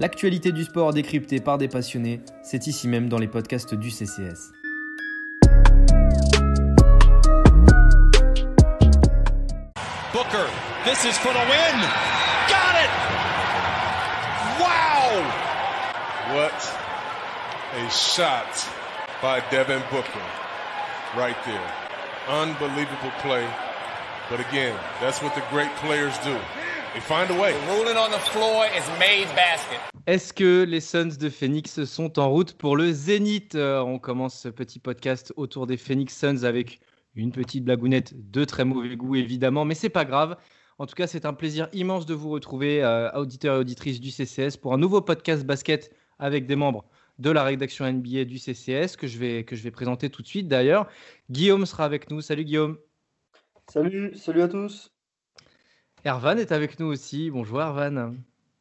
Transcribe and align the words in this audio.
L'actualité 0.00 0.50
du 0.50 0.64
sport 0.64 0.94
décryptée 0.94 1.40
par 1.40 1.58
des 1.58 1.68
passionnés, 1.68 2.22
c'est 2.42 2.66
ici 2.66 2.88
même 2.88 3.10
dans 3.10 3.18
les 3.18 3.28
podcasts 3.28 3.74
du 3.74 3.90
CCS. 3.90 4.50
Booker, 10.10 10.48
this 10.86 11.04
is 11.04 11.18
for 11.18 11.34
the 11.34 11.44
win. 11.50 11.80
Got 12.48 12.76
it! 12.80 12.90
Wow! 14.58 15.22
What 16.34 16.54
a 17.76 17.90
shot 17.90 18.48
by 19.20 19.42
Devin 19.50 19.82
Booker 19.90 20.24
right 21.14 21.36
there. 21.44 21.74
Unbelievable 22.26 23.12
play. 23.20 23.46
But 24.30 24.40
again, 24.40 24.74
that's 25.02 25.20
what 25.20 25.34
the 25.34 25.42
great 25.50 25.74
players 25.76 26.16
do. 26.24 26.38
They 26.94 27.00
find 27.00 27.30
a 27.30 27.34
way. 27.34 27.52
The 27.52 27.66
ruling 27.66 27.96
on 27.98 28.10
the 28.10 28.18
floor 28.18 28.66
is 28.74 28.88
made 28.98 29.26
basket. 29.36 29.89
Est-ce 30.06 30.32
que 30.32 30.64
les 30.64 30.80
Suns 30.80 31.16
de 31.18 31.28
Phoenix 31.28 31.84
sont 31.84 32.18
en 32.18 32.30
route 32.30 32.54
pour 32.54 32.76
le 32.76 32.90
Zénith? 32.90 33.54
Euh, 33.54 33.80
On 33.80 33.98
commence 33.98 34.38
ce 34.38 34.48
petit 34.48 34.78
podcast 34.78 35.32
autour 35.36 35.66
des 35.66 35.76
Phoenix 35.76 36.16
Suns 36.16 36.44
avec 36.44 36.80
une 37.14 37.32
petite 37.32 37.64
blagounette 37.64 38.30
de 38.30 38.44
très 38.44 38.64
mauvais 38.64 38.96
goût 38.96 39.16
évidemment, 39.16 39.64
mais 39.64 39.74
c'est 39.74 39.90
pas 39.90 40.04
grave. 40.06 40.36
En 40.78 40.86
tout 40.86 40.94
cas, 40.94 41.06
c'est 41.06 41.26
un 41.26 41.34
plaisir 41.34 41.68
immense 41.74 42.06
de 42.06 42.14
vous 42.14 42.30
retrouver, 42.30 42.82
euh, 42.82 43.12
auditeurs 43.12 43.56
et 43.56 43.58
auditrices 43.58 44.00
du 44.00 44.10
CCS, 44.10 44.56
pour 44.56 44.72
un 44.72 44.78
nouveau 44.78 45.02
podcast 45.02 45.44
basket 45.44 45.94
avec 46.18 46.46
des 46.46 46.56
membres 46.56 46.86
de 47.18 47.30
la 47.30 47.44
rédaction 47.44 47.84
NBA 47.84 48.24
du 48.24 48.38
CCS 48.38 48.96
que 48.96 49.06
je 49.06 49.18
vais, 49.18 49.44
que 49.44 49.54
je 49.54 49.62
vais 49.62 49.70
présenter 49.70 50.08
tout 50.08 50.22
de 50.22 50.26
suite 50.26 50.48
d'ailleurs. 50.48 50.88
Guillaume 51.30 51.66
sera 51.66 51.84
avec 51.84 52.10
nous. 52.10 52.22
Salut 52.22 52.44
Guillaume. 52.44 52.78
Salut, 53.68 54.16
salut 54.16 54.42
à 54.42 54.48
tous. 54.48 54.90
Ervan 56.04 56.38
est 56.38 56.52
avec 56.52 56.80
nous 56.80 56.86
aussi. 56.86 57.30
Bonjour 57.30 57.60
Ervan. 57.60 58.14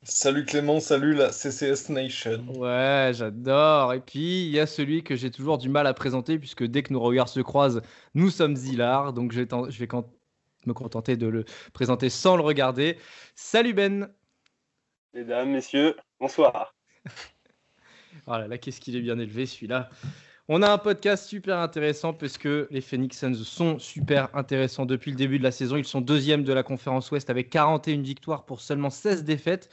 Salut 0.09 0.43
Clément, 0.43 0.79
salut 0.79 1.13
la 1.13 1.31
CCS 1.31 1.89
Nation. 1.89 2.43
Ouais, 2.55 3.11
j'adore. 3.13 3.93
Et 3.93 3.99
puis, 3.99 4.43
il 4.43 4.49
y 4.49 4.59
a 4.59 4.65
celui 4.65 5.03
que 5.03 5.15
j'ai 5.15 5.29
toujours 5.29 5.59
du 5.59 5.69
mal 5.69 5.85
à 5.85 5.93
présenter, 5.93 6.39
puisque 6.39 6.63
dès 6.63 6.81
que 6.81 6.91
nos 6.91 6.99
regards 6.99 7.29
se 7.29 7.39
croisent, 7.41 7.81
nous 8.15 8.31
sommes 8.31 8.55
Zilard. 8.55 9.13
Donc, 9.13 9.31
je 9.31 9.41
vais, 9.41 9.47
je 9.69 9.79
vais 9.79 9.87
me 10.65 10.73
contenter 10.73 11.15
de 11.15 11.27
le 11.27 11.45
présenter 11.73 12.09
sans 12.09 12.37
le 12.37 12.41
regarder. 12.41 12.97
Salut 13.35 13.73
Ben. 13.73 14.09
Mesdames, 15.13 15.51
messieurs, 15.51 15.95
bonsoir. 16.19 16.73
oh 18.25 18.31
là 18.31 18.47
là, 18.47 18.57
qu'est-ce 18.57 18.81
qu'il 18.81 18.95
est 18.95 19.01
bien 19.01 19.19
élevé 19.19 19.45
celui-là. 19.45 19.89
On 20.47 20.63
a 20.63 20.71
un 20.71 20.79
podcast 20.79 21.27
super 21.27 21.59
intéressant 21.59 22.13
parce 22.13 22.39
que 22.39 22.67
les 22.71 22.81
Phoenix 22.81 23.19
Suns 23.19 23.35
sont 23.35 23.77
super 23.77 24.35
intéressants 24.35 24.87
depuis 24.87 25.11
le 25.11 25.17
début 25.17 25.37
de 25.37 25.43
la 25.43 25.51
saison. 25.51 25.77
Ils 25.77 25.85
sont 25.85 26.01
deuxième 26.01 26.43
de 26.43 26.51
la 26.51 26.63
conférence 26.63 27.11
Ouest 27.11 27.29
avec 27.29 27.51
41 27.51 28.01
victoires 28.01 28.45
pour 28.45 28.59
seulement 28.59 28.89
16 28.89 29.23
défaites. 29.23 29.69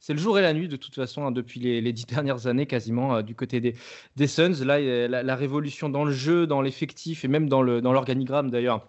C'est 0.00 0.12
le 0.12 0.18
jour 0.18 0.38
et 0.38 0.42
la 0.42 0.52
nuit 0.52 0.68
de 0.68 0.76
toute 0.76 0.94
façon 0.94 1.26
hein, 1.26 1.32
depuis 1.32 1.60
les, 1.60 1.92
dix 1.92 2.06
dernières 2.06 2.46
années 2.46 2.66
quasiment 2.66 3.16
euh, 3.16 3.22
du 3.22 3.34
côté 3.34 3.60
des, 3.60 4.26
Suns. 4.26 4.64
Là, 4.64 4.80
la, 4.80 5.22
la, 5.22 5.36
révolution 5.36 5.88
dans 5.88 6.04
le 6.04 6.12
jeu, 6.12 6.46
dans 6.46 6.62
l'effectif 6.62 7.24
et 7.24 7.28
même 7.28 7.48
dans 7.48 7.62
l'organigramme 7.62 8.46
dans 8.46 8.52
d'ailleurs 8.52 8.88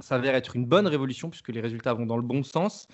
s'avère 0.00 0.34
être 0.34 0.56
une 0.56 0.66
bonne 0.66 0.86
révolution 0.86 1.30
puisque 1.30 1.50
les 1.50 1.60
résultats 1.60 1.94
vont 1.94 2.06
dans 2.06 2.16
le 2.16 2.22
bon 2.22 2.42
sens 2.42 2.88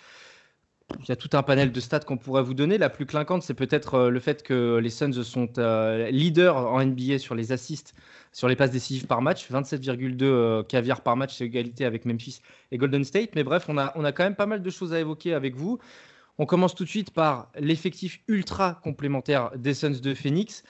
il 0.98 1.08
y 1.08 1.12
a 1.12 1.16
tout 1.16 1.30
un 1.34 1.42
panel 1.42 1.72
de 1.72 1.80
stats 1.80 2.00
qu'on 2.00 2.16
pourrait 2.16 2.42
vous 2.42 2.54
donner. 2.54 2.78
La 2.78 2.90
plus 2.90 3.06
clinquante, 3.06 3.42
c'est 3.42 3.54
peut-être 3.54 3.94
euh, 3.94 4.10
le 4.10 4.20
fait 4.20 4.42
que 4.42 4.78
les 4.78 4.90
Suns 4.90 5.22
sont 5.22 5.48
euh, 5.58 6.10
leaders 6.10 6.56
en 6.56 6.84
NBA 6.84 7.18
sur 7.18 7.34
les 7.34 7.52
assists, 7.52 7.94
sur 8.32 8.48
les 8.48 8.56
passes 8.56 8.70
décisives 8.70 9.06
par 9.06 9.22
match. 9.22 9.50
27,2 9.50 10.22
euh, 10.22 10.62
caviar 10.62 11.02
par 11.02 11.16
match, 11.16 11.36
c'est 11.36 11.44
égalité 11.44 11.84
avec 11.84 12.04
Memphis 12.04 12.40
et 12.72 12.78
Golden 12.78 13.04
State. 13.04 13.30
Mais 13.34 13.44
bref, 13.44 13.66
on 13.68 13.78
a, 13.78 13.92
on 13.96 14.04
a 14.04 14.12
quand 14.12 14.24
même 14.24 14.36
pas 14.36 14.46
mal 14.46 14.62
de 14.62 14.70
choses 14.70 14.92
à 14.92 15.00
évoquer 15.00 15.34
avec 15.34 15.56
vous. 15.56 15.78
On 16.40 16.46
commence 16.46 16.74
tout 16.74 16.84
de 16.84 16.88
suite 16.88 17.10
par 17.10 17.52
l'effectif 17.58 18.22
ultra 18.26 18.80
complémentaire 18.82 19.50
des 19.58 19.74
Suns 19.74 20.00
de 20.00 20.14
Phoenix. 20.14 20.64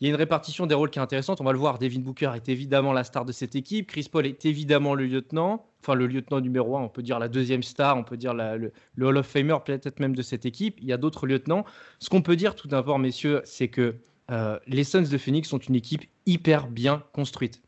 Il 0.00 0.08
y 0.08 0.10
a 0.10 0.10
une 0.10 0.16
répartition 0.16 0.66
des 0.66 0.74
rôles 0.74 0.90
qui 0.90 0.98
est 0.98 1.02
intéressante. 1.02 1.40
On 1.40 1.44
va 1.44 1.52
le 1.52 1.60
voir. 1.60 1.78
Devin 1.78 2.00
Booker 2.00 2.32
est 2.34 2.48
évidemment 2.48 2.92
la 2.92 3.04
star 3.04 3.24
de 3.24 3.30
cette 3.30 3.54
équipe. 3.54 3.86
Chris 3.86 4.08
Paul 4.10 4.26
est 4.26 4.44
évidemment 4.46 4.96
le 4.96 5.06
lieutenant. 5.06 5.64
Enfin, 5.80 5.94
le 5.94 6.08
lieutenant 6.08 6.40
numéro 6.40 6.76
un, 6.76 6.80
on 6.80 6.88
peut 6.88 7.04
dire 7.04 7.20
la 7.20 7.28
deuxième 7.28 7.62
star, 7.62 7.96
on 7.96 8.02
peut 8.02 8.16
dire 8.16 8.34
le, 8.34 8.72
Hall 9.00 9.16
of 9.16 9.24
Famer 9.24 9.58
peut-être 9.64 10.00
même 10.00 10.16
de 10.16 10.22
cette 10.22 10.44
équipe. 10.44 10.80
Il 10.80 10.88
y 10.88 10.92
a 10.92 10.96
d'autres 10.96 11.28
lieutenants. 11.28 11.64
Ce 12.00 12.10
qu'on 12.10 12.22
peut 12.22 12.34
dire 12.34 12.56
tout 12.56 12.66
d'abord, 12.66 12.98
messieurs, 12.98 13.42
c'est 13.44 13.68
que 13.68 13.94
euh, 14.32 14.58
les 14.66 14.82
Suns 14.82 15.02
de 15.02 15.18
Phoenix 15.18 15.48
sont 15.48 15.58
une 15.58 15.76
équipe 15.76 16.02
hyper 16.26 16.66
bien 16.66 17.04
construite. 17.12 17.62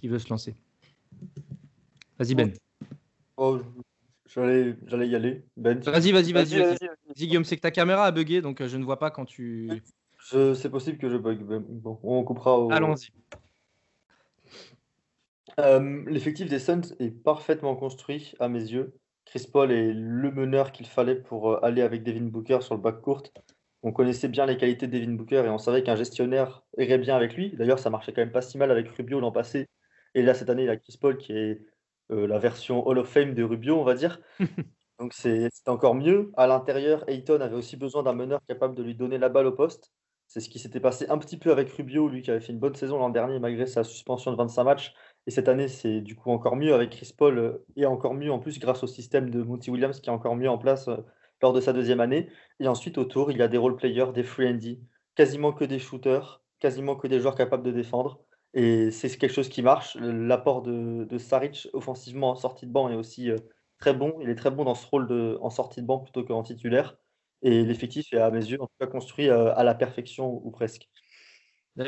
Qui 0.00 0.08
veut 0.08 0.18
se 0.18 0.30
lancer? 0.30 0.56
Vas-y, 2.18 2.34
Ben. 2.34 2.52
Oh, 3.36 3.60
j'allais, 4.34 5.08
y 5.08 5.14
aller. 5.14 5.44
Ben. 5.56 5.78
Vas-y, 5.80 6.12
vas-y, 6.12 6.32
vas-y. 6.32 6.58
Vas-y, 6.58 6.88
Guillaume, 7.14 7.44
c'est 7.44 7.56
que 7.56 7.62
ta 7.62 7.70
caméra 7.70 8.04
a 8.06 8.12
bugué, 8.12 8.40
donc 8.40 8.60
euh, 8.60 8.68
je 8.68 8.76
ne 8.76 8.84
vois 8.84 8.98
pas 8.98 9.10
quand 9.10 9.24
tu. 9.24 9.82
C'est 10.22 10.70
possible 10.70 10.98
que 10.98 11.08
je 11.08 11.16
bug. 11.16 11.42
Bon, 11.42 11.98
on 12.02 12.22
coupera. 12.24 12.58
Au... 12.58 12.70
Allons-y. 12.70 13.10
Euh, 15.58 16.04
l'effectif 16.06 16.48
des 16.48 16.58
Suns 16.58 16.94
est 17.00 17.10
parfaitement 17.10 17.74
construit 17.74 18.34
à 18.38 18.48
mes 18.48 18.60
yeux. 18.60 18.94
Chris 19.24 19.46
Paul 19.52 19.70
est 19.70 19.92
le 19.92 20.30
meneur 20.30 20.72
qu'il 20.72 20.86
fallait 20.86 21.16
pour 21.16 21.52
euh, 21.52 21.60
aller 21.64 21.82
avec 21.82 22.02
Devin 22.02 22.26
Booker 22.26 22.58
sur 22.62 22.74
le 22.74 22.80
bac 22.80 23.00
court. 23.00 23.22
On 23.82 23.92
connaissait 23.92 24.28
bien 24.28 24.46
les 24.46 24.56
qualités 24.56 24.86
de 24.86 24.98
Devin 24.98 25.12
Booker 25.12 25.42
et 25.46 25.48
on 25.48 25.58
savait 25.58 25.82
qu'un 25.82 25.96
gestionnaire 25.96 26.62
irait 26.78 26.98
bien 26.98 27.16
avec 27.16 27.34
lui. 27.34 27.50
D'ailleurs, 27.56 27.78
ça 27.78 27.90
marchait 27.90 28.12
quand 28.12 28.22
même 28.22 28.32
pas 28.32 28.42
si 28.42 28.58
mal 28.58 28.70
avec 28.70 28.88
Rubio 28.88 29.20
l'an 29.20 29.32
passé. 29.32 29.68
Et 30.14 30.22
là, 30.22 30.34
cette 30.34 30.50
année, 30.50 30.64
il 30.64 30.70
a 30.70 30.76
Chris 30.76 30.96
Paul 31.00 31.16
qui 31.16 31.32
est 31.32 31.62
la 32.10 32.38
version 32.38 32.86
Hall 32.86 32.98
of 32.98 33.08
Fame 33.08 33.34
de 33.34 33.42
Rubio, 33.42 33.78
on 33.78 33.84
va 33.84 33.94
dire. 33.94 34.20
Donc 34.98 35.14
c'est 35.14 35.48
encore 35.66 35.94
mieux. 35.94 36.30
À 36.36 36.46
l'intérieur, 36.46 37.08
Ayton 37.08 37.40
avait 37.40 37.56
aussi 37.56 37.76
besoin 37.76 38.02
d'un 38.02 38.12
meneur 38.12 38.40
capable 38.46 38.74
de 38.74 38.82
lui 38.82 38.94
donner 38.94 39.16
la 39.16 39.30
balle 39.30 39.46
au 39.46 39.52
poste. 39.52 39.92
C'est 40.26 40.40
ce 40.40 40.48
qui 40.48 40.58
s'était 40.58 40.78
passé 40.78 41.06
un 41.08 41.18
petit 41.18 41.38
peu 41.38 41.50
avec 41.50 41.70
Rubio, 41.70 42.08
lui 42.08 42.22
qui 42.22 42.30
avait 42.30 42.40
fait 42.40 42.52
une 42.52 42.58
bonne 42.58 42.74
saison 42.74 42.98
l'an 42.98 43.08
dernier 43.08 43.40
malgré 43.40 43.66
sa 43.66 43.82
suspension 43.82 44.30
de 44.30 44.36
25 44.36 44.62
matchs. 44.62 44.94
Et 45.26 45.30
cette 45.30 45.48
année, 45.48 45.68
c'est 45.68 46.02
du 46.02 46.14
coup 46.14 46.30
encore 46.30 46.54
mieux 46.54 46.74
avec 46.74 46.90
Chris 46.90 47.12
Paul 47.16 47.38
euh, 47.38 47.64
et 47.76 47.86
encore 47.86 48.14
mieux 48.14 48.30
en 48.30 48.38
plus 48.38 48.58
grâce 48.58 48.82
au 48.82 48.86
système 48.86 49.30
de 49.30 49.42
Monty 49.42 49.70
Williams 49.70 50.00
qui 50.00 50.10
est 50.10 50.12
encore 50.12 50.36
mieux 50.36 50.50
en 50.50 50.58
place 50.58 50.86
euh, 50.88 50.98
lors 51.42 51.52
de 51.52 51.60
sa 51.60 51.72
deuxième 51.72 52.00
année. 52.00 52.28
Et 52.60 52.68
ensuite, 52.68 52.98
autour, 52.98 53.32
il 53.32 53.38
y 53.38 53.42
a 53.42 53.48
des 53.48 53.58
role 53.58 53.74
players, 53.76 54.12
des 54.14 54.22
free 54.22 54.48
and 54.48 54.58
quasiment 55.14 55.52
que 55.52 55.64
des 55.64 55.78
shooters, 55.78 56.42
quasiment 56.58 56.94
que 56.94 57.08
des 57.08 57.20
joueurs 57.20 57.34
capables 57.34 57.64
de 57.64 57.72
défendre. 57.72 58.20
Et 58.54 58.90
c'est 58.90 59.16
quelque 59.16 59.32
chose 59.32 59.48
qui 59.48 59.62
marche. 59.62 59.96
L'apport 60.00 60.62
de, 60.62 61.04
de, 61.04 61.18
Saric 61.18 61.68
offensivement 61.72 62.30
en 62.30 62.36
sortie 62.36 62.66
de 62.66 62.72
banc 62.72 62.88
est 62.88 62.96
aussi 62.96 63.30
euh, 63.30 63.36
très 63.78 63.94
bon. 63.94 64.16
Il 64.22 64.28
est 64.28 64.34
très 64.34 64.50
bon 64.50 64.64
dans 64.64 64.74
ce 64.74 64.86
rôle 64.86 65.06
de, 65.08 65.38
en 65.40 65.50
sortie 65.50 65.82
de 65.82 65.86
banc 65.86 65.98
plutôt 65.98 66.24
qu'en 66.24 66.42
titulaire. 66.42 66.96
Et 67.42 67.64
l'effectif 67.64 68.12
est, 68.12 68.18
à 68.18 68.30
mes 68.30 68.44
yeux, 68.44 68.60
en 68.60 68.66
tout 68.66 68.74
cas, 68.80 68.86
construit 68.86 69.28
euh, 69.28 69.54
à 69.54 69.64
la 69.64 69.74
perfection 69.74 70.40
ou 70.44 70.50
presque. 70.50 70.88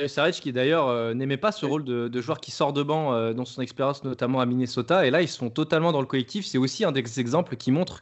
Saric 0.06 0.37
qui 0.37 0.53
d'ailleurs 0.53 0.89
euh, 0.89 1.12
n'aimait 1.15 1.37
pas 1.37 1.53
ce 1.53 1.67
rôle 1.67 1.84
de, 1.84 2.21
joueur 2.21 2.41
qui 2.41 2.50
sort 2.50 2.73
de 2.73 2.83
banc 2.83 3.12
euh, 3.12 3.33
dans 3.34 3.44
son 3.44 3.61
expérience 3.62 4.05
notamment 4.05 4.41
à 4.41 4.47
Minnesota 4.47 5.06
et 5.06 5.11
là 5.11 5.23
ils 5.23 5.29
sont 5.29 5.50
totalement 5.50 5.93
dans 5.93 6.00
le 6.00 6.06
collectif 6.06 6.47
c'est 6.47 6.56
aussi 6.56 6.84
un 6.84 6.93
des 6.93 7.21
exemples 7.21 7.56
qui 7.56 7.73
montre 7.73 8.00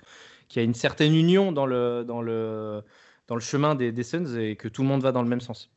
qu'il 0.49 0.61
y 0.61 0.63
a 0.63 0.65
une 0.65 0.75
certaine 0.75 1.15
union 1.15 1.53
dans 1.53 1.67
le, 1.67 2.05
dans 2.07 2.23
le, 2.23 2.83
dans 3.29 3.35
le 3.35 3.41
chemin 3.41 3.75
des, 3.75 3.93
des 3.93 4.03
Suns 4.03 4.37
et 4.39 4.57
que 4.57 4.69
tout 4.69 4.83
le 4.83 4.89
monde 4.89 5.03
va 5.03 5.13
dans 5.13 5.23
le 5.23 5.29
même 5.29 5.41
sens. 5.41 5.71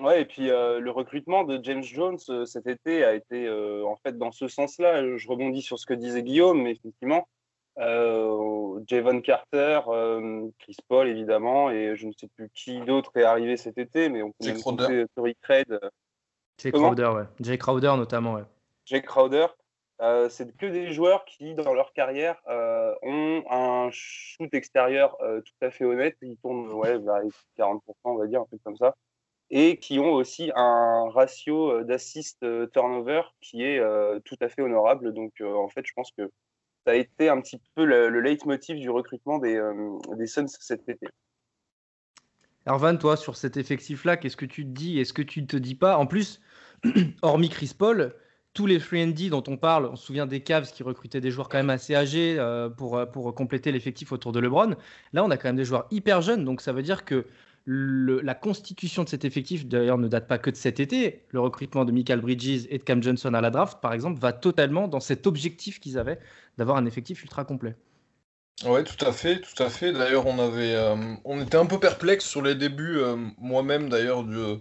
Ouais, 0.00 0.22
et 0.22 0.24
puis 0.24 0.46
le 0.46 0.90
recrutement 0.90 1.44
de 1.44 1.62
James 1.62 1.82
Jones 1.82 2.18
cet 2.46 2.66
été 2.66 3.04
a 3.04 3.14
été 3.14 3.48
en 3.50 3.96
fait 3.96 4.16
dans 4.16 4.32
ce 4.32 4.48
sens-là. 4.48 5.16
Je 5.18 5.28
rebondis 5.28 5.62
sur 5.62 5.78
ce 5.78 5.86
que 5.86 5.94
disait 5.94 6.22
Guillaume, 6.22 6.62
mais 6.62 6.72
effectivement, 6.72 7.28
euh, 7.78 8.80
Javon 8.86 9.22
Carter, 9.22 9.80
euh, 9.88 10.48
Chris 10.58 10.76
Paul 10.88 11.08
évidemment, 11.08 11.70
et 11.70 11.96
je 11.96 12.06
ne 12.06 12.12
sais 12.12 12.28
plus 12.36 12.50
qui 12.54 12.80
d'autre 12.80 13.16
est 13.16 13.24
arrivé 13.24 13.56
cet 13.56 13.78
été, 13.78 14.08
mais 14.08 14.22
on 14.22 14.30
peut 14.30 14.46
Jay 14.46 14.54
Crowder. 14.54 15.06
Tory 15.14 15.36
Craig. 15.40 15.66
Jay 16.58 16.70
Crowder, 16.70 17.06
ouais. 17.14 17.24
Jay 17.40 17.56
Crowder 17.56 17.94
notamment, 17.96 18.34
ouais. 18.34 18.44
Jay 18.84 19.00
Crowder. 19.00 19.46
Euh, 20.00 20.28
c'est 20.28 20.54
que 20.56 20.66
des 20.66 20.92
joueurs 20.92 21.24
qui, 21.24 21.54
dans 21.54 21.72
leur 21.74 21.92
carrière, 21.92 22.36
ont 23.02 23.44
un 23.48 23.88
shoot 23.92 24.52
extérieur 24.52 25.16
tout 25.18 25.64
à 25.64 25.70
fait 25.70 25.84
honnête. 25.84 26.16
Ils 26.22 26.36
tournent 26.38 26.72
ouais, 26.72 26.98
vers 26.98 27.22
40%, 27.56 27.80
on 28.04 28.16
va 28.16 28.26
dire, 28.26 28.40
un 28.40 28.46
truc 28.46 28.60
comme 28.64 28.76
ça. 28.76 28.96
Et 29.54 29.76
qui 29.76 29.98
ont 29.98 30.12
aussi 30.12 30.50
un 30.56 31.10
ratio 31.10 31.84
d'assist 31.84 32.44
turnover 32.72 33.22
qui 33.42 33.62
est 33.62 33.80
tout 34.24 34.36
à 34.40 34.48
fait 34.48 34.62
honorable. 34.62 35.12
Donc, 35.12 35.34
en 35.42 35.68
fait, 35.68 35.84
je 35.86 35.92
pense 35.94 36.10
que 36.16 36.30
ça 36.84 36.92
a 36.92 36.94
été 36.94 37.28
un 37.28 37.40
petit 37.40 37.60
peu 37.74 37.84
le, 37.84 38.20
leitmotiv 38.20 38.78
du 38.78 38.90
recrutement 38.90 39.38
des, 39.38 39.56
euh, 39.56 40.26
Suns 40.26 40.48
cet 40.48 40.88
été. 40.88 41.06
Ervan, 42.66 42.96
toi, 42.96 43.16
sur 43.16 43.36
cet 43.36 43.56
effectif-là, 43.56 44.16
qu'est-ce 44.16 44.36
que 44.36 44.46
tu 44.46 44.64
te 44.64 44.70
dis? 44.70 44.98
Est-ce 44.98 45.12
que 45.12 45.22
tu 45.22 45.42
ne 45.42 45.46
te 45.46 45.56
dis 45.56 45.74
pas? 45.74 45.96
En 45.96 46.06
plus, 46.06 46.40
hormis 47.22 47.48
Chris 47.48 47.74
Paul, 47.76 48.14
tous 48.52 48.66
les 48.66 48.78
free 48.78 49.12
dont 49.30 49.42
on 49.46 49.56
parle, 49.56 49.86
on 49.86 49.96
se 49.96 50.06
souvient 50.06 50.26
des 50.26 50.42
Cavs 50.42 50.70
qui 50.70 50.82
recrutaient 50.82 51.20
des 51.20 51.30
joueurs 51.30 51.48
quand 51.48 51.58
même 51.58 51.70
assez 51.70 51.94
âgés 51.94 52.36
euh, 52.38 52.68
pour, 52.68 52.96
euh, 52.96 53.06
pour 53.06 53.34
compléter 53.34 53.72
l'effectif 53.72 54.12
autour 54.12 54.32
de 54.32 54.40
LeBron. 54.40 54.74
Là, 55.12 55.24
on 55.24 55.30
a 55.30 55.36
quand 55.36 55.48
même 55.48 55.56
des 55.56 55.64
joueurs 55.64 55.86
hyper 55.90 56.20
jeunes, 56.20 56.44
donc 56.44 56.60
ça 56.60 56.72
veut 56.72 56.82
dire 56.82 57.04
que 57.04 57.26
la 57.66 58.34
constitution 58.34 59.04
de 59.04 59.08
cet 59.08 59.24
effectif, 59.24 59.66
d'ailleurs, 59.66 59.98
ne 59.98 60.08
date 60.08 60.26
pas 60.26 60.38
que 60.38 60.50
de 60.50 60.56
cet 60.56 60.80
été. 60.80 61.24
Le 61.30 61.40
recrutement 61.40 61.84
de 61.84 61.92
Michael 61.92 62.20
Bridges 62.20 62.66
et 62.70 62.78
de 62.78 62.82
Cam 62.82 63.02
Johnson 63.02 63.34
à 63.34 63.40
la 63.40 63.50
draft, 63.50 63.80
par 63.80 63.92
exemple, 63.92 64.20
va 64.20 64.32
totalement 64.32 64.88
dans 64.88 65.00
cet 65.00 65.26
objectif 65.26 65.78
qu'ils 65.78 65.98
avaient 65.98 66.18
d'avoir 66.58 66.76
un 66.76 66.86
effectif 66.86 67.22
ultra 67.22 67.44
complet. 67.44 67.76
Ouais, 68.64 68.84
tout 68.84 69.04
à 69.04 69.12
fait, 69.12 69.40
tout 69.40 69.60
à 69.62 69.68
fait. 69.70 69.92
D'ailleurs, 69.92 70.26
on 70.26 70.38
euh, 70.38 71.14
on 71.24 71.40
était 71.40 71.56
un 71.56 71.66
peu 71.66 71.80
perplexe 71.80 72.24
sur 72.24 72.42
les 72.42 72.54
débuts, 72.54 72.98
euh, 72.98 73.16
moi-même 73.38 73.88
d'ailleurs, 73.88 74.24
de, 74.24 74.60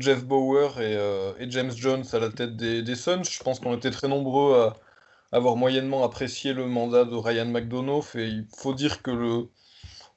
Jeff 0.00 0.24
Bauer 0.24 0.80
et, 0.80 0.96
euh, 0.96 1.32
et 1.38 1.50
James 1.50 1.72
Jones 1.74 2.04
à 2.12 2.18
la 2.18 2.30
tête 2.30 2.56
des, 2.56 2.82
des 2.82 2.94
Suns. 2.94 3.24
Je 3.24 3.42
pense 3.42 3.60
qu'on 3.60 3.76
était 3.76 3.90
très 3.90 4.08
nombreux 4.08 4.54
à 4.58 4.76
avoir 5.36 5.56
moyennement 5.56 6.04
apprécié 6.04 6.52
le 6.54 6.66
mandat 6.66 7.04
de 7.04 7.14
Ryan 7.14 7.46
McDonough. 7.46 8.14
Et 8.14 8.26
il 8.26 8.46
faut 8.56 8.74
dire 8.74 9.02
que 9.02 9.10
le, 9.10 9.48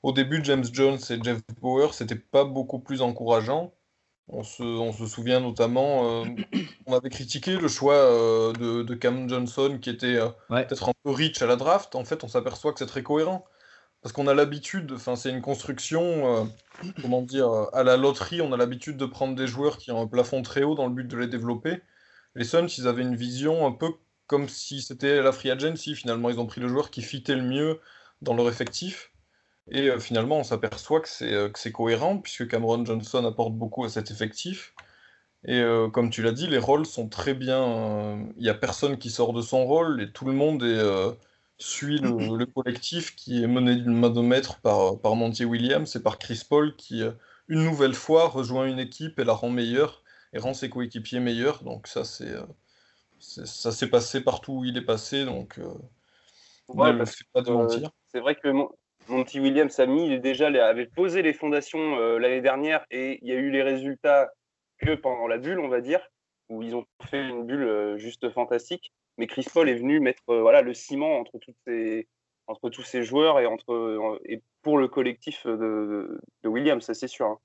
au 0.03 0.11
début, 0.13 0.41
James 0.43 0.65
Jones 0.71 0.99
et 1.09 1.19
Jeff 1.23 1.39
Bauer, 1.61 1.93
c'était 1.93 2.15
pas 2.15 2.45
beaucoup 2.45 2.79
plus 2.79 3.01
encourageant. 3.01 3.73
On 4.31 4.43
se, 4.43 4.61
on 4.63 4.93
se 4.93 5.07
souvient 5.07 5.39
notamment, 5.39 6.21
euh, 6.21 6.25
on 6.85 6.93
avait 6.95 7.09
critiqué 7.09 7.57
le 7.57 7.67
choix 7.67 7.95
euh, 7.95 8.53
de, 8.53 8.83
de 8.83 8.93
Cam 8.95 9.27
Johnson 9.27 9.79
qui 9.81 9.89
était 9.89 10.15
euh, 10.17 10.29
Ouais. 10.51 10.65
peut-être 10.67 10.89
un 10.89 10.93
peu 11.03 11.09
rich 11.11 11.41
à 11.41 11.47
la 11.47 11.55
draft. 11.55 11.95
En 11.95 12.05
fait, 12.05 12.23
on 12.23 12.27
s'aperçoit 12.27 12.71
que 12.73 12.79
c'est 12.79 12.85
très 12.85 13.03
cohérent. 13.03 13.45
Parce 14.01 14.13
qu'on 14.13 14.27
a 14.27 14.33
l'habitude, 14.33 14.93
enfin, 14.93 15.15
c'est 15.17 15.29
une 15.29 15.41
construction, 15.41 16.01
euh, 16.37 16.45
comment 17.01 17.21
dire, 17.21 17.49
à 17.73 17.83
la 17.83 17.97
loterie, 17.97 18.41
on 18.41 18.53
a 18.53 18.57
l'habitude 18.57 18.95
de 18.97 19.05
prendre 19.05 19.35
des 19.35 19.47
joueurs 19.47 19.77
qui 19.77 19.91
ont 19.91 20.01
un 20.01 20.07
plafond 20.07 20.41
très 20.41 20.63
haut 20.63 20.75
dans 20.75 20.87
le 20.87 20.93
but 20.93 21.05
de 21.07 21.17
les 21.17 21.27
développer. 21.27 21.81
Les 22.35 22.45
Suns, 22.45 22.67
ils 22.77 22.87
avaient 22.87 23.01
une 23.01 23.15
vision 23.15 23.67
un 23.67 23.71
peu 23.73 23.87
comme 24.27 24.47
si 24.47 24.81
c'était 24.81 25.21
la 25.21 25.31
free 25.33 25.51
agency. 25.51 25.95
Finalement, 25.95 26.29
ils 26.29 26.39
ont 26.39 26.45
pris 26.45 26.61
le 26.61 26.67
joueur 26.69 26.91
qui 26.91 27.01
fitait 27.01 27.35
le 27.35 27.41
mieux 27.43 27.81
dans 28.21 28.33
leur 28.35 28.47
effectif. 28.47 29.11
Et 29.71 29.89
euh, 29.89 29.99
finalement, 29.99 30.37
on 30.39 30.43
s'aperçoit 30.43 31.01
que 31.01 31.09
c'est 31.09 31.33
euh, 31.33 31.49
cohérent, 31.73 32.17
puisque 32.19 32.47
Cameron 32.47 32.85
Johnson 32.85 33.25
apporte 33.25 33.53
beaucoup 33.53 33.83
à 33.85 33.89
cet 33.89 34.11
effectif. 34.11 34.73
Et 35.45 35.59
euh, 35.59 35.89
comme 35.89 36.09
tu 36.09 36.21
l'as 36.23 36.31
dit, 36.33 36.47
les 36.47 36.57
rôles 36.57 36.85
sont 36.85 37.09
très 37.09 37.33
bien. 37.33 37.61
euh, 37.63 38.23
Il 38.37 38.43
n'y 38.43 38.49
a 38.49 38.53
personne 38.55 38.97
qui 38.97 39.09
sort 39.11 39.33
de 39.33 39.41
son 39.41 39.65
rôle, 39.65 40.01
et 40.01 40.11
tout 40.11 40.25
le 40.25 40.33
monde 40.33 40.63
est, 40.63 41.17
suit 41.59 41.99
le, 41.99 42.37
le 42.37 42.45
collectif 42.45 43.15
qui 43.15 43.43
est 43.43 43.47
mené 43.47 43.75
d'une 43.75 43.93
main 43.93 44.09
de 44.09 44.21
maître 44.21 44.61
par, 44.61 44.99
par 44.99 45.15
Monty 45.15 45.45
Williams 45.45 45.95
et 45.95 46.01
par 46.03 46.17
Chris 46.19 46.43
Paul, 46.49 46.75
qui, 46.75 47.03
une 47.49 47.63
nouvelle 47.63 47.93
fois, 47.95 48.27
rejoint 48.29 48.65
une 48.65 48.79
équipe 48.79 49.19
et 49.19 49.23
la 49.25 49.33
rend 49.33 49.49
meilleure, 49.49 50.03
et 50.33 50.39
rend 50.39 50.53
ses 50.53 50.69
coéquipiers 50.69 51.19
meilleurs. 51.19 51.63
Donc 51.63 51.87
ça, 51.87 52.03
c'est... 52.05 52.33
ça 53.19 53.71
s'est 53.71 53.89
passé 53.89 54.21
partout 54.21 54.53
où 54.53 54.65
il 54.65 54.77
est 54.77 54.85
passé, 54.85 55.25
donc 55.25 55.59
Ouais, 56.69 56.93
ne 56.93 56.99
le 56.99 57.05
fait 57.05 57.25
pas 57.33 57.41
de 57.41 57.51
mentir. 57.51 57.89
c'est 58.11 58.19
vrai 58.19 58.35
que 58.35 58.47
Monty 59.07 59.39
Williams 59.39 59.79
a 59.79 59.85
mis, 59.85 60.19
déjà 60.19 60.47
avait 60.47 60.85
posé 60.85 61.21
les 61.21 61.33
fondations 61.33 61.97
euh, 61.97 62.19
l'année 62.19 62.41
dernière 62.41 62.85
et 62.91 63.19
il 63.21 63.27
y 63.27 63.31
a 63.31 63.35
eu 63.35 63.49
les 63.49 63.63
résultats 63.63 64.29
que 64.77 64.95
pendant 64.95 65.27
la 65.27 65.37
bulle, 65.37 65.59
on 65.59 65.67
va 65.67 65.81
dire, 65.81 65.99
où 66.49 66.61
ils 66.61 66.75
ont 66.75 66.85
fait 67.09 67.27
une 67.27 67.45
bulle 67.45 67.63
euh, 67.63 67.97
juste 67.97 68.29
fantastique. 68.29 68.93
Mais 69.17 69.27
Chris 69.27 69.47
Paul 69.51 69.67
est 69.67 69.75
venu 69.75 69.99
mettre 69.99 70.23
euh, 70.29 70.41
voilà, 70.41 70.61
le 70.61 70.73
ciment 70.73 71.19
entre, 71.19 71.39
tous 72.69 72.83
ces 72.83 73.03
joueurs 73.03 73.39
et, 73.39 73.45
entre, 73.45 74.19
et 74.25 74.41
pour 74.61 74.77
le 74.77 74.87
collectif 74.87 75.45
de, 75.45 76.19
Williams, 76.45 76.83
ça 76.83 76.93
c'est 76.93 77.07
sûr. 77.07 77.25
hein. 77.25 77.37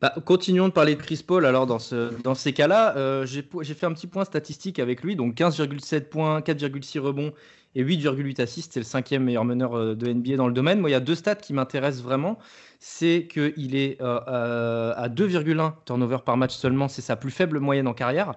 Bah, 0.00 0.14
continuons 0.24 0.68
de 0.68 0.72
parler 0.72 0.94
de 0.94 1.02
Chris 1.02 1.22
Paul. 1.26 1.44
Alors, 1.44 1.66
dans, 1.66 1.78
ce, 1.78 2.14
dans 2.22 2.34
ces 2.34 2.54
cas-là, 2.54 3.24
j'ai 3.26 3.42
fait 3.42 3.84
un 3.84 3.92
petit 3.92 4.06
point 4.06 4.24
statistique 4.24 4.78
avec 4.78 5.02
lui. 5.02 5.14
Donc, 5.14 5.34
15,7 5.34 6.08
points, 6.08 6.40
4,6 6.40 6.98
rebonds 7.00 7.34
et 7.74 7.84
8,8 7.84 8.40
assists. 8.40 8.72
C'est 8.74 8.80
le 8.80 8.84
cinquième 8.84 9.24
meilleur 9.24 9.44
meneur 9.44 9.76
euh, 9.76 9.94
de 9.94 10.12
NBA 10.12 10.36
dans 10.36 10.48
le 10.48 10.52
domaine. 10.52 10.80
Moi, 10.80 10.90
il 10.90 10.92
y 10.92 10.96
a 10.96 11.00
deux 11.00 11.14
stats 11.14 11.36
qui 11.36 11.52
m'intéressent 11.52 12.02
vraiment. 12.02 12.38
C'est 12.78 13.28
qu'il 13.30 13.76
est 13.76 14.00
euh, 14.00 14.20
euh, 14.26 14.94
à 14.96 15.08
2,1 15.08 15.72
turnover 15.84 16.18
par 16.24 16.36
match 16.36 16.54
seulement. 16.54 16.88
C'est 16.88 17.02
sa 17.02 17.16
plus 17.16 17.30
faible 17.30 17.60
moyenne 17.60 17.86
en 17.86 17.94
carrière 17.94 18.32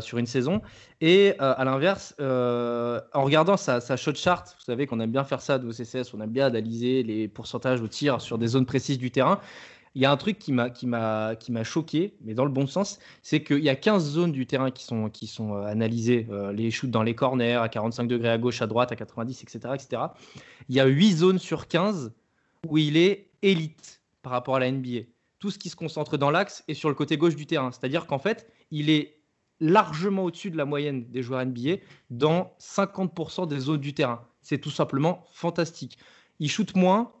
sur 0.00 0.16
une 0.16 0.24
saison. 0.24 0.62
Et 1.02 1.38
à 1.38 1.62
l'inverse, 1.66 2.14
en 2.18 3.22
regardant 3.22 3.58
sa, 3.58 3.82
sa 3.82 3.98
shot 3.98 4.14
chart, 4.14 4.56
vous 4.58 4.64
savez 4.64 4.86
qu'on 4.86 4.98
aime 5.00 5.10
bien 5.10 5.24
faire 5.24 5.42
ça 5.42 5.58
de 5.58 5.70
CCS, 5.70 6.14
on 6.14 6.22
aime 6.22 6.30
bien 6.30 6.46
analyser 6.46 7.02
les 7.02 7.28
pourcentages 7.28 7.82
au 7.82 7.88
tir 7.88 8.22
sur 8.22 8.38
des 8.38 8.46
zones 8.46 8.64
précises 8.64 8.96
du 8.96 9.10
terrain. 9.10 9.40
Il 9.94 10.02
y 10.02 10.04
a 10.04 10.10
un 10.10 10.16
truc 10.16 10.38
qui 10.38 10.52
m'a 10.52 10.70
qui 10.70 10.86
m'a 10.86 11.36
qui 11.36 11.52
m'a 11.52 11.62
choqué, 11.62 12.14
mais 12.22 12.34
dans 12.34 12.44
le 12.44 12.50
bon 12.50 12.66
sens, 12.66 12.98
c'est 13.22 13.42
qu'il 13.44 13.60
y 13.60 13.68
a 13.68 13.76
15 13.76 14.04
zones 14.04 14.32
du 14.32 14.46
terrain 14.46 14.70
qui 14.70 14.84
sont 14.84 15.08
qui 15.08 15.26
sont 15.26 15.54
euh, 15.54 15.66
analysées, 15.66 16.26
euh, 16.30 16.52
les 16.52 16.70
shoots 16.70 16.90
dans 16.90 17.02
les 17.02 17.14
corners 17.14 17.54
à 17.54 17.68
45 17.68 18.08
degrés 18.08 18.30
à 18.30 18.38
gauche, 18.38 18.60
à 18.60 18.66
droite, 18.66 18.90
à 18.90 18.96
90, 18.96 19.42
etc., 19.42 19.74
etc. 19.74 20.02
Il 20.68 20.74
y 20.74 20.80
a 20.80 20.86
8 20.86 21.12
zones 21.12 21.38
sur 21.38 21.68
15 21.68 22.12
où 22.68 22.78
il 22.78 22.96
est 22.96 23.30
élite 23.42 24.02
par 24.22 24.32
rapport 24.32 24.56
à 24.56 24.60
la 24.60 24.70
NBA. 24.70 25.02
Tout 25.38 25.50
ce 25.50 25.58
qui 25.58 25.68
se 25.68 25.76
concentre 25.76 26.16
dans 26.16 26.30
l'axe 26.30 26.64
et 26.66 26.74
sur 26.74 26.88
le 26.88 26.94
côté 26.94 27.16
gauche 27.16 27.36
du 27.36 27.46
terrain, 27.46 27.70
c'est-à-dire 27.70 28.06
qu'en 28.06 28.18
fait, 28.18 28.50
il 28.70 28.90
est 28.90 29.18
largement 29.60 30.24
au-dessus 30.24 30.50
de 30.50 30.56
la 30.56 30.64
moyenne 30.64 31.08
des 31.10 31.22
joueurs 31.22 31.44
NBA 31.44 31.76
dans 32.10 32.52
50% 32.58 33.46
des 33.46 33.60
zones 33.60 33.80
du 33.80 33.94
terrain. 33.94 34.26
C'est 34.42 34.58
tout 34.58 34.70
simplement 34.70 35.24
fantastique. 35.32 35.98
Il 36.40 36.50
shoot 36.50 36.74
moins, 36.74 37.12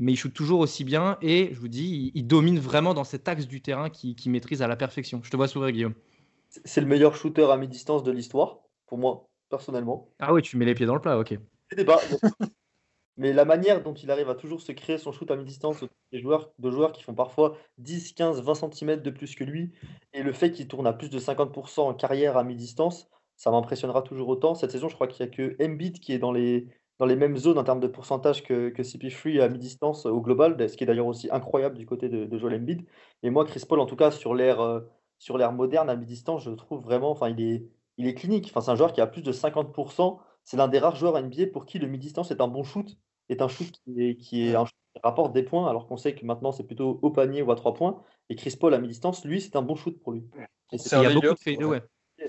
mais 0.00 0.12
il 0.12 0.16
shoot 0.16 0.32
toujours 0.32 0.60
aussi 0.60 0.82
bien 0.82 1.18
et 1.20 1.50
je 1.52 1.60
vous 1.60 1.68
dis, 1.68 2.10
il, 2.14 2.20
il 2.20 2.26
domine 2.26 2.58
vraiment 2.58 2.94
dans 2.94 3.04
cet 3.04 3.28
axe 3.28 3.46
du 3.46 3.60
terrain 3.60 3.90
qu'il 3.90 4.16
qui 4.16 4.30
maîtrise 4.30 4.62
à 4.62 4.66
la 4.66 4.74
perfection. 4.74 5.20
Je 5.22 5.30
te 5.30 5.36
vois 5.36 5.46
sourire, 5.46 5.72
Guillaume. 5.72 5.94
C'est 6.48 6.80
le 6.80 6.86
meilleur 6.86 7.14
shooter 7.14 7.44
à 7.50 7.56
mi-distance 7.56 8.02
de 8.02 8.10
l'histoire, 8.10 8.58
pour 8.86 8.98
moi, 8.98 9.28
personnellement. 9.50 10.08
Ah 10.18 10.32
oui, 10.32 10.42
tu 10.42 10.56
mets 10.56 10.64
les 10.64 10.74
pieds 10.74 10.86
dans 10.86 10.94
le 10.94 11.00
plat, 11.00 11.18
ok. 11.18 11.38
Débat. 11.76 12.00
Mais 13.18 13.34
la 13.34 13.44
manière 13.44 13.82
dont 13.82 13.92
il 13.92 14.10
arrive 14.10 14.30
à 14.30 14.34
toujours 14.34 14.62
se 14.62 14.72
créer 14.72 14.96
son 14.96 15.12
shoot 15.12 15.30
à 15.30 15.36
mi-distance 15.36 15.84
des 16.10 16.18
joueurs, 16.18 16.50
de 16.58 16.70
joueurs 16.70 16.92
qui 16.92 17.02
font 17.02 17.14
parfois 17.14 17.58
10, 17.76 18.14
15, 18.14 18.42
20 18.42 18.54
cm 18.54 19.02
de 19.02 19.10
plus 19.10 19.34
que 19.34 19.44
lui, 19.44 19.72
et 20.14 20.22
le 20.22 20.32
fait 20.32 20.50
qu'il 20.50 20.66
tourne 20.66 20.86
à 20.86 20.94
plus 20.94 21.10
de 21.10 21.18
50% 21.18 21.80
en 21.80 21.92
carrière 21.92 22.38
à 22.38 22.44
mi-distance, 22.44 23.06
ça 23.36 23.50
m'impressionnera 23.50 24.00
toujours 24.00 24.28
autant. 24.28 24.54
Cette 24.54 24.70
saison, 24.70 24.88
je 24.88 24.94
crois 24.94 25.06
qu'il 25.06 25.26
n'y 25.26 25.30
a 25.30 25.34
que 25.34 25.56
Embiid 25.62 26.00
qui 26.00 26.14
est 26.14 26.18
dans 26.18 26.32
les, 26.32 26.66
dans 27.00 27.06
les 27.06 27.16
mêmes 27.16 27.36
zones 27.36 27.58
en 27.58 27.64
termes 27.64 27.80
de 27.80 27.88
pourcentage 27.88 28.44
que, 28.44 28.68
que 28.68 28.82
CP3 28.84 29.40
à 29.42 29.48
mi-distance 29.48 30.06
au 30.06 30.20
global, 30.20 30.56
ce 30.68 30.76
qui 30.76 30.84
est 30.84 30.86
d'ailleurs 30.86 31.06
aussi 31.08 31.28
incroyable 31.32 31.76
du 31.78 31.86
côté 31.86 32.08
de, 32.08 32.26
de 32.26 32.38
Joel 32.38 32.54
Embiid. 32.60 32.86
Et 33.24 33.30
moi, 33.30 33.44
Chris 33.44 33.64
Paul, 33.68 33.80
en 33.80 33.86
tout 33.86 33.96
cas, 33.96 34.10
sur 34.12 34.34
l'ère 34.34 34.60
euh, 34.60 34.80
sur 35.18 35.36
l'ère 35.38 35.52
moderne 35.52 35.90
à 35.90 35.96
mi-distance, 35.96 36.44
je 36.44 36.50
trouve 36.52 36.82
vraiment, 36.82 37.10
enfin, 37.10 37.28
il 37.30 37.40
est, 37.42 37.66
il 37.98 38.06
est 38.06 38.14
clinique. 38.14 38.46
Enfin, 38.50 38.60
c'est 38.60 38.70
un 38.70 38.76
joueur 38.76 38.92
qui 38.92 39.00
a 39.00 39.06
plus 39.08 39.22
de 39.22 39.32
50%. 39.32 40.20
C'est 40.44 40.56
l'un 40.56 40.68
des 40.68 40.78
rares 40.78 40.96
joueurs 40.96 41.18
NBA 41.18 41.46
pour 41.52 41.66
qui 41.66 41.78
le 41.78 41.86
mi-distance 41.88 42.30
est 42.30 42.40
un 42.40 42.48
bon 42.48 42.62
shoot, 42.64 42.96
est 43.28 43.42
un 43.42 43.48
shoot 43.48 43.70
qui 43.84 44.02
est, 44.02 44.16
qui 44.16 44.48
est 44.48 44.54
un 44.54 44.64
shoot 44.64 44.74
qui 44.94 45.00
rapporte 45.04 45.32
des 45.32 45.42
points, 45.42 45.68
alors 45.68 45.86
qu'on 45.86 45.96
sait 45.96 46.14
que 46.14 46.24
maintenant 46.26 46.52
c'est 46.52 46.64
plutôt 46.64 46.98
au 47.02 47.10
panier 47.10 47.42
ou 47.42 47.50
à 47.52 47.56
trois 47.56 47.74
points. 47.74 48.02
Et 48.28 48.36
Chris 48.36 48.56
Paul 48.58 48.72
à 48.74 48.78
mi-distance, 48.78 49.24
lui, 49.24 49.40
c'est 49.40 49.56
un 49.56 49.62
bon 49.62 49.74
shoot 49.74 49.98
pour 50.00 50.12
lui. 50.12 50.24
Et 50.72 50.78
C'est 50.78 50.88
c'est 50.90 50.96
Il 50.96 51.02
y 51.02 51.06
a 51.06 51.10
un 51.10 51.14
beaucoup 51.14 51.34
de 51.34 51.38
fadeaway, 51.38 51.82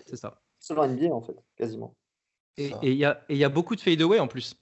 c'est 0.06 0.16
ça. 0.16 0.42
seul 0.60 0.78
NBA 0.80 1.14
en 1.14 1.22
fait, 1.22 1.36
quasiment. 1.56 1.96
Et 2.58 2.72
il 2.84 2.94
y, 2.94 3.06
a- 3.06 3.24
et 3.30 3.34
il 3.36 3.38
y 3.38 3.44
a 3.44 3.50
beaucoup 3.50 3.76
de 3.76 3.82
fadeaway 3.82 4.20
en 4.20 4.28
plus, 4.28 4.56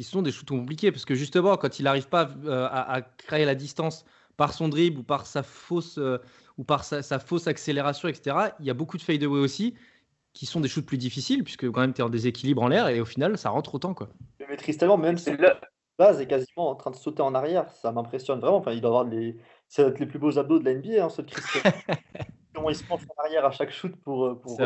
qui 0.00 0.04
sont 0.04 0.22
des 0.22 0.32
shoots 0.32 0.48
compliqués, 0.48 0.90
parce 0.92 1.04
que 1.04 1.14
justement, 1.14 1.58
quand 1.58 1.78
il 1.78 1.82
n'arrive 1.82 2.08
pas 2.08 2.30
euh, 2.46 2.66
à, 2.70 2.90
à 2.94 3.02
créer 3.02 3.44
la 3.44 3.54
distance 3.54 4.06
par 4.38 4.54
son 4.54 4.68
dribble 4.68 5.00
ou 5.00 5.02
par 5.02 5.26
sa 5.26 5.42
fausse, 5.42 5.98
euh, 5.98 6.16
ou 6.56 6.64
par 6.64 6.84
sa, 6.84 7.02
sa 7.02 7.18
fausse 7.18 7.46
accélération, 7.46 8.08
etc., 8.08 8.34
il 8.60 8.64
y 8.66 8.70
a 8.70 8.74
beaucoup 8.74 8.96
de 8.96 9.02
fadeaway 9.02 9.40
aussi, 9.40 9.74
qui 10.32 10.46
sont 10.46 10.60
des 10.60 10.68
shoots 10.68 10.86
plus 10.86 10.96
difficiles, 10.96 11.44
puisque 11.44 11.70
quand 11.70 11.82
même 11.82 11.92
tu 11.92 12.00
es 12.00 12.04
en 12.04 12.08
déséquilibre 12.08 12.62
en 12.62 12.68
l'air, 12.68 12.88
et 12.88 12.98
au 12.98 13.04
final, 13.04 13.36
ça 13.36 13.50
rentre 13.50 13.74
autant. 13.74 13.92
Quoi. 13.92 14.08
Maîtrise 14.48 14.78
tellement, 14.78 14.96
même 14.96 15.18
si 15.18 15.36
là- 15.36 15.60
base 15.98 16.18
est 16.18 16.26
quasiment 16.26 16.70
en 16.70 16.76
train 16.76 16.90
de 16.92 16.96
sauter 16.96 17.20
en 17.20 17.34
arrière. 17.34 17.70
Ça 17.70 17.92
m'impressionne 17.92 18.40
vraiment. 18.40 18.56
Enfin, 18.56 18.72
il 18.72 18.80
doit 18.80 18.88
avoir 18.88 19.04
les, 19.04 19.36
ça 19.68 19.82
doit 19.82 19.90
être 19.90 19.98
les 20.00 20.06
plus 20.06 20.18
beaux 20.18 20.38
abdos 20.38 20.58
de 20.60 20.64
la 20.64 20.72
NBA, 20.72 21.04
hein, 21.04 21.10
ceux 21.10 21.24
de 21.24 21.30
Chris 21.30 21.42
Paul. 21.62 21.72
Comment 22.54 22.70
il 22.70 22.76
se 22.76 22.84
penche 22.84 23.02
en 23.02 23.22
arrière 23.22 23.44
à 23.44 23.50
chaque 23.50 23.70
shoot 23.70 23.94
pour, 23.96 24.24
euh, 24.24 24.34
pour, 24.34 24.58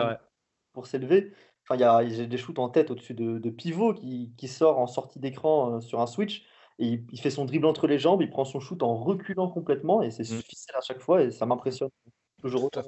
pour 0.73 0.87
s'élever. 0.87 1.33
Enfin, 1.67 1.77
il 1.77 1.81
y 1.81 1.85
a, 1.85 2.05
j'ai 2.07 2.27
des 2.27 2.37
shoots 2.37 2.59
en 2.59 2.69
tête 2.69 2.91
au-dessus 2.91 3.15
de, 3.15 3.39
de 3.39 3.51
pivot 3.51 3.95
qui, 3.95 4.33
qui 4.37 4.49
sort 4.49 4.79
en 4.79 4.87
sortie 4.87 5.19
d'écran 5.19 5.77
euh, 5.77 5.81
sur 5.81 6.01
un 6.01 6.07
switch. 6.07 6.45
Et 6.79 6.87
il, 6.87 7.07
il 7.13 7.21
fait 7.21 7.31
son 7.31 7.45
dribble 7.45 7.67
entre 7.67 7.87
les 7.87 7.99
jambes, 7.99 8.21
il 8.21 8.31
prend 8.31 8.45
son 8.45 8.61
shoot 8.61 8.83
en 8.83 8.95
reculant 8.97 9.49
complètement 9.49 10.03
et 10.03 10.11
c'est 10.11 10.25
Mm. 10.25 10.41
suffisant 10.41 10.73
à 10.77 10.81
chaque 10.81 11.01
fois 11.01 11.23
et 11.23 11.31
ça 11.31 11.47
m'impressionne 11.47 11.91
toujours 12.43 12.65
autant 12.65 12.83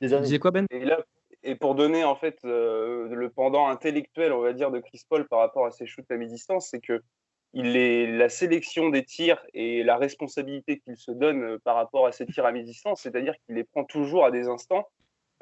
des 0.00 0.08
Tu 0.08 0.14
années. 0.14 0.24
disais 0.24 0.38
quoi, 0.38 0.50
Ben? 0.50 0.66
Et 0.70 0.84
là, 0.84 1.02
et 1.42 1.56
pour 1.56 1.74
donner 1.74 2.04
en 2.04 2.16
fait 2.16 2.38
euh, 2.44 3.08
le 3.08 3.30
pendant 3.30 3.66
intellectuel, 3.68 4.32
on 4.32 4.40
va 4.40 4.52
dire, 4.52 4.70
de 4.70 4.80
Chris 4.80 5.02
Paul 5.08 5.26
par 5.26 5.38
rapport 5.40 5.66
à 5.66 5.70
ses 5.70 5.86
shoots 5.86 6.10
à 6.10 6.16
mi-distance, 6.16 6.68
c'est 6.70 6.80
que 6.80 7.02
il 7.52 7.76
est 7.76 8.06
la 8.06 8.28
sélection 8.28 8.88
des 8.90 9.04
tirs 9.04 9.40
et 9.54 9.84
la 9.84 9.96
responsabilité 9.96 10.80
qu'il 10.80 10.96
se 10.96 11.12
donne 11.12 11.42
euh, 11.44 11.58
par 11.62 11.76
rapport 11.76 12.06
à 12.06 12.12
ses 12.12 12.26
tirs 12.26 12.46
à 12.46 12.52
mi-distance, 12.52 13.02
c'est-à-dire 13.02 13.34
qu'il 13.46 13.54
les 13.54 13.64
prend 13.64 13.84
toujours 13.84 14.24
à 14.24 14.30
des 14.30 14.48
instants 14.48 14.84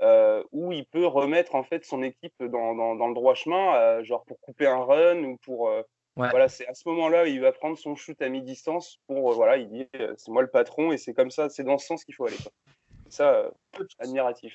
euh, 0.03 0.43
où 0.53 0.73
il 0.73 0.85
peut 0.87 1.07
remettre 1.07 1.55
en 1.55 1.63
fait 1.63 1.85
son 1.85 2.03
équipe 2.03 2.35
dans, 2.43 2.75
dans, 2.75 2.95
dans 2.97 3.09
le 3.09 3.15
droit 3.15 3.35
chemin, 3.35 3.75
euh, 3.77 4.05
genre 4.05 4.25
pour 4.25 4.39
couper 4.41 4.67
un 4.67 4.85
run 4.85 5.23
ou 5.25 5.37
pour 5.39 5.69
euh, 5.69 5.83
Ouais. 6.15 6.29
voilà, 6.29 6.47
c'est 6.47 6.67
à 6.67 6.75
ce 6.75 6.87
moment-là 6.91 7.23
où 7.23 7.27
il 7.27 7.41
va 7.41 7.53
prendre 7.53 7.79
son 7.79 7.95
shoot 7.97 8.21
à 8.21 8.29
mi-distance 8.29 8.99
pour 9.07 9.31
euh, 9.31 9.35
voilà, 9.35 9.57
il 9.57 9.67
dit 9.71 9.89
euh, 9.97 10.13
c'est 10.19 10.31
moi 10.31 10.43
le 10.43 10.51
patron 10.51 10.93
et 10.93 10.99
c'est 10.99 11.15
comme 11.15 11.31
ça, 11.31 11.49
c'est 11.49 11.65
dans 11.65 11.79
ce 11.79 11.87
sens 11.87 12.05
qu'il 12.05 12.15
faut 12.15 12.27
aller. 12.27 12.37
quoi. 12.37 12.53
Ça, 13.09 13.33
euh, 13.33 13.51
admiratif. 13.99 14.55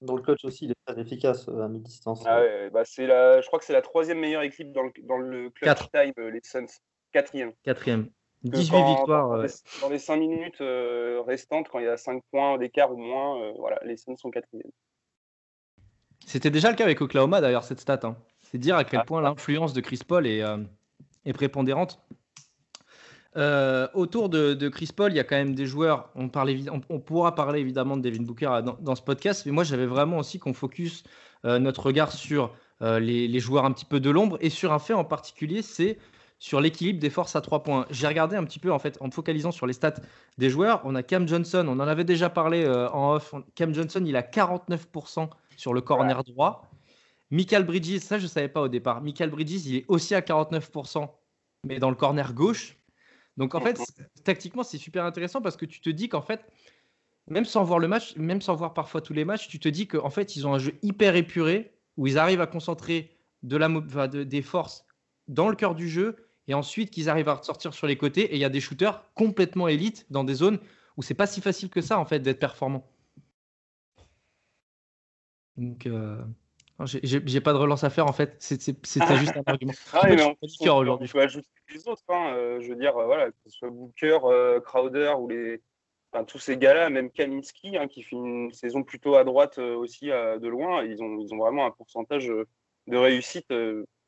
Dans 0.00 0.16
le 0.16 0.22
clutch 0.22 0.42
aussi, 0.46 0.64
il 0.64 0.70
est 0.70 0.76
très 0.86 0.98
efficace 0.98 1.48
à 1.48 1.68
mi-distance. 1.68 2.22
Ah 2.24 2.40
ouais, 2.40 2.70
bah 2.70 2.86
c'est 2.86 3.06
la, 3.06 3.42
je 3.42 3.46
crois 3.46 3.58
que 3.58 3.66
c'est 3.66 3.74
la 3.74 3.82
troisième 3.82 4.18
meilleure 4.18 4.40
équipe 4.40 4.72
dans 4.72 4.84
le, 4.84 4.92
dans 5.02 5.18
le 5.18 5.50
clutch 5.50 5.68
Quatre. 5.68 5.90
time, 5.90 6.14
les 6.30 6.40
Suns. 6.42 6.64
Quatrième. 7.12 7.52
Quatrième. 7.62 8.08
Que 8.44 8.56
18 8.56 8.70
quand- 8.70 8.94
victoires. 8.96 9.28
Dans 9.28 9.38
euh, 9.38 9.46
les, 9.46 9.80
dans 9.80 9.88
les 9.88 9.98
cinq 9.98 10.16
minutes 10.16 10.60
euh, 10.60 11.22
restantes, 11.26 11.68
quand 11.68 11.78
il 11.78 11.86
y 11.86 11.88
a 11.88 11.96
5 11.96 12.22
points 12.30 12.58
d'écart 12.58 12.92
ou 12.92 12.96
moins, 12.96 13.40
euh, 13.40 13.52
voilà, 13.58 13.78
les 13.84 13.96
Suns 13.96 14.16
sont 14.16 14.30
quatrième. 14.30 14.70
C'était 16.26 16.50
déjà 16.50 16.70
le 16.70 16.76
cas 16.76 16.84
avec 16.84 17.00
Oklahoma, 17.00 17.40
d'ailleurs, 17.40 17.64
cette 17.64 17.80
stat. 17.80 18.00
hein. 18.04 18.16
C'est 18.42 18.58
dire 18.58 18.76
à 18.76 18.84
quel 18.84 19.00
Ah. 19.00 19.04
point 19.04 19.20
l'influence 19.20 19.72
de 19.72 19.80
Chris 19.80 20.00
Paul 20.06 20.26
est, 20.26 20.42
est 21.24 21.32
prépondérante. 21.32 22.00
Euh, 23.36 23.88
autour 23.94 24.28
de, 24.28 24.68
Chris 24.68 24.90
Paul, 24.94 25.12
il 25.12 25.16
y 25.16 25.20
a 25.20 25.24
quand 25.24 25.36
même 25.36 25.54
des 25.54 25.66
joueurs. 25.66 26.10
On, 26.14 26.30
on, 26.88 27.00
pourra 27.00 27.34
parler 27.34 27.60
évidemment 27.60 27.96
de 27.96 28.02
Devin 28.02 28.22
Booker 28.22 28.60
dans, 28.80 28.94
ce 28.94 29.02
podcast, 29.02 29.44
mais 29.46 29.52
moi 29.52 29.64
j'avais 29.64 29.86
vraiment 29.86 30.18
aussi 30.18 30.38
qu'on 30.38 30.54
focus 30.54 31.02
euh, 31.44 31.58
notre 31.58 31.86
regard 31.86 32.12
sur 32.12 32.54
euh, 32.82 33.00
les, 33.00 33.40
joueurs 33.40 33.64
un 33.64 33.72
petit 33.72 33.84
peu 33.84 33.98
de 33.98 34.10
l'ombre 34.10 34.38
et 34.40 34.50
sur 34.50 34.72
un 34.72 34.78
fait 34.78 34.94
en 34.94 35.04
particulier, 35.04 35.62
c'est 35.62 35.98
sur 36.38 36.60
l'équilibre 36.60 37.00
des 37.00 37.10
forces 37.10 37.36
à 37.36 37.40
trois 37.40 37.62
points. 37.62 37.86
J'ai 37.90 38.06
regardé 38.06 38.36
un 38.36 38.44
petit 38.44 38.58
peu 38.58 38.72
en 38.72 38.78
fait 38.78 38.98
en 39.00 39.06
me 39.06 39.10
focalisant 39.10 39.52
sur 39.52 39.66
les 39.66 39.72
stats 39.72 39.94
des 40.36 40.50
joueurs. 40.50 40.82
On 40.84 40.94
a 40.94 41.02
Cam 41.02 41.26
Johnson, 41.26 41.64
on 41.68 41.80
en 41.80 41.88
avait 41.88 42.04
déjà 42.04 42.28
parlé 42.28 42.66
en 42.66 43.14
off. 43.14 43.34
Cam 43.54 43.74
Johnson, 43.74 44.02
il 44.04 44.16
a 44.16 44.22
49% 44.22 45.28
sur 45.56 45.72
le 45.72 45.80
corner 45.80 46.22
droit. 46.24 46.70
Michael 47.30 47.64
Bridges, 47.64 48.00
ça 48.00 48.18
je 48.18 48.24
ne 48.24 48.28
savais 48.28 48.48
pas 48.48 48.60
au 48.60 48.68
départ. 48.68 49.00
Michael 49.02 49.30
Bridges, 49.30 49.66
il 49.66 49.76
est 49.76 49.84
aussi 49.88 50.14
à 50.14 50.20
49%, 50.20 51.08
mais 51.64 51.78
dans 51.78 51.90
le 51.90 51.96
corner 51.96 52.34
gauche. 52.34 52.76
Donc 53.36 53.54
en 53.54 53.60
fait, 53.60 53.80
tactiquement, 54.22 54.62
c'est 54.62 54.78
super 54.78 55.04
intéressant 55.04 55.40
parce 55.40 55.56
que 55.56 55.66
tu 55.66 55.80
te 55.80 55.90
dis 55.90 56.08
qu'en 56.08 56.22
fait, 56.22 56.44
même 57.26 57.44
sans 57.44 57.64
voir 57.64 57.78
le 57.78 57.88
match, 57.88 58.14
même 58.16 58.40
sans 58.40 58.54
voir 58.54 58.74
parfois 58.74 59.00
tous 59.00 59.12
les 59.12 59.24
matchs, 59.24 59.48
tu 59.48 59.58
te 59.58 59.68
dis 59.68 59.88
qu'en 59.88 60.10
fait, 60.10 60.36
ils 60.36 60.46
ont 60.46 60.54
un 60.54 60.58
jeu 60.58 60.74
hyper 60.82 61.16
épuré 61.16 61.72
où 61.96 62.06
ils 62.06 62.18
arrivent 62.18 62.40
à 62.40 62.46
concentrer 62.46 63.16
de 63.42 63.56
la, 63.56 63.68
des 64.08 64.42
forces 64.42 64.86
dans 65.28 65.48
le 65.48 65.56
cœur 65.56 65.74
du 65.74 65.88
jeu 65.88 66.16
et 66.48 66.54
ensuite 66.54 66.90
qu'ils 66.90 67.08
arrivent 67.08 67.28
à 67.28 67.42
sortir 67.42 67.74
sur 67.74 67.86
les 67.86 67.96
côtés. 67.96 68.32
Et 68.32 68.34
il 68.34 68.40
y 68.40 68.44
a 68.44 68.50
des 68.50 68.60
shooters 68.60 69.02
complètement 69.14 69.68
élites 69.68 70.06
dans 70.10 70.24
des 70.24 70.34
zones 70.34 70.58
où 70.96 71.02
c'est 71.02 71.14
pas 71.14 71.26
si 71.26 71.40
facile 71.40 71.70
que 71.70 71.80
ça 71.80 71.98
en 71.98 72.04
fait 72.04 72.20
d'être 72.20 72.38
performant. 72.38 72.88
Donc, 75.56 75.86
euh, 75.86 76.22
j'ai 76.84 77.40
pas 77.40 77.52
de 77.52 77.58
relance 77.58 77.84
à 77.84 77.90
faire 77.90 78.06
en 78.06 78.12
fait. 78.12 78.36
C'est 78.40 78.58
juste 78.60 79.36
un 79.36 79.42
argument. 79.46 79.72
Ah, 79.92 80.08
mais 80.08 80.22
on. 80.22 80.34
Je 80.40 81.12
peux 81.12 81.20
ajouter 81.20 81.48
les 81.72 81.88
autres. 81.88 82.02
Hein. 82.08 82.34
Euh, 82.34 82.60
je 82.60 82.68
veux 82.68 82.76
dire, 82.76 82.96
euh, 82.96 83.06
voilà, 83.06 83.30
que 83.30 83.36
ce 83.46 83.50
soit 83.50 83.70
Booker, 83.70 84.18
euh, 84.24 84.60
Crowder 84.60 85.14
ou 85.18 85.28
les, 85.28 85.62
enfin, 86.12 86.24
tous 86.24 86.38
ces 86.38 86.56
gars-là, 86.56 86.90
même 86.90 87.10
Kaminski 87.10 87.76
hein, 87.76 87.86
qui 87.86 88.02
fait 88.02 88.16
une 88.16 88.52
saison 88.52 88.82
plutôt 88.82 89.14
à 89.14 89.24
droite 89.24 89.58
aussi 89.58 90.06
de 90.06 90.48
loin, 90.48 90.84
ils 90.84 91.02
ont, 91.02 91.18
ils 91.20 91.32
ont 91.32 91.38
vraiment 91.38 91.66
un 91.66 91.70
pourcentage 91.70 92.26
de 92.26 92.96
réussite 92.96 93.52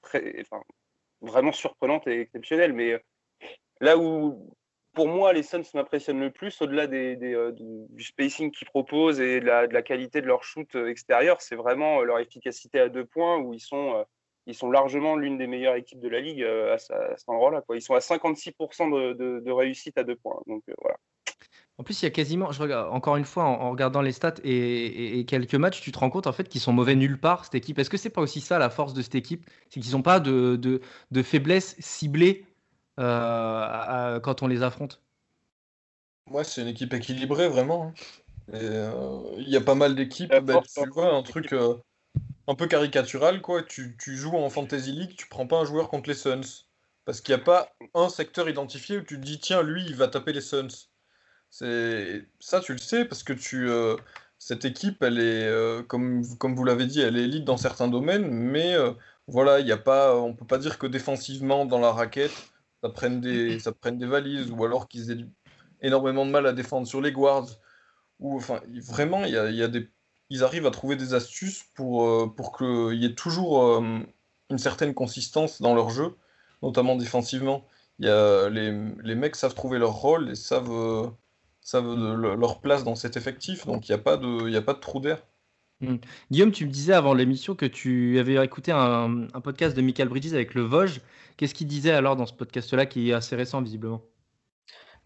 très, 0.02 0.40
enfin, 0.40 0.62
vraiment 1.26 1.52
surprenante 1.52 2.06
et 2.06 2.20
exceptionnel. 2.20 2.72
Mais 2.72 3.02
là 3.80 3.98
où 3.98 4.56
pour 4.96 5.08
moi, 5.08 5.34
les 5.34 5.42
Suns 5.42 5.62
m'impressionnent 5.74 6.20
le 6.20 6.30
plus, 6.30 6.60
au-delà 6.62 6.86
des, 6.86 7.18
euh, 7.22 7.52
du 7.52 8.02
spacing 8.02 8.50
qu'ils 8.50 8.66
proposent 8.66 9.20
et 9.20 9.40
de 9.40 9.44
la, 9.44 9.82
qualité 9.82 10.22
de 10.22 10.26
leur 10.26 10.42
shoot 10.42 10.74
euh, 10.74 10.88
extérieur, 10.88 11.42
c'est 11.42 11.54
vraiment 11.54 12.00
euh, 12.00 12.04
leur 12.04 12.18
efficacité 12.18 12.80
à 12.80 12.88
deux 12.88 13.04
points 13.04 13.36
où 13.36 13.52
ils 13.52 13.60
sont, 13.60 14.06
ils 14.46 14.54
sont 14.54 14.70
largement 14.70 15.14
l'une 15.14 15.36
des 15.36 15.46
meilleures 15.46 15.76
équipes 15.76 16.00
de 16.00 16.08
la 16.08 16.20
ligue 16.20 16.42
à, 16.42 16.78
cet 16.78 17.28
endroit-là. 17.28 17.62
Ils 17.74 17.82
sont 17.82 17.94
à 17.94 17.98
56% 17.98 18.88
de, 18.88 19.50
réussite 19.50 19.98
à 19.98 20.02
deux 20.02 20.16
points. 20.16 20.40
Donc 20.46 20.62
voilà. 20.80 20.96
En 21.78 21.84
plus, 21.84 22.00
il 22.00 22.06
y 22.06 22.08
a 22.08 22.10
quasiment, 22.10 22.52
je 22.52 22.62
regarde, 22.62 22.88
encore 22.90 23.16
une 23.16 23.26
fois, 23.26 23.44
en, 23.44 23.70
regardant 23.70 24.00
les 24.00 24.12
stats 24.12 24.34
et, 24.44 25.24
quelques 25.28 25.54
matchs, 25.54 25.82
tu 25.82 25.92
te 25.92 25.98
rends 25.98 26.08
compte 26.08 26.26
en 26.26 26.32
fait 26.32 26.48
qu'ils 26.48 26.60
sont 26.60 26.72
mauvais 26.72 26.94
nulle 26.94 27.20
part, 27.20 27.44
cette 27.44 27.54
équipe. 27.54 27.78
Est-ce 27.78 27.90
que 27.90 27.98
c'est 27.98 28.10
pas 28.10 28.22
aussi 28.22 28.40
ça 28.40 28.58
la 28.58 28.70
force 28.70 28.94
de 28.94 29.02
cette 29.02 29.14
équipe? 29.14 29.46
C'est 29.68 29.80
qu'ils 29.80 29.92
n'ont 29.92 30.02
pas 30.02 30.18
de, 30.18 30.56
de, 30.56 30.80
de 31.10 31.22
faiblesse 31.22 31.76
ciblée 31.78 32.46
euh, 32.98 34.20
quand 34.20 34.42
on 34.42 34.46
les 34.46 34.62
affronte 34.62 35.02
Moi, 36.30 36.44
c'est 36.44 36.62
une 36.62 36.68
équipe 36.68 36.94
équilibrée, 36.94 37.48
vraiment. 37.48 37.88
Hein. 37.88 37.94
Euh, 38.54 39.20
il 39.38 39.48
y 39.48 39.56
a 39.56 39.60
pas 39.60 39.74
mal 39.74 39.94
d'équipes. 39.94 40.34
Bah, 40.34 40.62
tu 40.62 40.88
vois, 40.90 41.14
un 41.14 41.22
truc 41.22 41.52
euh, 41.52 41.74
un 42.46 42.54
peu 42.54 42.66
caricatural, 42.66 43.42
quoi. 43.42 43.62
Tu, 43.62 43.96
joues 43.98 44.36
en 44.36 44.48
Fantasy 44.48 44.92
League, 44.92 45.14
tu 45.16 45.26
prends 45.26 45.46
pas 45.46 45.58
un 45.58 45.64
joueur 45.64 45.88
contre 45.88 46.08
les 46.08 46.14
Suns. 46.14 46.64
Parce 47.04 47.20
qu'il 47.20 47.34
n'y 47.34 47.40
a 47.40 47.44
pas 47.44 47.68
un 47.94 48.08
secteur 48.08 48.48
identifié 48.48 48.98
où 48.98 49.02
tu 49.02 49.16
te 49.16 49.24
dis, 49.24 49.38
tiens, 49.38 49.62
lui, 49.62 49.84
il 49.84 49.94
va 49.94 50.08
taper 50.08 50.32
les 50.32 50.40
Suns. 50.40 50.88
C'est 51.58 52.26
ça, 52.38 52.60
tu 52.60 52.72
le 52.72 52.78
sais, 52.78 53.06
parce 53.06 53.22
que 53.22 53.32
tu, 53.32 53.70
cette 54.38 54.66
équipe, 54.66 55.02
elle 55.02 55.18
est, 55.18 55.86
comme, 55.88 56.22
comme 56.36 56.54
vous 56.54 56.64
l'avez 56.64 56.86
dit, 56.86 57.00
elle 57.00 57.16
est 57.16 57.22
élite 57.22 57.44
dans 57.44 57.56
certains 57.56 57.88
domaines, 57.88 58.28
mais 58.30 58.76
voilà, 59.26 59.60
il 59.60 59.66
y 59.66 59.72
a 59.72 59.78
pas, 59.78 60.16
on 60.16 60.34
peut 60.34 60.44
pas 60.44 60.58
dire 60.58 60.78
que 60.78 60.86
défensivement, 60.86 61.64
dans 61.64 61.78
la 61.78 61.92
raquette, 61.92 62.34
ça 62.82 62.90
prenne 62.90 63.22
des, 63.22 63.58
ça 63.58 63.72
prenne 63.72 63.96
des 63.98 64.06
valises, 64.06 64.50
ou 64.50 64.64
alors 64.66 64.86
qu'ils 64.86 65.10
aient 65.10 65.24
énormément 65.80 66.26
de 66.26 66.30
mal 66.30 66.46
à 66.46 66.52
défendre 66.52 66.86
sur 66.86 67.00
les 67.00 67.12
guards. 67.12 67.48
Ou 68.20 68.36
enfin, 68.36 68.60
vraiment, 68.86 69.24
il 69.24 69.32
y 69.32 69.38
a, 69.38 69.50
y 69.50 69.62
a, 69.62 69.68
des, 69.68 69.88
ils 70.30 70.44
arrivent 70.44 70.66
à 70.66 70.70
trouver 70.70 70.96
des 70.96 71.14
astuces 71.14 71.64
pour, 71.74 72.06
euh, 72.06 72.26
pour 72.36 72.56
qu'il 72.56 72.94
y 72.94 73.06
ait 73.06 73.14
toujours 73.14 73.62
euh, 73.62 74.00
une 74.50 74.58
certaine 74.58 74.94
consistance 74.94 75.62
dans 75.62 75.74
leur 75.74 75.88
jeu, 75.90 76.16
notamment 76.62 76.96
défensivement. 76.96 77.66
Il 77.98 78.06
y 78.06 78.10
a, 78.10 78.48
les, 78.50 78.72
les 79.02 79.14
mecs 79.14 79.36
savent 79.36 79.54
trouver 79.54 79.78
leur 79.78 79.92
rôle 79.94 80.30
et 80.30 80.34
savent, 80.34 81.12
euh, 81.74 82.14
savent 82.16 82.38
leur 82.38 82.60
place 82.60 82.84
dans 82.84 82.94
cet 82.94 83.16
effectif, 83.16 83.66
donc 83.66 83.88
il 83.88 83.92
n'y 83.92 83.98
a, 83.98 84.02
pas 84.02 84.16
de, 84.16 84.48
y 84.48 84.56
a 84.56 84.62
pas 84.62 84.74
de 84.74 84.80
trou 84.80 85.00
d'air. 85.00 85.22
Hmm. 85.80 85.96
Guillaume, 86.30 86.52
tu 86.52 86.64
me 86.64 86.70
disais 86.70 86.94
avant 86.94 87.12
l'émission 87.12 87.54
que 87.54 87.66
tu 87.66 88.18
avais 88.18 88.42
écouté 88.42 88.72
un, 88.72 89.26
un, 89.34 89.40
podcast 89.40 89.76
de 89.76 89.82
Michael 89.82 90.08
Bridges 90.08 90.32
avec 90.32 90.54
le 90.54 90.62
Vosges. 90.62 91.00
Qu'est-ce 91.36 91.54
qu'il 91.54 91.66
disait 91.66 91.90
alors 91.90 92.16
dans 92.16 92.24
ce 92.24 92.32
podcast-là 92.32 92.86
qui 92.86 93.10
est 93.10 93.12
assez 93.12 93.36
récent 93.36 93.60
visiblement? 93.60 94.02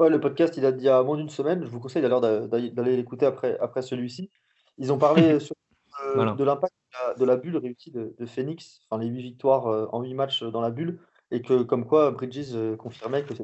Ouais, 0.01 0.09
Le 0.09 0.19
podcast, 0.19 0.57
il 0.57 0.65
a 0.65 0.73
dit 0.73 0.89
à 0.89 1.03
moins 1.03 1.19
d'une 1.19 1.29
semaine. 1.29 1.63
Je 1.63 1.69
vous 1.69 1.79
conseille 1.79 2.01
d'ailleurs 2.01 2.23
d'aller 2.23 2.97
l'écouter 2.97 3.27
après, 3.27 3.59
après 3.59 3.83
celui-ci. 3.83 4.31
Ils 4.79 4.93
ont 4.93 4.99
parlé 4.99 5.23
euh, 6.17 6.35
de 6.35 6.43
l'impact 6.43 6.73
de, 7.19 7.25
la 7.27 7.37
bulle 7.37 7.59
réussie 7.59 7.91
de, 7.91 8.15
Phoenix, 8.25 8.81
enfin 8.89 9.03
les 9.03 9.09
huit 9.09 9.21
victoires 9.21 9.67
euh, 9.67 9.87
en 9.93 10.03
huit 10.03 10.15
matchs 10.15 10.43
dans 10.43 10.63
la 10.63 10.71
bulle, 10.71 11.01
et 11.31 11.43
que 11.43 11.63
comme 11.63 11.85
quoi 11.87 12.13
Bridges 12.13 12.55
euh, 12.55 12.77
confirmait 12.77 13.25
que 13.25 13.35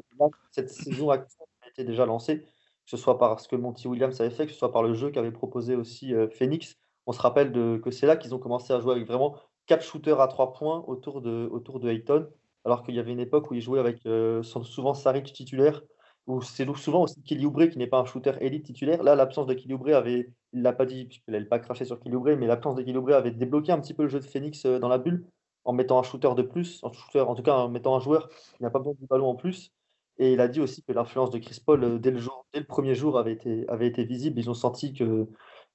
cette, 0.49 0.69
saison 0.69 1.11
actuelle 1.11 1.47
été 1.67 1.83
déjà 1.83 2.07
lancée, 2.07 2.43
que 2.87 2.91
ce 2.91 2.97
soit 2.97 3.19
par 3.19 3.39
ce 3.39 3.47
que 3.47 3.55
Monty 3.55 3.87
Williams 3.87 4.19
avait 4.21 4.31
fait, 4.31 4.47
que 4.47 4.51
ce 4.53 4.57
soit 4.57 4.71
par 4.71 4.81
le 4.81 4.95
jeu 4.95 5.11
qu'avait 5.11 5.31
proposé 5.31 5.75
aussi 5.75 6.13
Phoenix. 6.31 6.75
On 7.05 7.11
se 7.11 7.21
rappelle 7.21 7.51
que 7.51 7.91
c'est 7.91 8.07
là 8.07 8.15
qu'ils 8.15 8.33
ont 8.33 8.39
commencé 8.39 8.73
à 8.73 8.79
jouer 8.79 8.93
avec 8.93 9.05
vraiment 9.05 9.35
quatre 9.65 9.83
shooters 9.83 10.19
à 10.19 10.27
trois 10.27 10.53
points 10.53 10.83
autour 10.87 11.21
de, 11.21 11.47
autour 11.51 11.85
Hayton 11.87 12.27
alors 12.67 12.83
qu'il 12.83 12.95
y 12.95 12.99
avait 12.99 13.13
une 13.13 13.21
époque 13.21 13.49
où 13.49 13.53
il 13.53 13.61
jouait 13.61 13.79
avec 13.79 14.05
euh, 14.05 14.43
souvent 14.43 14.93
Saric 14.93 15.31
titulaire, 15.31 15.81
ou 16.27 16.41
c'est 16.41 16.67
souvent 16.75 17.03
aussi 17.03 17.23
Kelly 17.23 17.45
Oubre 17.45 17.65
qui 17.67 17.77
n'est 17.77 17.87
pas 17.87 17.99
un 17.99 18.03
shooter 18.05 18.33
élite 18.41 18.65
titulaire. 18.65 19.03
Là, 19.03 19.15
l'absence 19.15 19.47
de 19.47 19.53
Kelly 19.53 19.73
Oubre 19.73 19.95
avait, 19.95 20.33
il 20.51 20.61
l'a 20.61 20.73
pas 20.73 20.85
dit, 20.85 21.05
puisqu'il 21.05 21.31
n'avait 21.31 21.45
pas 21.45 21.59
craché 21.59 21.85
sur 21.85 21.97
Kelly 22.01 22.17
mais 22.35 22.45
l'absence 22.45 22.75
de 22.75 23.13
avait 23.13 23.31
débloqué 23.31 23.71
un 23.71 23.79
petit 23.79 23.93
peu 23.93 24.03
le 24.03 24.09
jeu 24.09 24.19
de 24.19 24.25
Phoenix 24.25 24.65
euh, 24.65 24.79
dans 24.79 24.89
la 24.89 24.97
bulle, 24.97 25.25
en 25.63 25.71
mettant 25.71 25.97
un 25.97 26.03
shooter 26.03 26.33
de 26.35 26.41
plus, 26.41 26.81
en 26.83 26.89
tout 26.89 27.43
cas 27.43 27.55
en 27.55 27.69
mettant 27.69 27.95
un 27.95 28.01
joueur 28.01 28.27
qui 28.29 28.63
n'a 28.63 28.69
pas 28.69 28.79
besoin 28.79 28.95
du 28.99 29.05
ballon 29.05 29.27
en 29.27 29.35
plus. 29.35 29.71
Et 30.19 30.33
il 30.33 30.41
a 30.41 30.47
dit 30.47 30.61
aussi 30.61 30.83
que 30.83 30.91
l'influence 30.91 31.29
de 31.29 31.37
Chris 31.37 31.59
Paul 31.63 31.83
euh, 31.83 31.99
dès 31.99 32.11
le, 32.11 32.63
premier 32.67 32.95
jour 32.95 33.17
avait 33.19 33.33
été, 33.33 34.03
visible. 34.03 34.39
Ils 34.39 34.49
ont 34.49 34.55
senti 34.55 34.93
que 34.93 35.27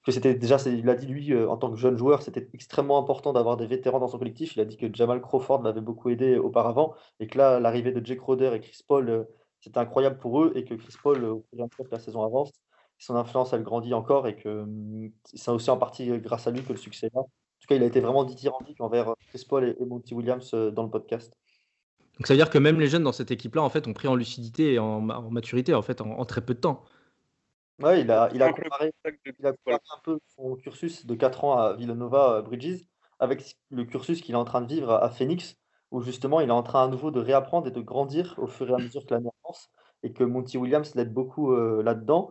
que 0.04 0.10
c'était 0.10 0.34
déjà, 0.34 0.56
il 0.66 0.88
a 0.90 0.94
dit 0.94 1.06
lui, 1.06 1.32
euh, 1.32 1.48
en 1.48 1.56
tant 1.56 1.70
que 1.70 1.76
jeune 1.76 1.96
joueur, 1.96 2.22
c'était 2.22 2.48
extrêmement 2.54 2.98
important 2.98 3.32
d'avoir 3.32 3.56
des 3.56 3.66
vétérans 3.66 4.00
dans 4.00 4.08
son 4.08 4.18
collectif. 4.18 4.56
Il 4.56 4.60
a 4.60 4.64
dit 4.64 4.76
que 4.76 4.92
Jamal 4.92 5.20
Crawford 5.20 5.62
l'avait 5.62 5.80
beaucoup 5.80 6.10
aidé 6.10 6.36
auparavant 6.38 6.94
et 7.20 7.28
que 7.28 7.38
là, 7.38 7.60
l'arrivée 7.60 7.92
de 7.92 8.04
Jake 8.04 8.20
Roder 8.20 8.50
et 8.54 8.60
Chris 8.60 8.80
Paul, 8.86 9.08
euh, 9.08 9.24
c'était 9.60 9.78
incroyable 9.78 10.18
pour 10.18 10.42
eux 10.42 10.52
et 10.56 10.64
que 10.64 10.74
Chris 10.74 10.96
Paul, 11.02 11.24
au 11.24 11.44
fur 11.52 11.86
et 11.86 11.88
la 11.92 12.00
saison 12.00 12.24
avance, 12.24 12.50
son 12.98 13.16
influence, 13.16 13.52
elle 13.52 13.62
grandit 13.62 13.94
encore 13.94 14.26
et 14.26 14.36
que 14.36 14.62
hum, 14.62 15.10
c'est 15.24 15.50
aussi 15.50 15.70
en 15.70 15.76
partie 15.76 16.08
grâce 16.20 16.46
à 16.46 16.50
lui 16.50 16.62
que 16.62 16.72
le 16.72 16.78
succès 16.78 17.06
est 17.06 17.14
là. 17.14 17.20
En 17.20 17.24
tout 17.60 17.68
cas, 17.68 17.76
il 17.76 17.82
a 17.84 17.86
été 17.86 18.00
vraiment 18.00 18.24
dithyrambique 18.24 18.80
envers 18.80 19.14
Chris 19.28 19.44
Paul 19.48 19.64
et, 19.64 19.84
Monty 19.84 20.14
Williams 20.14 20.52
dans 20.52 20.82
le 20.82 20.90
podcast. 20.90 21.32
Donc 22.18 22.26
ça 22.26 22.34
veut 22.34 22.38
dire 22.38 22.50
que 22.50 22.58
même 22.58 22.78
les 22.78 22.88
jeunes 22.88 23.04
dans 23.04 23.12
cette 23.12 23.30
équipe-là, 23.30 23.62
en 23.62 23.68
fait, 23.70 23.86
ont 23.88 23.94
pris 23.94 24.08
en 24.08 24.14
lucidité 24.14 24.74
et 24.74 24.78
en, 24.78 25.00
maturité, 25.00 25.74
en 25.74 25.82
fait, 25.82 26.00
en 26.00 26.24
très 26.24 26.40
peu 26.40 26.54
de 26.54 26.60
temps. 26.60 26.84
Ouais, 27.82 28.02
il 28.02 28.10
a, 28.10 28.30
il 28.32 28.42
a 28.42 28.52
comparé, 28.52 28.92
un 29.44 30.00
peu 30.04 30.18
son 30.36 30.54
cursus 30.56 31.04
de 31.04 31.14
4 31.14 31.44
ans 31.44 31.56
à 31.56 31.72
Villanova 31.74 32.34
euh, 32.34 32.42
Bridges 32.42 32.84
avec 33.18 33.56
le 33.70 33.84
cursus 33.84 34.20
qu'il 34.20 34.34
est 34.34 34.38
en 34.38 34.44
train 34.44 34.60
de 34.60 34.72
vivre 34.72 34.92
à 34.92 35.08
Phoenix, 35.10 35.56
où 35.90 36.00
justement 36.00 36.40
il 36.40 36.48
est 36.48 36.52
en 36.52 36.62
train 36.62 36.84
à 36.84 36.88
nouveau 36.88 37.10
de 37.10 37.20
réapprendre 37.20 37.66
et 37.66 37.70
de 37.70 37.80
grandir 37.80 38.34
au 38.38 38.46
fur 38.46 38.68
et 38.70 38.74
à 38.74 38.78
mesure 38.78 39.04
que 39.06 39.14
l'année 39.14 39.30
avance, 39.44 39.70
et 40.02 40.12
que 40.12 40.24
Monty 40.24 40.58
Williams 40.58 40.94
l'aide 40.94 41.12
beaucoup 41.12 41.52
euh, 41.52 41.82
là-dedans, 41.82 42.30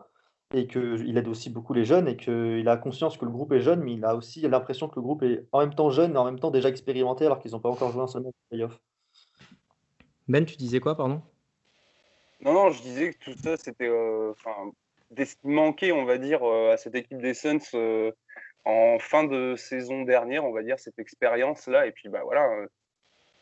et 0.53 0.67
qu'il 0.67 1.17
aide 1.17 1.27
aussi 1.27 1.49
beaucoup 1.49 1.73
les 1.73 1.85
jeunes, 1.85 2.07
et 2.07 2.17
qu'il 2.17 2.67
a 2.67 2.77
conscience 2.77 3.17
que 3.17 3.25
le 3.25 3.31
groupe 3.31 3.51
est 3.53 3.61
jeune, 3.61 3.81
mais 3.81 3.93
il 3.93 4.05
a 4.05 4.15
aussi 4.15 4.41
l'impression 4.41 4.87
que 4.89 4.95
le 4.95 5.01
groupe 5.01 5.23
est 5.23 5.47
en 5.51 5.59
même 5.59 5.73
temps 5.73 5.89
jeune 5.89 6.13
et 6.13 6.17
en 6.17 6.25
même 6.25 6.39
temps 6.39 6.51
déjà 6.51 6.69
expérimenté, 6.69 7.25
alors 7.25 7.39
qu'ils 7.39 7.51
n'ont 7.51 7.59
pas 7.59 7.69
encore 7.69 7.91
joué 7.91 8.01
un 8.01 8.07
seul 8.07 8.23
match 8.23 8.33
de 8.33 8.55
playoff. 8.55 8.79
Ben, 10.27 10.45
tu 10.45 10.55
disais 10.55 10.79
quoi, 10.79 10.95
pardon? 10.95 11.21
Non, 12.41 12.53
non, 12.53 12.69
je 12.71 12.81
disais 12.81 13.13
que 13.13 13.19
tout 13.19 13.37
ça, 13.37 13.55
c'était. 13.57 13.87
Euh, 13.87 14.33
manquait, 15.43 15.91
on 15.91 16.05
va 16.05 16.17
dire, 16.17 16.43
euh, 16.43 16.73
à 16.73 16.77
cette 16.77 16.95
équipe 16.95 17.19
des 17.19 17.33
Suns 17.33 17.59
euh, 17.75 18.11
en 18.65 18.97
fin 18.99 19.23
de 19.23 19.55
saison 19.55 20.03
dernière, 20.03 20.45
on 20.45 20.51
va 20.51 20.63
dire, 20.63 20.79
cette 20.79 20.97
expérience-là. 20.97 21.85
Et 21.85 21.91
puis, 21.91 22.09
bah 22.09 22.21
voilà, 22.23 22.49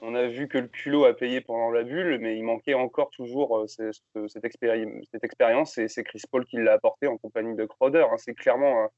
on 0.02 0.16
a 0.16 0.28
vu 0.28 0.48
que 0.48 0.58
le 0.58 0.68
culot 0.68 1.06
a 1.06 1.14
payé 1.14 1.42
pendant 1.42 1.72
la 1.72 1.84
bulle, 1.84 2.20
mais 2.20 2.38
il 2.38 2.44
manquait 2.44 2.74
encore 2.74 3.10
toujours 3.12 3.66
cette, 3.68 4.44
expérience. 4.44 5.78
Et 5.78 5.88
c'est 5.88 6.04
Chris 6.04 6.24
Paul 6.30 6.46
qui 6.46 6.58
l'a 6.58 6.74
apporté 6.74 7.08
en 7.08 7.18
compagnie 7.18 7.56
de 7.56 7.66
Crowder. 7.66 8.06
Hein. 8.12 8.18
C'est 8.18 8.34
clairement 8.34 8.90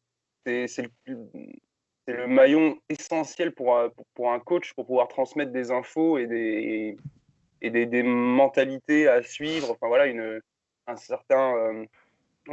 c'est 0.45 0.89
le, 1.05 1.27
le, 2.07 2.27
maillon 2.27 2.79
essentiel 2.89 3.51
pour, 3.51 3.77
pour, 4.15 4.31
un 4.31 4.39
coach 4.39 4.73
pour 4.73 4.87
pouvoir 4.87 5.07
transmettre 5.07 5.51
des 5.51 5.69
infos 5.69 6.17
et 6.17 6.25
des, 6.25 6.97
et 7.61 7.69
des, 7.69 7.85
des, 7.85 8.03
mentalités 8.03 9.07
à 9.07 9.21
suivre. 9.21 9.71
Enfin 9.71 9.87
voilà, 9.87 10.07
une, 10.07 10.41
un 10.87 10.95
certain, 10.95 11.55
euh, 11.55 11.85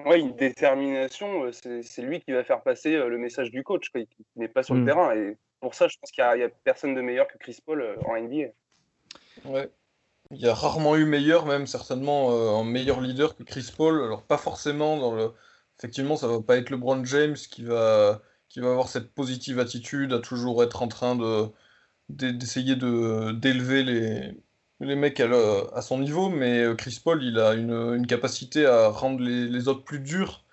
ouais, 0.06 0.20
une 0.20 0.34
détermination. 0.36 1.44
Euh, 1.44 1.52
c'est 1.52 2.02
lui 2.02 2.20
qui 2.20 2.32
va 2.32 2.44
faire 2.44 2.62
passer 2.62 2.94
euh, 2.94 3.08
le 3.08 3.18
message 3.18 3.50
du 3.50 3.62
coach, 3.62 3.90
qui, 3.92 4.08
n'est 4.36 4.48
pas 4.48 4.62
sur 4.62 4.74
le 4.74 4.82
mm. 4.82 4.86
terrain. 4.86 5.14
Et 5.14 5.36
pour 5.60 5.74
ça, 5.74 5.88
je 5.88 5.96
pense 6.00 6.10
qu'il 6.10 6.24
n'y 6.24 6.42
a, 6.42 6.46
a, 6.46 6.50
personne 6.64 6.94
de 6.94 7.00
meilleur 7.00 7.28
que 7.28 7.38
Chris 7.38 7.58
Paul 7.64 7.98
en 8.06 8.20
NBA. 8.20 8.48
Ouais. 9.44 9.70
Il 10.30 10.40
y 10.40 10.46
a 10.46 10.52
rarement 10.52 10.94
eu 10.96 11.06
meilleur, 11.06 11.46
même 11.46 11.66
certainement 11.66 12.60
un 12.60 12.64
meilleur 12.64 13.00
leader 13.00 13.34
que 13.34 13.44
Chris 13.44 13.72
Paul. 13.74 14.02
Alors 14.02 14.22
pas 14.22 14.36
forcément 14.36 14.98
dans 14.98 15.14
le. 15.14 15.32
Effectivement, 15.78 16.16
ça 16.16 16.26
va 16.26 16.42
pas 16.42 16.58
être 16.58 16.68
LeBron 16.68 17.02
James 17.06 17.36
qui 17.36 17.64
va 17.64 18.20
qui 18.48 18.60
va 18.60 18.70
avoir 18.70 18.88
cette 18.88 19.14
positive 19.14 19.58
attitude 19.58 20.12
à 20.12 20.18
toujours 20.18 20.62
être 20.62 20.82
en 20.82 20.88
train 20.88 21.16
de 21.16 21.46
d'essayer 22.10 22.76
de 22.76 23.32
d'élever 23.32 23.84
les 23.84 24.34
les 24.80 24.94
mecs 24.96 25.20
à, 25.20 25.82
son 25.82 25.98
niveau, 25.98 26.28
mais 26.28 26.62
euh, 26.62 26.74
Chris 26.74 27.00
Paul, 27.02 27.22
il 27.22 27.38
a 27.38 27.54
une, 27.54 28.06
capacité 28.06 28.66
à 28.66 28.88
rendre 28.88 29.20
les, 29.20 29.68
autres 29.68 29.82
plus 29.84 30.00
durs 30.00 30.44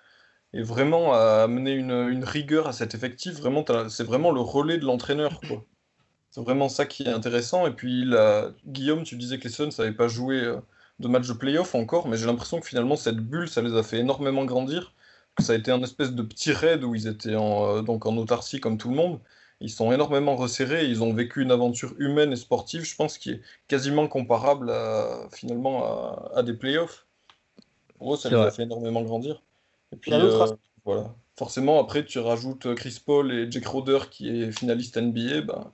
et 0.52 0.62
vraiment 0.62 1.14
à 1.14 1.42
amener 1.44 1.72
une, 1.72 2.24
rigueur 2.24 2.66
à 2.66 2.72
cet 2.72 2.94
effectif. 2.94 3.34
Vraiment, 3.34 3.64
c'est 3.88 4.04
vraiment 4.04 4.32
le 4.32 4.40
relais 4.40 4.78
de 4.78 4.84
l'entraîneur. 4.84 5.40
C'est 6.36 6.42
vraiment 6.42 6.68
ça 6.68 6.84
qui 6.84 7.04
est 7.04 7.08
intéressant. 7.08 7.66
Et 7.66 7.70
puis, 7.70 8.04
Guillaume, 8.66 9.04
tu 9.04 9.16
disais 9.16 9.38
que 9.38 9.44
les 9.44 9.50
Suns 9.50 9.70
n'avaient 9.78 9.92
pas 9.92 10.08
joué 10.08 10.42
euh, 10.42 10.58
de 10.98 11.08
match 11.08 11.26
de 11.26 11.32
playoff 11.32 11.74
encore, 11.74 12.08
mais 12.08 12.18
j'ai 12.18 12.26
l'impression 12.26 12.60
que 12.60 12.66
finalement, 12.66 12.96
cette 12.96 13.16
bulle, 13.16 13.48
ça 13.48 13.62
les 13.62 13.74
a 13.74 13.82
fait 13.82 13.98
énormément 14.00 14.44
grandir. 14.44 14.92
Ça 15.38 15.54
a 15.54 15.56
été 15.56 15.70
un 15.70 15.82
espèce 15.82 16.12
de 16.12 16.22
petit 16.22 16.52
raid 16.52 16.84
où 16.84 16.94
ils 16.94 17.06
étaient 17.06 17.36
en, 17.36 17.78
euh, 17.78 17.82
donc 17.82 18.04
en 18.04 18.16
autarcie 18.18 18.60
comme 18.60 18.76
tout 18.76 18.90
le 18.90 18.96
monde. 18.96 19.20
Ils 19.60 19.70
sont 19.70 19.90
énormément 19.90 20.36
resserrés, 20.36 20.86
ils 20.86 21.02
ont 21.02 21.14
vécu 21.14 21.42
une 21.42 21.50
aventure 21.50 21.94
humaine 21.98 22.32
et 22.32 22.36
sportive, 22.36 22.84
je 22.84 22.94
pense, 22.94 23.16
qui 23.16 23.30
est 23.30 23.40
quasiment 23.68 24.06
comparable 24.06 24.70
à, 24.70 25.28
finalement 25.32 26.30
à, 26.34 26.42
des 26.42 26.52
playoffs. 26.52 27.06
Pour 27.96 28.14
eux, 28.14 28.16
ça 28.18 28.28
les 28.28 28.36
a 28.36 28.50
fait 28.50 28.64
énormément 28.64 29.02
grandir. 29.02 29.42
Et 29.92 29.96
puis, 29.96 30.12
euh, 30.12 30.46
voilà. 30.84 31.14
Forcément, 31.38 31.80
après, 31.80 32.04
tu 32.04 32.18
rajoutes 32.18 32.74
Chris 32.74 33.00
Paul 33.04 33.32
et 33.32 33.50
Jake 33.50 33.66
Roder 33.66 34.00
qui 34.10 34.28
est 34.28 34.52
finaliste 34.52 34.98
NBA, 34.98 35.42
ben 35.42 35.72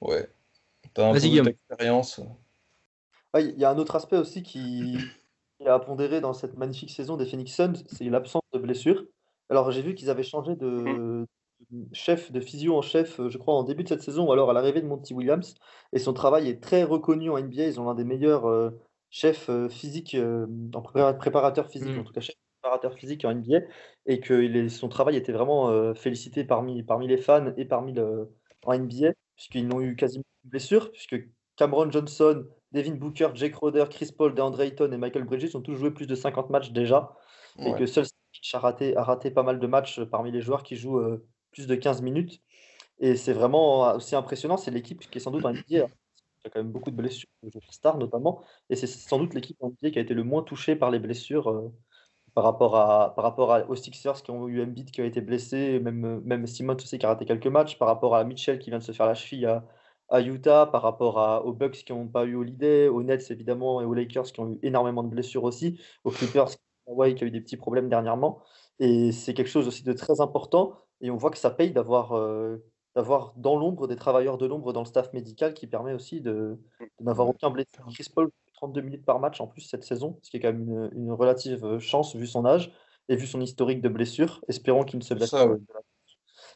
ouais, 0.00 0.28
t'as 0.94 1.08
un 1.08 1.12
peu 1.12 1.20
d'expérience. 1.20 2.20
Il 3.36 3.58
y 3.58 3.64
a 3.64 3.70
un 3.70 3.78
autre 3.78 3.96
aspect 3.96 4.16
aussi 4.16 4.42
qui, 4.42 4.96
a 5.64 5.78
pondéré 5.78 6.20
dans 6.20 6.32
cette 6.32 6.56
magnifique 6.56 6.90
saison 6.90 7.16
des 7.16 7.26
Phoenix 7.26 7.52
Suns, 7.54 7.74
c'est 7.86 8.04
l'absence 8.04 8.42
de 8.52 8.58
blessures. 8.58 9.04
Alors 9.48 9.70
j'ai 9.72 9.82
vu 9.82 9.94
qu'ils 9.94 10.10
avaient 10.10 10.22
changé 10.22 10.56
de, 10.56 10.66
mmh 10.66 11.26
chef 11.92 12.32
de 12.32 12.40
physio 12.40 12.76
en 12.76 12.82
chef, 12.82 13.20
je 13.28 13.38
crois, 13.38 13.54
en 13.54 13.62
début 13.62 13.84
de 13.84 13.88
cette 13.88 14.02
saison 14.02 14.28
ou 14.28 14.32
alors 14.32 14.50
à 14.50 14.52
l'arrivée 14.52 14.80
de 14.80 14.86
Monty 14.86 15.14
Williams. 15.14 15.54
Et 15.92 15.98
son 15.98 16.12
travail 16.12 16.48
est 16.48 16.62
très 16.62 16.82
reconnu 16.82 17.30
en 17.30 17.38
NBA. 17.38 17.64
Ils 17.64 17.80
ont 17.80 17.84
l'un 17.84 17.94
des 17.94 18.04
meilleurs 18.04 18.72
chefs 19.10 19.50
physiques, 19.68 20.16
en 20.74 20.82
préparateur 20.82 21.68
physique, 21.68 21.96
en 21.96 22.00
mmh. 22.00 22.04
tout 22.04 22.12
cas 22.12 22.20
chef 22.20 22.36
préparateur 22.60 22.94
physique 22.94 23.24
en 23.24 23.34
NBA. 23.34 23.60
Et 24.06 24.20
que 24.20 24.68
son 24.68 24.88
travail 24.88 25.16
était 25.16 25.32
vraiment 25.32 25.94
félicité 25.94 26.44
parmi, 26.44 26.82
parmi 26.82 27.06
les 27.06 27.18
fans 27.18 27.52
et 27.56 27.64
parmi 27.64 27.92
le, 27.92 28.30
en 28.64 28.78
NBA, 28.78 29.12
puisqu'ils 29.36 29.66
n'ont 29.66 29.80
eu 29.80 29.96
quasiment 29.96 30.24
de 30.44 30.50
blessure, 30.50 30.90
puisque 30.92 31.16
Cameron 31.56 31.90
Johnson, 31.90 32.46
Devin 32.72 32.94
Booker, 32.94 33.28
Jake 33.34 33.54
Roder, 33.56 33.84
Chris 33.90 34.10
Paul, 34.16 34.34
DeAndre 34.34 34.60
Ayton 34.62 34.90
et 34.92 34.96
Michael 34.96 35.24
Bridges 35.24 35.54
ont 35.54 35.60
tous 35.60 35.74
joué 35.74 35.90
plus 35.90 36.06
de 36.06 36.14
50 36.14 36.50
matchs 36.50 36.70
déjà. 36.70 37.14
Et 37.58 37.74
que 37.74 37.84
seul 37.84 38.06
a 38.52 38.58
raté, 38.58 38.96
a 38.96 39.02
raté 39.02 39.30
pas 39.30 39.42
mal 39.42 39.58
de 39.58 39.66
matchs 39.66 40.00
parmi 40.04 40.30
les 40.30 40.40
joueurs 40.40 40.62
qui 40.62 40.76
jouent 40.76 41.00
plus 41.52 41.66
de 41.66 41.74
15 41.74 42.02
minutes. 42.02 42.40
Et 42.98 43.16
c'est 43.16 43.32
vraiment 43.32 43.94
aussi 43.94 44.14
impressionnant. 44.14 44.56
C'est 44.56 44.70
l'équipe 44.70 45.00
qui 45.10 45.18
est 45.18 45.20
sans 45.20 45.30
doute 45.30 45.44
en 45.44 45.50
NBA. 45.52 45.62
Il 45.68 45.76
y 45.76 45.80
a 45.80 46.50
quand 46.50 46.60
même 46.60 46.72
beaucoup 46.72 46.90
de 46.90 46.96
blessures, 46.96 47.28
de 47.42 47.60
stars 47.70 47.98
notamment. 47.98 48.42
Et 48.70 48.76
c'est 48.76 48.86
sans 48.86 49.18
doute 49.18 49.34
l'équipe 49.34 49.58
qui 49.80 49.98
a 49.98 50.02
été 50.02 50.14
le 50.14 50.24
moins 50.24 50.42
touchée 50.42 50.76
par 50.76 50.90
les 50.90 50.98
blessures 50.98 51.50
euh, 51.50 51.72
par 52.34 52.44
rapport, 52.44 52.76
à, 52.76 53.14
par 53.14 53.24
rapport 53.24 53.68
aux 53.68 53.74
Sixers 53.74 54.22
qui 54.22 54.30
ont 54.30 54.48
eu 54.48 54.62
Embiid 54.62 54.90
qui 54.90 55.00
a 55.00 55.04
été 55.04 55.20
blessé, 55.20 55.80
même, 55.80 56.20
même 56.24 56.46
Simon 56.46 56.76
aussi 56.76 56.98
qui 56.98 57.06
a 57.06 57.08
raté 57.08 57.24
quelques 57.26 57.46
matchs, 57.46 57.78
par 57.78 57.88
rapport 57.88 58.14
à 58.14 58.24
Mitchell 58.24 58.58
qui 58.58 58.70
vient 58.70 58.78
de 58.78 58.84
se 58.84 58.92
faire 58.92 59.06
la 59.06 59.14
cheville 59.14 59.46
à, 60.08 60.20
Utah, 60.20 60.66
par 60.66 60.82
rapport 60.82 61.18
à, 61.18 61.44
aux 61.44 61.52
Bucks 61.52 61.84
qui 61.84 61.92
n'ont 61.92 62.08
pas 62.08 62.24
eu 62.24 62.36
Holiday, 62.36 62.88
aux 62.88 63.02
Nets 63.02 63.30
évidemment 63.30 63.80
et 63.80 63.84
aux 63.84 63.94
Lakers 63.94 64.32
qui 64.32 64.40
ont 64.40 64.52
eu 64.52 64.58
énormément 64.62 65.02
de 65.02 65.08
blessures 65.08 65.44
aussi, 65.44 65.80
aux 66.04 66.10
Clippers 66.10 66.50
qui 67.16 67.24
a 67.24 67.26
eu 67.26 67.30
des 67.30 67.40
petits 67.40 67.56
problèmes 67.56 67.88
dernièrement. 67.88 68.42
Et 68.78 69.12
c'est 69.12 69.34
quelque 69.34 69.48
chose 69.48 69.68
aussi 69.68 69.84
de 69.84 69.92
très 69.92 70.20
important. 70.20 70.74
Et 71.00 71.10
on 71.10 71.16
voit 71.16 71.30
que 71.30 71.38
ça 71.38 71.50
paye 71.50 71.72
d'avoir 71.72 72.12
d'avoir 72.94 73.32
dans 73.36 73.56
l'ombre 73.56 73.86
des 73.86 73.96
travailleurs 73.96 74.36
de 74.36 74.46
l'ombre 74.46 74.72
dans 74.72 74.80
le 74.80 74.86
staff 74.86 75.12
médical 75.12 75.54
qui 75.54 75.66
permet 75.66 75.92
aussi 75.92 76.20
de, 76.20 76.58
n'avoir 77.00 77.28
aucun 77.28 77.50
blessé. 77.50 77.70
Chris 77.92 78.06
Paul, 78.12 78.30
32 78.54 78.80
minutes 78.80 79.04
par 79.04 79.20
match 79.20 79.40
en 79.40 79.46
plus 79.46 79.62
cette 79.62 79.84
saison, 79.84 80.18
ce 80.22 80.30
qui 80.30 80.36
est 80.36 80.40
quand 80.40 80.52
même 80.52 80.90
une, 80.92 81.12
relative 81.12 81.78
chance 81.78 82.16
vu 82.16 82.26
son 82.26 82.44
âge 82.44 82.72
et 83.08 83.16
vu 83.16 83.26
son 83.26 83.40
historique 83.40 83.80
de 83.80 83.88
blessures. 83.88 84.40
Espérons 84.48 84.84
qu'il 84.84 84.98
ne 84.98 85.04
se 85.04 85.14
blesse 85.14 85.30
pas. 85.30 85.48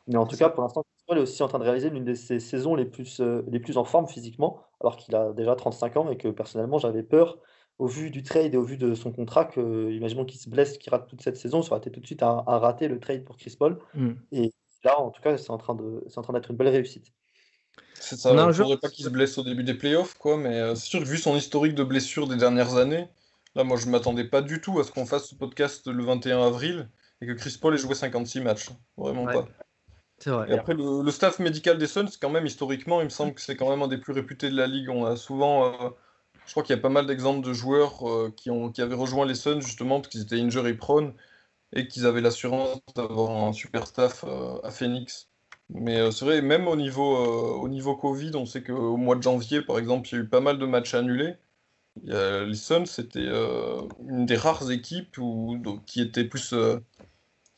Mais 0.06 0.16
en 0.16 0.26
tout 0.26 0.36
cas, 0.36 0.50
pour 0.50 0.62
l'instant, 0.62 0.82
Chris 0.82 1.04
Paul 1.06 1.18
est 1.18 1.22
aussi 1.22 1.42
en 1.42 1.48
train 1.48 1.58
de 1.58 1.64
réaliser 1.64 1.88
l'une 1.88 2.04
de 2.04 2.14
ses 2.14 2.40
saisons 2.40 2.74
les 2.74 2.84
plus, 2.84 3.20
les 3.20 3.60
plus 3.60 3.78
en 3.78 3.84
forme 3.84 4.06
physiquement, 4.06 4.60
alors 4.80 4.96
qu'il 4.96 5.14
a 5.14 5.32
déjà 5.32 5.54
35 5.54 5.96
ans 5.96 6.10
et 6.10 6.16
que 6.16 6.28
personnellement, 6.28 6.78
j'avais 6.78 7.02
peur 7.02 7.38
au 7.78 7.86
vu 7.86 8.10
du 8.10 8.22
trade 8.22 8.54
et 8.54 8.56
au 8.56 8.62
vu 8.62 8.76
de 8.76 8.94
son 8.94 9.10
contrat, 9.12 9.44
que, 9.44 9.90
imaginons 9.90 10.24
qu'il 10.24 10.40
se 10.40 10.48
blesse, 10.48 10.78
qu'il 10.78 10.90
rate 10.90 11.08
toute 11.08 11.22
cette 11.22 11.36
saison, 11.36 11.62
ça 11.62 11.72
aurait 11.72 11.80
été 11.80 11.90
tout 11.90 12.00
de 12.00 12.06
suite 12.06 12.22
à, 12.22 12.42
rater 12.46 12.88
le 12.88 13.00
trade 13.00 13.24
pour 13.24 13.36
Chris 13.36 13.56
Paul. 13.58 13.78
Mm. 13.94 14.12
Et 14.32 14.52
là, 14.84 15.00
en 15.00 15.10
tout 15.10 15.22
cas, 15.22 15.36
c'est 15.36 15.50
en 15.50 15.58
train 15.58 15.74
d'être 15.74 16.50
une 16.50 16.56
belle 16.56 16.68
réussite. 16.68 17.12
C'est 17.94 18.16
ça, 18.16 18.52
je 18.52 18.62
ne 18.62 18.76
pas 18.76 18.88
qu'il 18.88 19.04
se 19.04 19.10
blesse 19.10 19.38
au 19.38 19.42
début 19.42 19.64
des 19.64 19.74
playoffs, 19.74 20.14
quoi, 20.18 20.36
mais 20.36 20.60
euh, 20.60 20.74
c'est 20.74 20.86
sûr 20.86 21.00
que 21.00 21.06
vu 21.06 21.16
son 21.16 21.36
historique 21.36 21.74
de 21.74 21.84
blessures 21.84 22.28
des 22.28 22.36
dernières 22.36 22.76
années, 22.76 23.08
là, 23.54 23.64
moi, 23.64 23.76
je 23.76 23.86
ne 23.86 23.92
m'attendais 23.92 24.24
pas 24.24 24.42
du 24.42 24.60
tout 24.60 24.78
à 24.78 24.84
ce 24.84 24.92
qu'on 24.92 25.06
fasse 25.06 25.28
ce 25.28 25.34
podcast 25.34 25.86
le 25.86 26.04
21 26.04 26.42
avril 26.46 26.88
et 27.20 27.26
que 27.26 27.32
Chris 27.32 27.56
Paul 27.60 27.74
ait 27.74 27.78
joué 27.78 27.94
56 27.94 28.40
matchs. 28.40 28.68
Vraiment 28.96 29.24
pas. 29.24 29.46
Vrai. 30.26 30.50
Et 30.50 30.52
après, 30.52 30.74
le, 30.74 31.10
staff 31.10 31.38
médical 31.38 31.78
des 31.78 31.86
Suns, 31.86 32.08
quand 32.20 32.30
même, 32.30 32.46
historiquement, 32.46 33.00
il 33.00 33.04
me 33.04 33.10
semble 33.10 33.34
que 33.34 33.40
c'est 33.40 33.56
quand 33.56 33.68
même 33.68 33.82
un 33.82 33.88
des 33.88 33.98
plus 33.98 34.12
réputés 34.12 34.48
de 34.48 34.56
la 34.56 34.66
ligue. 34.66 34.88
On 34.88 35.04
a 35.04 35.16
souvent 35.16 35.66
euh, 35.66 35.90
je 36.46 36.50
crois 36.52 36.62
qu'il 36.62 36.74
y 36.74 36.78
a 36.78 36.82
pas 36.82 36.88
mal 36.88 37.06
d'exemples 37.06 37.46
de 37.46 37.52
joueurs 37.52 38.08
euh, 38.08 38.32
qui, 38.36 38.50
ont, 38.50 38.70
qui 38.70 38.82
avaient 38.82 38.94
rejoint 38.94 39.26
les 39.26 39.34
Suns 39.34 39.60
justement 39.60 40.00
parce 40.00 40.08
qu'ils 40.08 40.22
étaient 40.22 40.40
injury 40.40 40.74
prone 40.74 41.14
et 41.72 41.88
qu'ils 41.88 42.06
avaient 42.06 42.20
l'assurance 42.20 42.78
d'avoir 42.94 43.30
un 43.44 43.52
super 43.52 43.86
staff 43.86 44.24
euh, 44.26 44.58
à 44.62 44.70
Phoenix. 44.70 45.28
Mais 45.70 45.98
euh, 45.98 46.10
c'est 46.10 46.24
vrai, 46.24 46.42
même 46.42 46.68
au 46.68 46.76
niveau, 46.76 47.16
au 47.56 47.68
niveau 47.68 47.96
Covid, 47.96 48.32
on 48.34 48.46
sait 48.46 48.62
qu'au 48.62 48.96
mois 48.96 49.16
de 49.16 49.22
janvier, 49.22 49.62
par 49.62 49.78
exemple, 49.78 50.08
il 50.10 50.12
y 50.12 50.18
a 50.18 50.20
eu 50.20 50.28
pas 50.28 50.40
mal 50.40 50.58
de 50.58 50.66
matchs 50.66 50.94
annulés. 50.94 51.34
les 52.04 52.54
Suns, 52.54 52.86
c'était 52.86 53.28
une 54.08 54.26
des 54.26 54.36
rares 54.36 54.70
équipes 54.70 55.16
où, 55.18 55.58
qui 55.86 56.02
était 56.02 56.24
plus. 56.24 56.54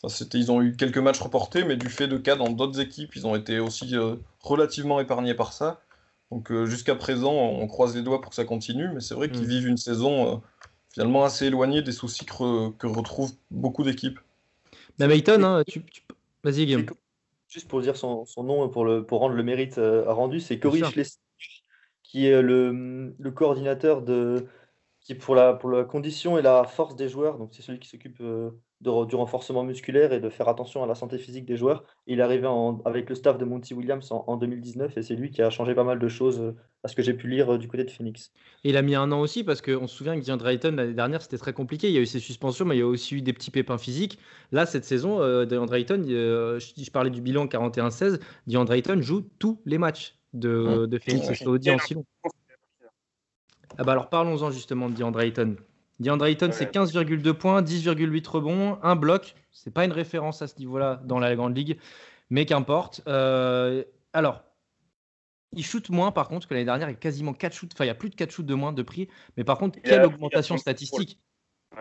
Enfin, 0.03 0.25
ils 0.35 0.53
ont 0.53 0.63
eu 0.63 0.77
quelques 0.77 0.99
matchs 0.99 1.21
reportés, 1.21 1.65
mais 1.65 1.77
du 1.77 1.89
fait 1.89 2.07
de 2.07 2.17
cas 2.17 2.37
dans 2.37 2.51
d'autres 2.51 2.81
équipes, 2.81 3.17
ils 3.17 3.27
ont 3.27 3.35
été 3.35 3.59
aussi 3.59 3.95
relativement 4.41 5.01
épargnés 5.01 5.35
par 5.35 5.53
ça. 5.53 5.81
Donc 6.31 6.51
euh, 6.51 6.67
jusqu'à 6.67 6.95
présent, 6.95 7.33
on 7.33 7.67
croise 7.67 7.95
les 7.95 8.03
doigts 8.03 8.21
pour 8.21 8.31
que 8.31 8.37
ça 8.37 8.45
continue, 8.45 8.89
mais 8.93 9.01
c'est 9.01 9.15
vrai 9.15 9.31
qu'ils 9.31 9.45
mm. 9.45 9.49
vivent 9.49 9.69
une 9.69 9.77
saison 9.77 10.35
euh, 10.35 10.37
finalement 10.93 11.25
assez 11.25 11.47
éloignée 11.47 11.83
des 11.83 11.93
soucis 11.93 12.25
que, 12.25 12.71
que 12.73 12.87
retrouvent 12.87 13.33
beaucoup 13.51 13.85
d'équipes. 13.85 14.19
Mais 14.99 15.07
Mayton, 15.07 15.43
hein, 15.45 15.63
tu, 15.67 15.83
vas-y 16.43 16.67
Guillaume. 16.67 16.87
Juste 17.49 17.69
pour 17.69 17.81
dire 17.81 17.97
son, 17.97 18.25
son, 18.27 18.43
nom, 18.43 18.69
pour, 18.69 18.85
le, 18.85 19.05
pour 19.05 19.21
rendre 19.21 19.35
le 19.35 19.43
mérite 19.43 19.79
euh, 19.79 20.05
rendu, 20.13 20.41
c'est 20.41 20.59
Cory 20.59 20.83
qui 22.03 22.27
est 22.27 22.41
le, 22.41 23.15
le, 23.19 23.31
coordinateur 23.33 24.01
de, 24.01 24.47
qui 25.01 25.15
pour 25.15 25.35
la, 25.35 25.55
pour 25.55 25.71
la 25.71 25.85
condition 25.85 26.39
et 26.39 26.43
la 26.43 26.65
force 26.65 26.95
des 26.95 27.09
joueurs, 27.09 27.37
donc 27.37 27.51
c'est 27.53 27.63
celui 27.63 27.81
qui 27.81 27.89
s'occupe 27.89 28.23
du 28.81 29.17
renforcement 29.17 29.65
musculaire 29.65 30.13
et 30.13 30.21
de 30.21 30.29
faire 30.29 30.49
attention 30.49 30.83
à 30.85 30.87
la 30.87 30.95
santé 30.95 31.19
physique 31.19 31.47
des 31.47 31.57
joueurs. 31.57 31.85
Il 32.07 32.21
est 32.21 32.23
arrivé 32.23 32.47
avec 32.85 33.09
le 33.09 33.15
staff 33.15 33.39
de 33.39 33.45
Monty 33.45 33.73
Williams 33.75 34.07
en, 34.11 34.37
2019 34.37 34.97
et 34.99 35.03
c'est 35.03 35.15
lui 35.15 35.31
qui 35.31 35.41
a 35.41 35.51
changé 35.51 35.75
pas 35.75 35.85
mal 35.85 35.99
de 35.99 36.09
choses 36.09 36.41
euh, 36.41 36.55
à 36.85 36.89
ce 36.89 36.95
que 36.95 37.03
j'ai 37.03 37.15
pu 37.15 37.27
lire 37.29 37.55
euh, 37.55 37.59
du 37.59 37.69
côté 37.69 37.85
de 37.85 37.91
Phoenix. 37.91 38.33
Et 38.65 38.71
il 38.71 38.77
a 38.77 38.83
mis 38.83 38.95
un 38.95 39.11
an 39.13 39.21
aussi 39.21 39.45
parce 39.45 39.63
qu'on 39.63 39.87
se 39.87 39.97
souvient 39.97 40.19
que 40.21 40.25
DeAndre 40.25 40.49
Ayton 40.49 40.75
l'année 40.77 40.93
dernière 40.93 41.23
c'était 41.23 41.39
très 41.39 41.55
compliqué. 41.55 41.89
Il 41.89 41.95
y 41.95 41.99
a 41.99 42.03
eu 42.03 42.07
ses 42.07 42.21
suspensions, 42.21 42.67
mais 42.67 42.77
il 42.77 42.81
y 42.81 42.83
a 42.83 42.87
aussi 42.87 43.17
eu 43.17 43.23
des 43.23 43.33
petits 43.33 43.51
pépins 43.51 43.79
physiques. 43.79 44.19
Là, 44.53 44.67
cette 44.67 44.85
saison, 44.85 45.23
euh, 45.23 45.47
DeAndre 45.47 45.75
Ayton, 45.75 46.03
je, 46.07 46.91
parlais 46.91 47.11
du 47.11 47.23
bilan 47.23 47.47
41-16, 47.47 48.21
DeAndre 48.47 48.75
Ayton 48.75 49.01
joue 49.01 49.23
tous 49.39 49.61
les 49.65 49.79
matchs 49.79 50.19
de, 50.35 50.85
de 50.85 50.99
Phoenix. 50.99 51.33
Je 51.33 51.45
te 51.45 51.71
en 51.71 51.79
si 51.79 51.95
long. 51.95 52.05
Ah 53.79 53.85
bah 53.85 53.93
alors 53.93 54.09
parlons-en 54.11 54.51
justement 54.51 54.89
de 54.91 54.95
DeAndre 54.95 55.21
Ayton. 55.21 55.57
DeAndre 56.01 56.27
Ayton, 56.27 56.51
c'est 56.53 56.73
15,2 56.73 57.33
points, 57.33 57.63
10,8 57.63 58.29
rebonds, 58.29 58.79
un 58.83 58.97
bloc. 58.97 59.35
C'est 59.51 59.73
pas 59.73 59.85
une 59.85 59.93
référence 59.93 60.43
à 60.43 60.47
ce 60.47 60.59
niveau-là 60.59 61.01
dans 61.05 61.19
la 61.19 61.35
Grande 61.35 61.57
Ligue, 61.57 61.79
mais 62.29 62.45
qu'importe. 62.45 63.01
Euh, 63.07 63.83
alors, 64.13 64.43
il 65.53 65.65
shoot 65.65 65.89
moins 65.89 66.13
par 66.13 66.29
contre 66.29 66.47
que 66.47 66.55
l'année 66.55 66.67
dernière, 66.67 66.89
il 66.89 66.93
y 66.93 66.97
a 66.97 66.99
quasiment 66.99 67.33
4 67.33 67.55
shoots, 67.55 67.71
enfin 67.73 67.85
il 67.85 67.89
y 67.89 67.91
a 67.91 67.95
plus 67.95 68.11
de 68.11 68.15
4 68.15 68.31
shoots 68.31 68.47
de 68.47 68.55
moins 68.55 68.73
de 68.73 68.83
prix, 68.83 69.09
mais 69.37 69.45
par 69.45 69.59
contre, 69.59 69.81
quelle 69.81 70.05
augmentation 70.05 70.59
statistique 70.59 71.19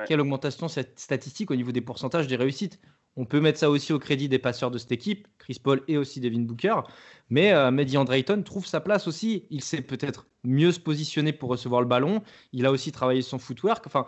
Quelle 0.07 0.21
augmentation 0.21 0.67
statistique 0.67 1.51
au 1.51 1.55
niveau 1.55 1.71
des 1.71 1.81
pourcentages 1.81 2.27
des 2.27 2.37
réussites? 2.37 2.79
On 3.17 3.25
peut 3.25 3.39
mettre 3.39 3.59
ça 3.59 3.69
aussi 3.69 3.93
au 3.93 3.99
crédit 3.99 4.27
des 4.27 4.39
passeurs 4.39 4.71
de 4.71 4.77
cette 4.77 4.91
équipe, 4.91 5.27
Chris 5.37 5.59
Paul 5.63 5.83
et 5.87 5.97
aussi 5.97 6.19
Devin 6.19 6.41
Booker. 6.41 6.81
Mais 7.29 7.53
euh, 7.53 7.71
Median 7.71 8.03
Drayton 8.03 8.43
trouve 8.43 8.65
sa 8.65 8.81
place 8.81 9.07
aussi. 9.07 9.45
Il 9.49 9.63
sait 9.63 9.81
peut-être 9.81 10.27
mieux 10.43 10.71
se 10.71 10.79
positionner 10.79 11.31
pour 11.31 11.49
recevoir 11.49 11.81
le 11.81 11.87
ballon. 11.87 12.21
Il 12.51 12.65
a 12.65 12.71
aussi 12.71 12.91
travaillé 12.91 13.21
son 13.21 13.39
footwork. 13.39 13.87
Enfin, 13.87 14.05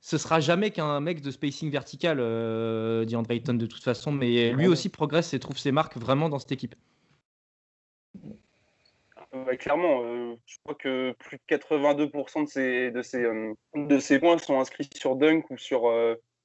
ce 0.00 0.16
sera 0.18 0.40
jamais 0.40 0.70
qu'un 0.70 1.00
mec 1.00 1.20
de 1.20 1.30
spacing 1.30 1.70
vertical, 1.70 2.18
euh, 2.20 3.04
dit 3.04 3.14
Drayton 3.14 3.54
de 3.54 3.66
toute 3.66 3.84
façon. 3.84 4.10
Mais 4.10 4.52
lui 4.52 4.66
aussi 4.66 4.88
progresse 4.88 5.34
et 5.34 5.38
trouve 5.38 5.58
ses 5.58 5.72
marques 5.72 5.96
vraiment 5.96 6.28
dans 6.28 6.38
cette 6.38 6.52
équipe. 6.52 6.74
clairement, 9.58 10.02
euh, 10.04 10.34
je 10.46 10.56
crois 10.64 10.74
que 10.74 11.12
plus 11.18 11.36
de 11.36 11.42
82% 11.46 12.44
de 12.44 12.48
ses, 12.48 12.90
de, 12.90 13.02
ses, 13.02 13.22
euh, 13.22 13.54
de 13.74 13.98
ses 13.98 14.18
points 14.18 14.38
sont 14.38 14.58
inscrits 14.58 14.88
sur 14.94 15.16
Dunk 15.16 15.50
ou 15.50 15.58
sur, 15.58 15.82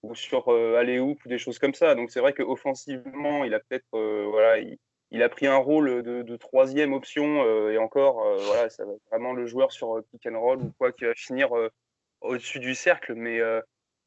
ou 0.10 0.16
sur 0.16 0.50
aller 0.50 1.00
ou 1.00 1.16
des 1.26 1.38
choses 1.38 1.60
comme 1.60 1.74
ça. 1.74 1.96
Donc 1.96 2.12
c'est 2.12 2.20
vrai 2.20 2.34
qu'offensivement, 2.34 3.44
il 3.44 3.54
a 3.54 3.60
peut-être 3.60 3.86
voilà, 3.92 4.60
il, 5.12 5.24
a 5.24 5.30
pris 5.30 5.48
un 5.48 5.58
rôle 5.58 6.04
de, 6.04 6.36
troisième 6.38 6.94
option 6.94 7.70
et 7.70 7.78
encore, 7.78 8.24
voilà, 8.48 8.70
ça 8.70 8.86
va 8.86 8.94
vraiment 9.12 9.34
le 9.34 9.46
joueur 9.46 9.72
sur 9.72 10.02
pick 10.12 10.26
and 10.28 10.40
roll 10.40 10.62
ou 10.62 10.72
quoi 10.78 10.92
qui 10.92 11.06
va 11.06 11.14
finir 11.16 11.50
au-dessus 12.22 12.60
du 12.60 12.76
cercle, 12.76 13.16
mais, 13.16 13.40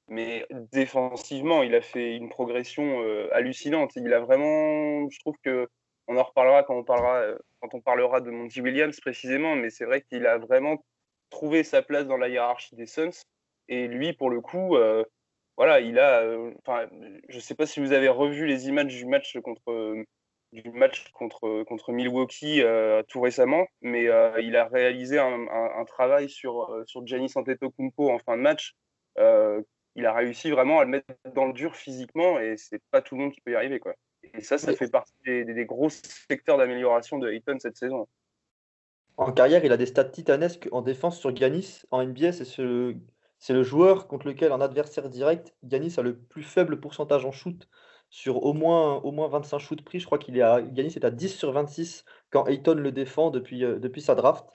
mais 0.09 0.47
défensivement, 0.73 1.63
il 1.63 1.75
a 1.75 1.81
fait 1.81 2.17
une 2.17 2.29
progression 2.29 3.03
hallucinante. 3.33 3.97
Il 3.97 4.13
a 4.13 4.21
vraiment, 4.21 5.09
je 5.11 5.19
trouve 5.21 5.37
que 5.43 5.69
on 6.09 6.17
en 6.17 6.23
reparlera 6.23 6.63
quand 6.63 6.75
on 6.75 6.85
parlera, 6.85 7.23
quand 7.61 7.75
on 7.75 7.81
parlera 7.81 8.21
de 8.21 8.31
Monty 8.31 8.63
Williams 8.63 8.99
précisément, 9.01 9.55
mais 9.55 9.71
c'est 9.71 9.85
vrai 9.85 10.01
qu'il 10.01 10.27
a 10.27 10.39
vraiment 10.39 10.83
trouvé 11.31 11.63
sa 11.63 11.83
place 11.83 12.07
dans 12.07 12.17
la 12.17 12.29
hiérarchie 12.29 12.75
des 12.75 12.87
Suns. 12.87 13.11
Et 13.69 13.87
lui, 13.87 14.15
pour 14.15 14.31
le 14.31 14.41
coup, 14.41 14.77
voilà, 15.59 15.81
il 15.81 15.99
a. 15.99 16.25
Enfin, 16.65 16.89
je 17.29 17.35
ne 17.37 17.41
sais 17.41 17.57
pas 17.57 17.67
si 17.67 17.81
vous 17.81 17.93
avez 17.93 18.09
revu 18.09 18.47
les 18.47 18.69
images 18.69 18.95
du 18.97 19.05
match 19.05 19.37
contre 19.41 20.05
du 20.53 20.71
match 20.71 21.11
contre, 21.13 21.65
contre 21.65 21.93
Milwaukee 21.93 22.63
tout 23.09 23.21
récemment, 23.21 23.67
mais 23.83 24.05
il 24.41 24.57
a 24.57 24.65
réalisé 24.67 25.19
un, 25.19 25.85
travail 25.85 26.31
sur, 26.31 26.83
sur 26.87 27.05
Giannis 27.05 27.33
Antetokounmpo 27.35 28.09
en 28.09 28.19
fin 28.21 28.37
de 28.37 28.43
match. 28.43 28.77
il 29.17 30.07
a 30.07 30.13
réussi 30.13 30.51
vraiment 30.51 30.79
à 30.79 30.85
le 30.85 30.91
mettre 30.91 31.13
dans 31.35 31.47
le 31.47 31.53
dur 31.53 31.75
physiquement 31.75 32.39
et 32.39 32.57
c'est 32.57 32.81
pas 32.93 33.03
tout 33.03 33.17
le 33.17 33.23
monde 33.23 33.33
qui 33.33 33.41
peut 33.41 33.51
y 33.51 33.57
arriver. 33.57 33.81
Quoi. 33.81 33.95
Et 34.35 34.41
ça, 34.41 34.59
ça 34.59 34.75
fait 34.75 34.91
partie 34.91 35.13
des, 35.27 35.45
des, 35.45 35.65
gros 35.67 35.91
secteurs 35.91 36.57
d'amélioration 36.57 37.19
de 37.19 37.31
Ayton 37.31 37.59
cette 37.59 37.77
saison. 37.77 38.07
En 39.17 39.33
carrière, 39.33 39.65
il 39.65 39.73
a 39.73 39.77
des 39.77 39.87
stats 39.87 40.05
titanesques 40.05 40.69
en 40.71 40.81
défense 40.81 41.19
sur 41.19 41.35
Giannis. 41.35 41.83
En 41.91 42.05
NBA, 42.05 42.33
c'est 42.33 42.45
ce, 42.45 42.95
c'est 43.39 43.53
le 43.53 43.63
joueur 43.63 44.09
contre 44.09 44.27
lequel 44.27 44.53
un 44.53 44.61
adversaire 44.61 45.09
direct, 45.09 45.55
Yanis 45.63 45.95
a 45.99 46.03
le 46.03 46.19
plus 46.19 46.43
faible 46.43 46.81
pourcentage 46.81 47.25
en 47.25 47.33
shoot 47.33 47.69
sur 48.11 48.43
au 48.45 48.53
moins, 48.53 48.97
au 48.97 49.13
moins 49.13 49.29
25 49.29 49.59
shoots 49.59 49.83
pris. 49.83 50.01
Je 50.01 50.07
crois 50.07 50.19
qu'il 50.19 50.37
est 50.37 50.43
à, 50.43 50.61
Yanis 50.61 50.95
est 50.97 51.05
à 51.05 51.11
10 51.11 51.29
sur 51.37 51.53
26 51.53 52.05
quand 52.31 52.47
Ayton 52.47 52.75
le 52.75 52.93
défend 52.93 53.31
depuis, 53.31 53.65
euh, 53.65 53.79
depuis 53.79 54.01
sa 54.01 54.15
draft. 54.15 54.47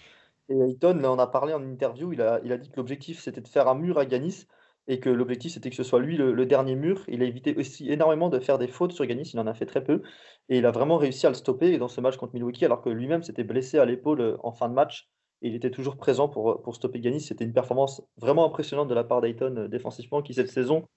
Et 0.50 0.60
Ayton, 0.60 0.96
là, 0.96 1.12
on 1.12 1.20
a 1.20 1.28
parlé 1.28 1.54
en 1.54 1.64
interview, 1.64 2.14
il 2.14 2.22
a, 2.22 2.40
il 2.44 2.52
a 2.52 2.58
dit 2.58 2.70
que 2.70 2.78
l'objectif 2.78 3.20
c'était 3.22 3.42
de 3.42 3.48
faire 3.48 3.68
un 3.68 3.76
mur 3.76 3.98
à 3.98 4.04
Yanis 4.04 4.46
et 4.88 5.00
que 5.00 5.10
l'objectif 5.10 5.54
c'était 5.54 5.70
que 5.70 5.76
ce 5.76 5.84
soit 5.84 6.00
lui 6.00 6.18
le, 6.18 6.46
dernier 6.46 6.76
mur. 6.76 7.04
Il 7.08 7.22
a 7.24 7.26
évité 7.26 7.56
aussi 7.56 7.90
énormément 7.92 8.30
de 8.30 8.40
faire 8.40 8.58
des 8.58 8.68
fautes 8.68 8.92
sur 8.92 9.06
Yanis, 9.06 9.32
il 9.34 9.40
en 9.40 9.48
a 9.48 9.54
fait 9.54 9.66
très 9.66 9.84
peu. 9.84 10.02
Et 10.50 10.58
il 10.58 10.66
a 10.66 10.72
vraiment 10.72 10.98
réussi 10.98 11.26
à 11.26 11.30
le 11.30 11.36
stopper 11.36 11.78
dans 11.78 11.88
ce 11.88 12.02
match 12.02 12.18
contre 12.18 12.34
Milwaukee 12.34 12.66
alors 12.66 12.82
que 12.82 12.90
lui-même 12.90 13.24
s'était 13.24 13.44
blessé 13.46 13.80
à 13.80 13.86
l'épaule 13.86 14.22
euh, 14.22 14.38
en 14.44 14.52
fin 14.52 14.68
de 14.70 14.74
match 14.74 15.10
il 15.44 15.56
était 15.56 15.72
toujours 15.72 15.98
présent 15.98 16.28
pour, 16.28 16.62
pour 16.62 16.76
stopper 16.76 17.00
Ganis. 17.00 17.22
C'était 17.22 17.44
une 17.44 17.54
performance 17.54 18.02
vraiment 18.18 18.46
impressionnante 18.46 18.88
de 18.88 18.94
la 18.94 19.04
part 19.04 19.22
d'Ayton 19.22 19.56
euh, 19.58 19.68
défensivement, 19.68 20.22
qui 20.22 20.34
cette 20.34 20.50
saison 20.50 20.88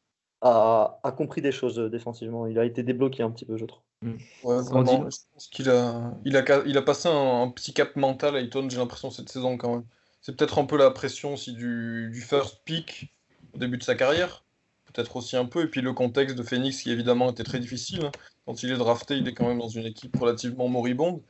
a, 0.41 1.01
a, 1.03 1.13
compris 1.13 1.43
des 1.43 1.53
choses 1.53 1.79
euh, 1.79 1.91
défensivement. 1.91 2.47
Il 2.47 2.59
a 2.59 2.65
été 2.65 2.83
débloqué 2.83 3.23
un 3.23 3.31
petit 3.31 3.45
peu, 3.45 3.57
je 3.57 3.65
trouve. 3.65 3.83
Mm. 4.03 4.13
Ouais, 4.45 4.59
je 4.65 4.71
pense 4.71 5.49
qu'il 5.51 5.69
a, 5.69 6.15
il 6.25 6.37
a, 6.37 6.63
il 6.65 6.79
a 6.79 6.83
passé 6.83 7.09
un, 7.09 7.49
petit 7.51 7.75
cap 7.75 7.97
mental, 7.97 8.37
Ayton, 8.37 8.69
j'ai 8.71 8.79
l'impression, 8.79 9.11
cette 9.11 9.29
saison 9.29 9.57
quand 9.57 9.75
même. 9.75 9.85
C'est 10.21 10.37
peut-être 10.37 10.59
un 10.59 10.65
peu 10.65 10.77
la 10.77 10.91
pression 10.91 11.35
aussi 11.35 11.53
du, 11.53 12.11
du 12.13 12.21
first 12.21 12.63
pick 12.65 13.15
au 13.55 13.59
début 13.59 13.79
de 13.79 13.83
sa 13.83 13.95
carrière, 13.95 14.45
peut-être 14.93 15.17
aussi 15.17 15.37
un 15.37 15.45
peu, 15.45 15.65
et 15.65 15.69
puis 15.69 15.81
le 15.81 15.93
contexte 15.93 16.37
de 16.37 16.43
Phoenix 16.43 16.83
qui 16.83 16.91
évidemment 16.91 17.31
était 17.31 17.45
très 17.45 17.59
difficile. 17.59 18.07
Hein. 18.07 18.13
Quand 18.45 18.63
il 18.63 18.71
est 18.71 18.77
drafté, 18.77 19.17
il 19.17 19.27
est 19.27 19.35
quand 19.35 19.49
même 19.49 19.59
dans 19.59 19.69
une 19.69 19.87
équipe 19.87 20.17
relativement 20.17 20.69
moribonde. 20.69 21.21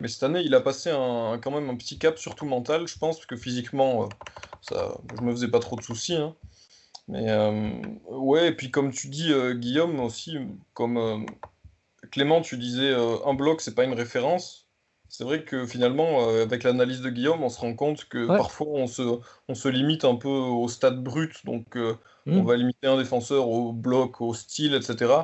Mais 0.00 0.08
cette 0.08 0.22
année, 0.22 0.42
il 0.44 0.54
a 0.54 0.60
passé 0.60 0.90
un, 0.90 1.38
quand 1.42 1.50
même 1.50 1.70
un 1.70 1.76
petit 1.76 1.98
cap, 1.98 2.18
surtout 2.18 2.44
mental, 2.44 2.86
je 2.86 2.98
pense, 2.98 3.16
parce 3.16 3.26
que 3.26 3.36
physiquement, 3.36 4.04
euh, 4.04 4.08
ça, 4.60 4.98
je 5.16 5.22
me 5.22 5.30
faisais 5.32 5.48
pas 5.48 5.60
trop 5.60 5.76
de 5.76 5.82
soucis. 5.82 6.16
Hein. 6.16 6.34
Mais 7.08 7.30
euh, 7.30 7.70
ouais, 8.10 8.48
et 8.48 8.52
puis 8.52 8.70
comme 8.70 8.90
tu 8.90 9.08
dis, 9.08 9.32
euh, 9.32 9.54
Guillaume 9.54 10.00
aussi, 10.00 10.36
comme 10.74 11.26
Clément, 12.10 12.42
tu 12.42 12.58
disais, 12.58 12.94
un 13.24 13.34
bloc, 13.34 13.60
c'est 13.60 13.74
pas 13.74 13.84
une 13.84 13.94
référence. 13.94 14.66
C'est 15.08 15.24
vrai 15.24 15.44
que 15.44 15.66
finalement, 15.66 16.28
avec 16.28 16.64
l'analyse 16.64 17.00
de 17.00 17.10
Guillaume, 17.10 17.42
on 17.42 17.48
se 17.48 17.60
rend 17.60 17.74
compte 17.74 18.06
que 18.06 18.26
parfois 18.26 18.66
on 18.66 18.88
se, 18.88 19.02
on 19.48 19.54
se 19.54 19.68
limite 19.68 20.04
un 20.04 20.16
peu 20.16 20.28
au 20.28 20.68
stade 20.68 21.02
brut. 21.02 21.46
Donc 21.46 21.76
on 21.76 22.42
mm. 22.42 22.44
va 22.44 22.56
limiter 22.56 22.88
un 22.88 22.98
défenseur 22.98 23.48
au 23.48 23.72
bloc, 23.72 24.20
au 24.20 24.34
style, 24.34 24.74
etc. 24.74 25.14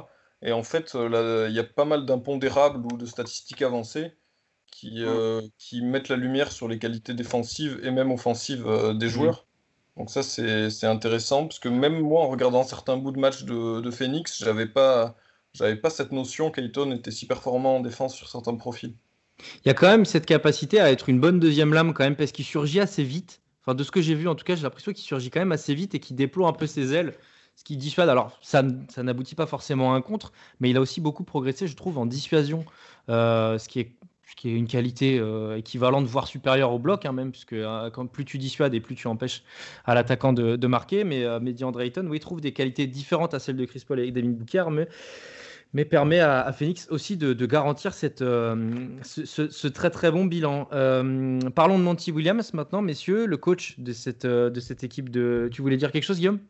Et 0.40 0.52
en 0.52 0.62
fait, 0.62 0.94
il 0.94 1.52
y 1.52 1.58
a 1.58 1.64
pas 1.64 1.84
mal 1.84 2.06
d'impondérables 2.06 2.86
ou 2.92 2.96
de 2.96 3.06
statistiques 3.06 3.62
avancées 3.62 4.12
qui, 4.72 5.04
euh, 5.04 5.42
qui 5.58 5.82
mettent 5.82 6.08
la 6.08 6.16
lumière 6.16 6.50
sur 6.50 6.66
les 6.66 6.80
qualités 6.80 7.14
défensives 7.14 7.78
et 7.84 7.92
même 7.92 8.10
offensives 8.10 8.66
euh, 8.66 8.94
des 8.94 9.08
joueurs. 9.08 9.46
Donc 9.96 10.10
ça, 10.10 10.22
c'est 10.22 10.86
intéressant, 10.86 11.46
parce 11.46 11.58
que 11.58 11.68
même 11.68 12.00
moi, 12.00 12.22
en 12.22 12.28
regardant 12.28 12.64
certains 12.64 12.96
bouts 12.96 13.12
de 13.12 13.20
match 13.20 13.44
de, 13.44 13.80
de 13.80 13.90
Phoenix, 13.90 14.42
j'avais 14.42 14.66
pas, 14.66 15.14
pas 15.82 15.90
cette 15.90 16.12
notion 16.12 16.50
qu'Ayton 16.50 16.90
était 16.92 17.10
si 17.10 17.26
performant 17.26 17.76
en 17.76 17.80
défense 17.80 18.14
sur 18.14 18.28
certains 18.28 18.54
profils. 18.54 18.94
Il 19.38 19.68
y 19.68 19.70
a 19.70 19.74
quand 19.74 19.88
même 19.88 20.06
cette 20.06 20.24
capacité 20.24 20.80
à 20.80 20.90
être 20.90 21.10
une 21.10 21.20
bonne 21.20 21.38
deuxième 21.38 21.74
lame 21.74 21.92
quand 21.92 22.04
même, 22.04 22.16
parce 22.16 22.32
qu'il 22.32 22.46
surgit 22.46 22.80
assez 22.80 23.04
vite. 23.04 23.42
Enfin, 23.60 23.74
de 23.74 23.84
ce 23.84 23.90
que 23.90 24.00
j'ai 24.00 24.14
vu, 24.14 24.28
en 24.28 24.34
tout 24.34 24.44
cas, 24.44 24.56
j'ai 24.56 24.62
l'impression 24.62 24.92
qu'il 24.92 25.04
surgit 25.04 25.30
quand 25.30 25.40
même 25.40 25.52
assez 25.52 25.74
vite 25.74 25.94
et 25.94 26.00
qu'il 26.00 26.16
déploie 26.16 26.48
un 26.48 26.54
peu 26.54 26.66
ses 26.66 26.94
ailes 26.94 27.14
ce 27.54 27.64
qui 27.64 27.76
dissuade. 27.76 28.08
Alors, 28.08 28.38
ça, 28.40 28.62
ça 28.88 29.02
n'aboutit 29.02 29.34
pas 29.34 29.46
forcément 29.46 29.92
à 29.92 29.96
un 29.96 30.00
contre, 30.00 30.32
mais 30.58 30.70
il 30.70 30.76
a 30.78 30.80
aussi 30.80 31.02
beaucoup 31.02 31.22
progressé, 31.22 31.66
je 31.66 31.76
trouve, 31.76 31.98
en 31.98 32.06
dissuasion, 32.06 32.64
euh, 33.10 33.58
ce 33.58 33.68
qui 33.68 33.80
est 33.80 33.92
qui 34.36 34.50
est 34.50 34.54
une 34.54 34.66
qualité 34.66 35.18
euh, 35.18 35.56
équivalente, 35.56 36.06
voire 36.06 36.26
supérieure 36.26 36.72
au 36.72 36.78
bloc, 36.78 37.04
hein, 37.06 37.12
même, 37.12 37.30
puisque 37.30 37.52
euh, 37.52 37.90
plus 38.12 38.24
tu 38.24 38.38
dissuades 38.38 38.74
et 38.74 38.80
plus 38.80 38.94
tu 38.94 39.06
empêches 39.06 39.42
à 39.84 39.94
l'attaquant 39.94 40.32
de, 40.32 40.66
marquer. 40.66 41.04
Mais, 41.04 41.24
euh, 41.24 41.38
mais 41.40 41.52
Drayton, 41.52 42.06
oui, 42.08 42.20
trouve 42.20 42.40
des 42.40 42.52
qualités 42.52 42.86
différentes 42.86 43.34
à 43.34 43.38
celles 43.38 43.56
de 43.56 43.64
Chris 43.64 43.84
Paul 43.86 44.00
et 44.00 44.10
David 44.10 44.36
Booker, 44.36 44.64
mais, 45.74 45.84
permet 45.84 46.20
à, 46.20 46.52
Phoenix 46.52 46.88
aussi 46.90 47.16
de, 47.16 47.46
garantir 47.46 47.94
cette, 47.94 48.20
ce, 48.20 49.68
très 49.68 49.90
très 49.90 50.10
bon 50.10 50.24
bilan. 50.24 50.66
parlons 51.54 51.78
de 51.78 51.84
Monty 51.84 52.12
Williams 52.12 52.52
maintenant, 52.52 52.82
messieurs, 52.82 53.26
le 53.26 53.36
coach 53.36 53.78
de 53.78 53.92
cette, 53.92 54.26
de 54.26 54.60
cette 54.60 54.84
équipe 54.84 55.08
de. 55.08 55.48
Tu 55.52 55.62
voulais 55.62 55.76
dire 55.76 55.92
quelque 55.92 56.04
chose, 56.04 56.18
Guillaume? 56.18 56.40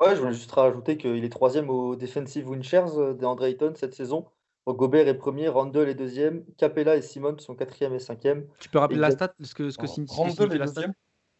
Ouais, 0.00 0.16
je 0.16 0.20
voulais 0.20 0.32
juste 0.32 0.50
rajouter 0.50 0.96
qu'il 0.96 1.24
est 1.24 1.28
troisième 1.28 1.70
au 1.70 1.96
Defensive 1.96 2.48
Win 2.48 2.62
Shares 2.62 3.14
d'Andre 3.14 3.44
Ayton 3.44 3.72
cette 3.76 3.94
saison. 3.94 4.26
Gobert 4.66 5.08
est 5.08 5.14
premier, 5.14 5.48
Randall 5.48 5.88
est 5.88 5.94
deuxième, 5.94 6.44
Capella 6.56 6.96
et 6.96 7.02
Simon 7.02 7.36
sont 7.38 7.56
quatrième 7.56 7.94
et 7.94 7.98
cinquième. 7.98 8.46
Tu 8.60 8.68
peux 8.68 8.78
rappeler 8.78 8.98
la 8.98 9.10
stat, 9.10 9.34
ce 9.42 9.54
que, 9.54 9.70
ce 9.70 9.78
que 9.78 9.86
signifie, 9.86 10.14
Randall 10.14 10.54
est 10.54 10.58
la 10.58 10.66
stat 10.66 10.82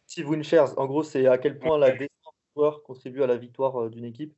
Steve 0.07 0.29
Winchers, 0.29 0.77
en 0.77 0.85
gros, 0.85 1.03
c'est 1.03 1.27
à 1.27 1.37
quel 1.37 1.57
point 1.57 1.77
la 1.77 1.91
défense 1.91 2.33
joueur 2.55 2.83
contribue 2.83 3.23
à 3.23 3.27
la 3.27 3.37
victoire 3.37 3.83
euh, 3.83 3.89
d'une 3.89 4.05
équipe. 4.05 4.35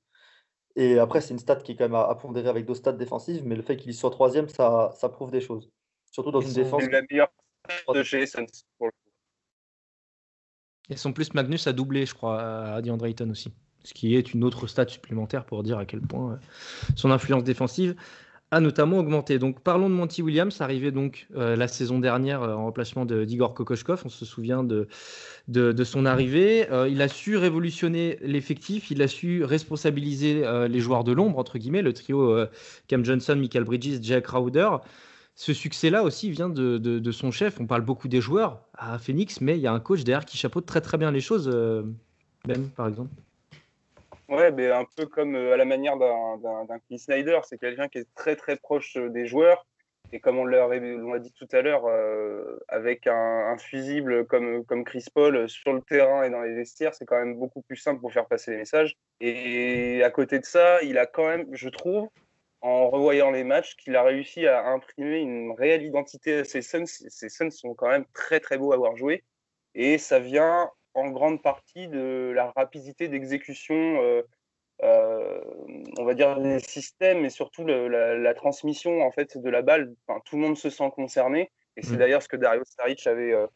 Et 0.76 1.00
après, 1.00 1.22
c'est 1.22 1.34
une 1.34 1.40
stat 1.40 1.58
qui 1.58 1.72
est 1.72 1.76
quand 1.76 1.86
même 1.86 1.96
à, 1.96 2.14
pondérer 2.16 2.50
avec 2.50 2.66
d'autres 2.66 2.80
stats 2.80 2.94
défensives, 2.94 3.46
mais 3.46 3.56
le 3.56 3.62
fait 3.62 3.78
qu'il 3.78 3.94
soit 3.94 4.12
troisième, 4.12 4.50
ça, 4.50 4.92
ça 4.96 5.10
prouve 5.10 5.32
des 5.32 5.42
choses. 5.42 5.70
Surtout 6.12 6.32
dans 6.32 6.42
une 6.42 6.54
défense. 6.54 6.84
la 6.92 7.02
meilleure 7.10 7.30
de 7.94 8.04
chez 8.04 8.26
Et 10.90 10.98
son 10.98 11.14
plus 11.14 11.34
Magnus 11.34 11.68
a 11.68 11.74
doublé, 11.74 12.06
je 12.06 12.14
crois, 12.14 12.42
à 12.42 12.82
DeAndre 12.82 13.06
Ayton 13.06 13.30
aussi. 13.30 13.54
Ce 13.84 13.94
qui 13.94 14.16
est 14.16 14.34
une 14.34 14.44
autre 14.44 14.68
stat 14.68 14.88
supplémentaire 14.88 15.46
pour 15.46 15.64
dire 15.64 15.78
à 15.78 15.86
quel 15.86 16.02
point 16.02 16.34
euh, 16.34 16.38
son 16.96 17.12
influence 17.12 17.44
défensive 17.44 17.96
a 18.52 18.60
notamment 18.60 19.00
augmenté. 19.00 19.40
Donc 19.40 19.62
parlons 19.62 19.90
de 19.90 19.96
Monty 19.96 20.22
Williams, 20.22 20.62
arrivé 20.62 20.92
donc 20.92 21.28
euh, 21.36 21.56
la 21.56 21.68
saison 21.68 22.00
dernière 22.00 22.44
euh, 22.44 22.54
en 22.54 22.66
remplacement 22.66 23.06
d'Igor 23.06 23.54
Kokoshkov, 23.54 24.04
on 24.06 24.10
se 24.10 24.26
souvient 24.26 24.64
de, 24.64 24.88
de, 25.48 25.84
son 25.84 26.06
arrivée. 26.06 26.70
Euh, 26.72 26.88
il 26.88 27.02
a 27.02 27.08
su 27.08 27.38
révolutionner 27.38 28.18
l'effectif, 28.22 28.92
il 28.92 29.02
a 29.02 29.08
su 29.08 29.44
responsabiliser 29.44 30.44
les 30.70 30.80
joueurs 30.80 31.04
de 31.04 31.12
l'ombre, 31.12 31.40
entre 31.40 31.58
guillemets, 31.58 31.82
le 31.82 31.94
trio 31.94 32.46
Cam 32.88 33.04
Johnson, 33.04 33.36
Michael 33.36 33.64
Bridges, 33.64 34.00
Jack 34.02 34.26
Crowder. 34.26 34.70
Ce 35.38 35.54
succès-là 35.54 36.04
aussi 36.04 36.32
vient 36.32 36.48
de, 36.48 36.78
de, 36.78 37.12
son 37.12 37.30
chef. 37.32 37.60
On 37.60 37.68
parle 37.68 37.82
beaucoup 37.82 38.08
des 38.08 38.22
joueurs 38.22 38.62
à 38.74 38.98
Phoenix, 39.00 39.42
mais 39.42 39.58
il 39.58 39.62
y 39.62 39.68
a 39.68 39.74
un 39.74 39.82
coach 39.82 40.04
derrière 40.04 40.24
qui 40.24 40.38
chapeaute 40.38 40.66
très 40.66 40.82
très 40.82 40.98
bien 40.98 41.12
les 41.12 41.20
choses, 41.20 41.50
Ben, 42.46 42.70
par 42.76 42.88
exemple. 42.88 43.12
Ouais, 44.28 44.52
mais 44.52 44.72
un 44.72 44.86
peu 44.96 45.06
comme 45.06 45.36
euh, 45.36 45.54
à 45.54 45.58
la 45.58 45.66
manière 45.66 45.98
d'un 45.98 46.80
Chris 46.88 47.00
Snyder, 47.00 47.40
c'est 47.44 47.60
quelqu'un 47.60 47.88
qui 47.88 48.00
est 48.00 48.14
très 48.16 48.36
très 48.36 48.56
proche 48.56 48.98
euh, 48.98 49.10
des 49.10 49.28
joueurs. 49.28 49.66
Et 50.12 50.20
comme 50.20 50.38
on 50.38 50.46
l'a 50.46 51.20
dit 51.20 51.34
tout 51.34 51.48
à 51.52 51.62
l'heure, 51.62 51.86
euh, 51.88 52.60
avec 52.68 53.08
un, 53.08 53.58
fusible 53.58 54.26
comme, 54.28 54.64
comme 54.66 54.84
Chris 54.84 55.06
Paul 55.14 55.50
sur 55.50 55.74
le 55.74 55.82
terrain 55.82 56.24
et 56.24 56.30
dans 56.30 56.42
les 56.42 56.54
vestiaires, 56.54 56.94
c'est 56.94 57.06
quand 57.06 57.18
même 57.18 57.38
beaucoup 57.38 57.62
plus 57.62 57.76
simple 57.76 58.02
pour 58.02 58.14
faire 58.14 58.28
passer 58.28 58.52
les 58.52 58.58
messages. 58.58 58.96
Et 59.20 60.04
à 60.04 60.12
côté 60.12 60.40
de 60.40 60.46
ça, 60.46 60.82
il 60.84 60.98
a 60.98 61.06
quand 61.06 61.28
même, 61.28 61.48
je 61.54 61.70
trouve, 61.70 62.10
en 62.62 62.90
revoyant 62.90 63.32
les 63.32 63.44
matchs, 63.44 63.76
qu'il 63.76 63.96
a 63.96 64.04
réussi 64.04 64.48
à 64.48 64.68
imprimer 64.68 65.20
une 65.20 65.52
réelle 65.58 65.84
identité 65.84 66.40
à 66.40 66.44
ses 66.44 66.62
Suns. 66.62 66.86
Ces 66.86 67.30
Suns 67.30 67.52
sont 67.52 67.74
quand 67.74 67.90
même 67.90 68.06
très 68.14 68.40
très 68.40 68.58
beaux 68.58 68.72
à 68.72 68.76
avoir 68.76 68.96
joué. 68.96 69.24
Et 69.74 69.98
ça 69.98 70.20
vient 70.20 70.70
en 70.96 71.10
grande 71.10 71.42
partie 71.42 71.88
de 71.88 72.32
la 72.34 72.52
rapidité 72.52 73.08
d'exécution, 73.08 73.76
euh, 73.76 74.24
euh, 74.84 75.42
on 75.98 76.06
va 76.06 76.14
dire, 76.14 76.40
des 76.40 76.60
systèmes 76.60 77.26
et 77.26 77.30
surtout 77.30 77.66
la, 77.66 78.34
transmission 78.34 79.02
en 79.02 79.12
fait 79.12 79.38
de 79.38 79.50
la 79.50 79.62
balle. 79.62 79.94
Enfin, 80.08 80.22
tout 80.26 80.38
le 80.38 80.42
monde 80.42 80.58
se 80.58 80.70
sent 80.70 80.90
concerné. 80.96 81.52
Et 81.78 81.84
c'est 81.84 81.96
mm. 81.96 81.98
d'ailleurs 81.98 82.24
ce 82.24 82.30
que 82.30 82.38
Dario 82.38 82.64
Saric 82.66 83.06
avait, 83.08 83.34
euh, 83.34 83.48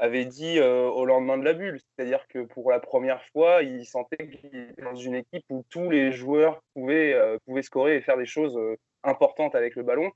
avait 0.00 0.24
dit 0.24 0.60
au 0.60 1.04
lendemain 1.04 1.38
de 1.38 1.44
la 1.44 1.52
bulle. 1.52 1.80
C'est-à-dire 1.80 2.26
que 2.28 2.40
pour 2.40 2.70
la 2.70 2.80
première 2.80 3.22
fois, 3.26 3.62
il 3.62 3.86
sentait 3.86 4.28
qu'il 4.28 4.46
était 4.46 4.82
dans 4.82 4.96
une 4.96 5.14
équipe 5.14 5.44
où 5.48 5.64
tous 5.70 5.90
les 5.90 6.10
joueurs 6.10 6.60
pouvaient, 6.74 7.16
pouvaient 7.46 7.62
scorer 7.62 7.96
et 7.96 8.00
faire 8.00 8.16
des 8.16 8.26
choses 8.26 8.58
importantes 9.04 9.54
avec 9.54 9.76
le 9.76 9.84
ballon. 9.84 10.10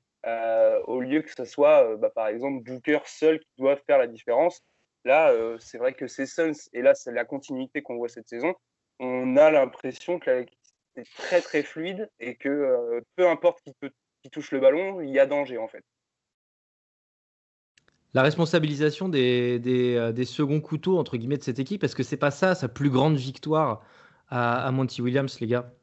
au 0.87 1.01
lieu 1.01 1.23
que 1.23 1.31
ce 1.31 1.45
soit, 1.45 1.97
bah, 1.97 2.11
par 2.11 2.27
exemple, 2.27 2.65
Booker 2.65 3.01
seul 3.05 3.39
qui 3.39 3.51
doit 3.59 3.77
faire 3.77 3.99
la 3.99 4.09
différence. 4.09 4.61
Là, 5.05 5.31
euh, 5.33 5.59
c'est 5.61 5.79
vrai 5.79 5.93
que 5.93 6.07
ces 6.07 6.27
Suns, 6.27 6.53
et 6.73 6.81
là, 6.81 6.95
c'est 6.95 7.13
la 7.13 7.25
continuité 7.25 7.83
qu'on 7.83 7.97
voit 7.97 8.09
cette 8.09 8.29
saison, 8.29 8.55
on 9.01 9.37
a 9.37 9.51
l'impression 9.51 10.19
que 10.19 10.47
c'est 10.95 11.05
très 11.17 11.41
très 11.41 11.63
fluide 11.63 12.09
et 12.21 12.37
que 12.37 12.49
euh, 12.49 13.01
peu 13.17 13.29
importe 13.29 13.61
qui, 13.63 13.73
qui 14.23 14.31
touche 14.31 14.51
le 14.53 14.61
ballon, 14.61 15.01
il 15.01 15.11
y 15.11 15.19
a 15.19 15.27
danger 15.27 15.59
en 15.59 15.69
fait. 15.69 15.85
La 18.15 18.23
responsabilisation 18.23 19.09
des, 19.09 19.59
des, 19.59 19.97
euh, 19.97 20.13
des, 20.13 20.25
seconds 20.25 20.61
couteaux 20.61 20.99
entre 20.99 21.17
guillemets 21.17 21.37
de 21.37 21.43
cette 21.43 21.59
équipe, 21.59 21.83
est-ce 21.83 21.97
que 21.97 22.05
c'est 22.05 22.17
pas 22.17 22.31
ça 22.31 22.55
sa 22.55 22.69
plus 22.69 22.89
grande 22.89 23.17
victoire 23.17 23.85
à, 24.29 24.71
Monty 24.73 25.03
Williams, 25.03 25.39
les 25.41 25.49
gars? 25.49 25.75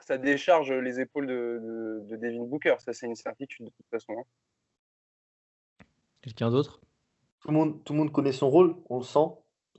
Ça 0.00 0.18
décharge 0.18 0.72
les 0.72 1.00
épaules 1.00 1.26
de, 1.26 2.02
de, 2.08 2.16
Devin 2.16 2.44
Booker, 2.44 2.74
ça 2.78 2.92
c'est 2.92 3.06
une 3.06 3.16
certitude 3.16 3.66
de 3.66 3.70
toute 3.70 3.88
façon. 3.90 4.12
Hein. 4.18 5.84
Quelqu'un 6.22 6.50
d'autre? 6.50 6.80
Tout 7.46 7.52
le, 7.52 7.58
monde, 7.58 7.84
tout 7.84 7.92
le 7.92 8.00
monde 8.00 8.12
connaît 8.12 8.32
son 8.32 8.50
rôle, 8.50 8.74
on 8.90 8.98
le 8.98 9.04
sent. 9.04 9.28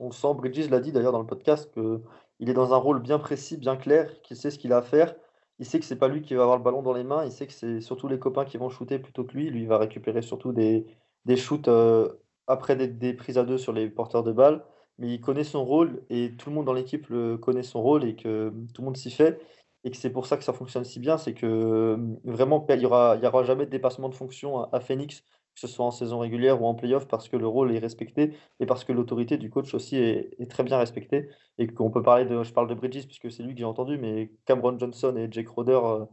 On 0.00 0.06
le 0.06 0.12
sent. 0.12 0.28
Bridges 0.34 0.70
l'a 0.70 0.80
dit 0.80 0.90
d'ailleurs 0.90 1.12
dans 1.12 1.20
le 1.20 1.26
podcast 1.26 1.70
qu'il 1.72 2.48
est 2.48 2.54
dans 2.54 2.72
un 2.72 2.78
rôle 2.78 3.02
bien 3.02 3.18
précis, 3.18 3.58
bien 3.58 3.76
clair, 3.76 4.22
qu'il 4.22 4.38
sait 4.38 4.50
ce 4.50 4.58
qu'il 4.58 4.72
a 4.72 4.78
à 4.78 4.82
faire. 4.82 5.14
Il 5.58 5.66
sait 5.66 5.78
que 5.78 5.84
c'est 5.84 5.98
pas 5.98 6.08
lui 6.08 6.22
qui 6.22 6.34
va 6.34 6.42
avoir 6.42 6.56
le 6.56 6.62
ballon 6.62 6.82
dans 6.82 6.94
les 6.94 7.04
mains. 7.04 7.24
Il 7.26 7.32
sait 7.32 7.46
que 7.46 7.52
c'est 7.52 7.80
surtout 7.80 8.08
les 8.08 8.18
copains 8.18 8.46
qui 8.46 8.56
vont 8.56 8.70
shooter 8.70 8.98
plutôt 8.98 9.24
que 9.24 9.34
lui. 9.34 9.50
Lui, 9.50 9.62
il 9.62 9.68
va 9.68 9.76
récupérer 9.76 10.22
surtout 10.22 10.52
des, 10.52 10.86
des 11.26 11.36
shoots 11.36 11.68
euh, 11.68 12.08
après 12.46 12.74
des, 12.74 13.12
prises 13.12 13.36
à 13.36 13.44
deux 13.44 13.58
sur 13.58 13.72
les 13.74 13.90
porteurs 13.90 14.22
de 14.22 14.32
balles. 14.32 14.64
Mais 14.98 15.12
il 15.12 15.20
connaît 15.20 15.44
son 15.44 15.64
rôle 15.64 16.02
et 16.08 16.36
tout 16.36 16.48
le 16.48 16.56
monde 16.56 16.64
dans 16.64 16.72
l'équipe 16.72 17.06
connaît 17.42 17.62
son 17.62 17.82
rôle 17.82 18.04
et 18.04 18.16
que 18.16 18.50
tout 18.72 18.80
le 18.80 18.86
monde 18.86 18.96
s'y 18.96 19.10
fait. 19.10 19.40
Et 19.84 19.90
que 19.90 19.96
c'est 19.96 20.10
pour 20.10 20.26
ça 20.26 20.38
que 20.38 20.44
ça 20.44 20.52
fonctionne 20.54 20.84
si 20.84 21.00
bien. 21.00 21.18
C'est 21.18 21.34
que 21.34 21.98
vraiment, 22.24 22.64
il 22.70 22.78
n'y 22.78 22.86
aura, 22.86 23.16
y 23.16 23.26
aura 23.26 23.42
jamais 23.42 23.66
de 23.66 23.70
dépassement 23.70 24.08
de 24.08 24.14
fonction 24.14 24.62
à 24.72 24.80
Phoenix 24.80 25.22
que 25.60 25.66
ce 25.66 25.74
soit 25.74 25.84
en 25.84 25.90
saison 25.90 26.20
régulière 26.20 26.62
ou 26.62 26.66
en 26.66 26.74
playoff, 26.74 27.08
parce 27.08 27.28
que 27.28 27.36
le 27.36 27.48
rôle 27.48 27.74
est 27.74 27.80
respecté 27.80 28.36
et 28.60 28.66
parce 28.66 28.84
que 28.84 28.92
l'autorité 28.92 29.38
du 29.38 29.50
coach 29.50 29.74
aussi 29.74 29.96
est, 29.96 30.48
très 30.48 30.62
bien 30.62 30.78
respectée. 30.78 31.28
Et 31.58 31.66
qu'on 31.66 31.90
peut 31.90 32.02
parler 32.02 32.24
de, 32.26 32.44
je 32.44 32.52
parle 32.52 32.68
de 32.68 32.74
Bridges 32.74 33.06
puisque 33.06 33.30
c'est 33.32 33.42
lui 33.42 33.54
que 33.54 33.58
j'ai 33.58 33.64
entendu, 33.64 33.98
mais 33.98 34.30
Cameron 34.44 34.78
Johnson 34.78 35.16
et 35.16 35.26
Jake 35.30 35.48
Roder, 35.48 35.80
euh, 35.82 36.04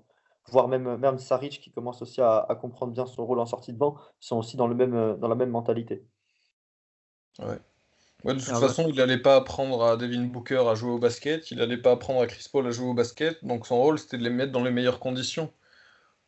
voire 0.50 0.68
même, 0.68 0.98
même 0.98 1.20
Saric 1.20 1.62
qui 1.62 1.72
commence 1.72 2.02
aussi 2.02 2.22
à, 2.22 2.48
comprendre 2.60 2.92
bien 2.92 3.06
son 3.06 3.24
rôle 3.24 3.40
en 3.40 3.46
sortie 3.46 3.72
de 3.72 3.78
banc, 3.78 3.96
sont 4.20 4.38
aussi 4.38 4.58
dans, 4.58 4.68
le 4.68 4.74
même, 4.74 4.96
euh, 4.96 5.16
dans 5.16 5.28
la 5.28 5.36
même 5.36 5.52
mentalité. 5.52 6.04
Ouais. 7.38 7.60
de 8.24 8.40
toute 8.40 8.42
façon, 8.42 8.88
il 8.90 8.96
n'allait 8.96 9.22
pas 9.22 9.36
apprendre 9.36 9.84
à 9.84 9.96
Devin 9.96 10.24
Booker 10.24 10.64
à 10.68 10.74
jouer 10.74 10.92
au 10.92 11.00
basket, 11.00 11.52
il 11.52 11.60
n'allait 11.60 11.78
pas 11.78 11.92
apprendre 11.92 12.22
à 12.22 12.26
Chris 12.26 12.48
Paul 12.52 12.66
à 12.66 12.72
jouer 12.72 12.88
au 12.88 12.96
basket, 12.96 13.46
donc 13.46 13.68
son 13.68 13.80
rôle 13.80 14.00
c'était 14.00 14.18
de 14.18 14.24
les 14.24 14.32
mettre 14.32 14.52
dans 14.52 14.64
les 14.64 14.72
meilleures 14.72 15.00
conditions 15.00 15.52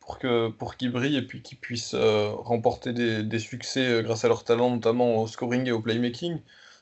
pour 0.07 0.19
que 0.19 0.47
pour 0.47 0.77
qu'ils 0.77 0.91
brillent 0.91 1.17
et 1.17 1.21
puis 1.21 1.41
qu'ils 1.41 1.59
puissent 1.59 1.93
euh, 1.93 2.29
remporter 2.29 2.93
des, 2.93 3.39
succès 3.39 3.85
euh, 3.85 4.01
grâce 4.03 4.23
à 4.23 4.29
leur 4.29 4.45
talent, 4.45 4.71
notamment 4.71 5.21
au 5.21 5.27
scoring 5.27 5.67
et 5.67 5.71
au 5.71 5.81
playmaking. 5.81 6.39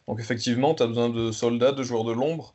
Donc 0.08 0.20
effectivement, 0.20 0.76
tu 0.76 0.84
as 0.84 0.88
besoin 0.88 1.10
de 1.10 1.32
soldats, 1.32 1.72
de 1.72 1.82
joueurs 1.82 2.04
de 2.04 2.12
l'ombre. 2.14 2.54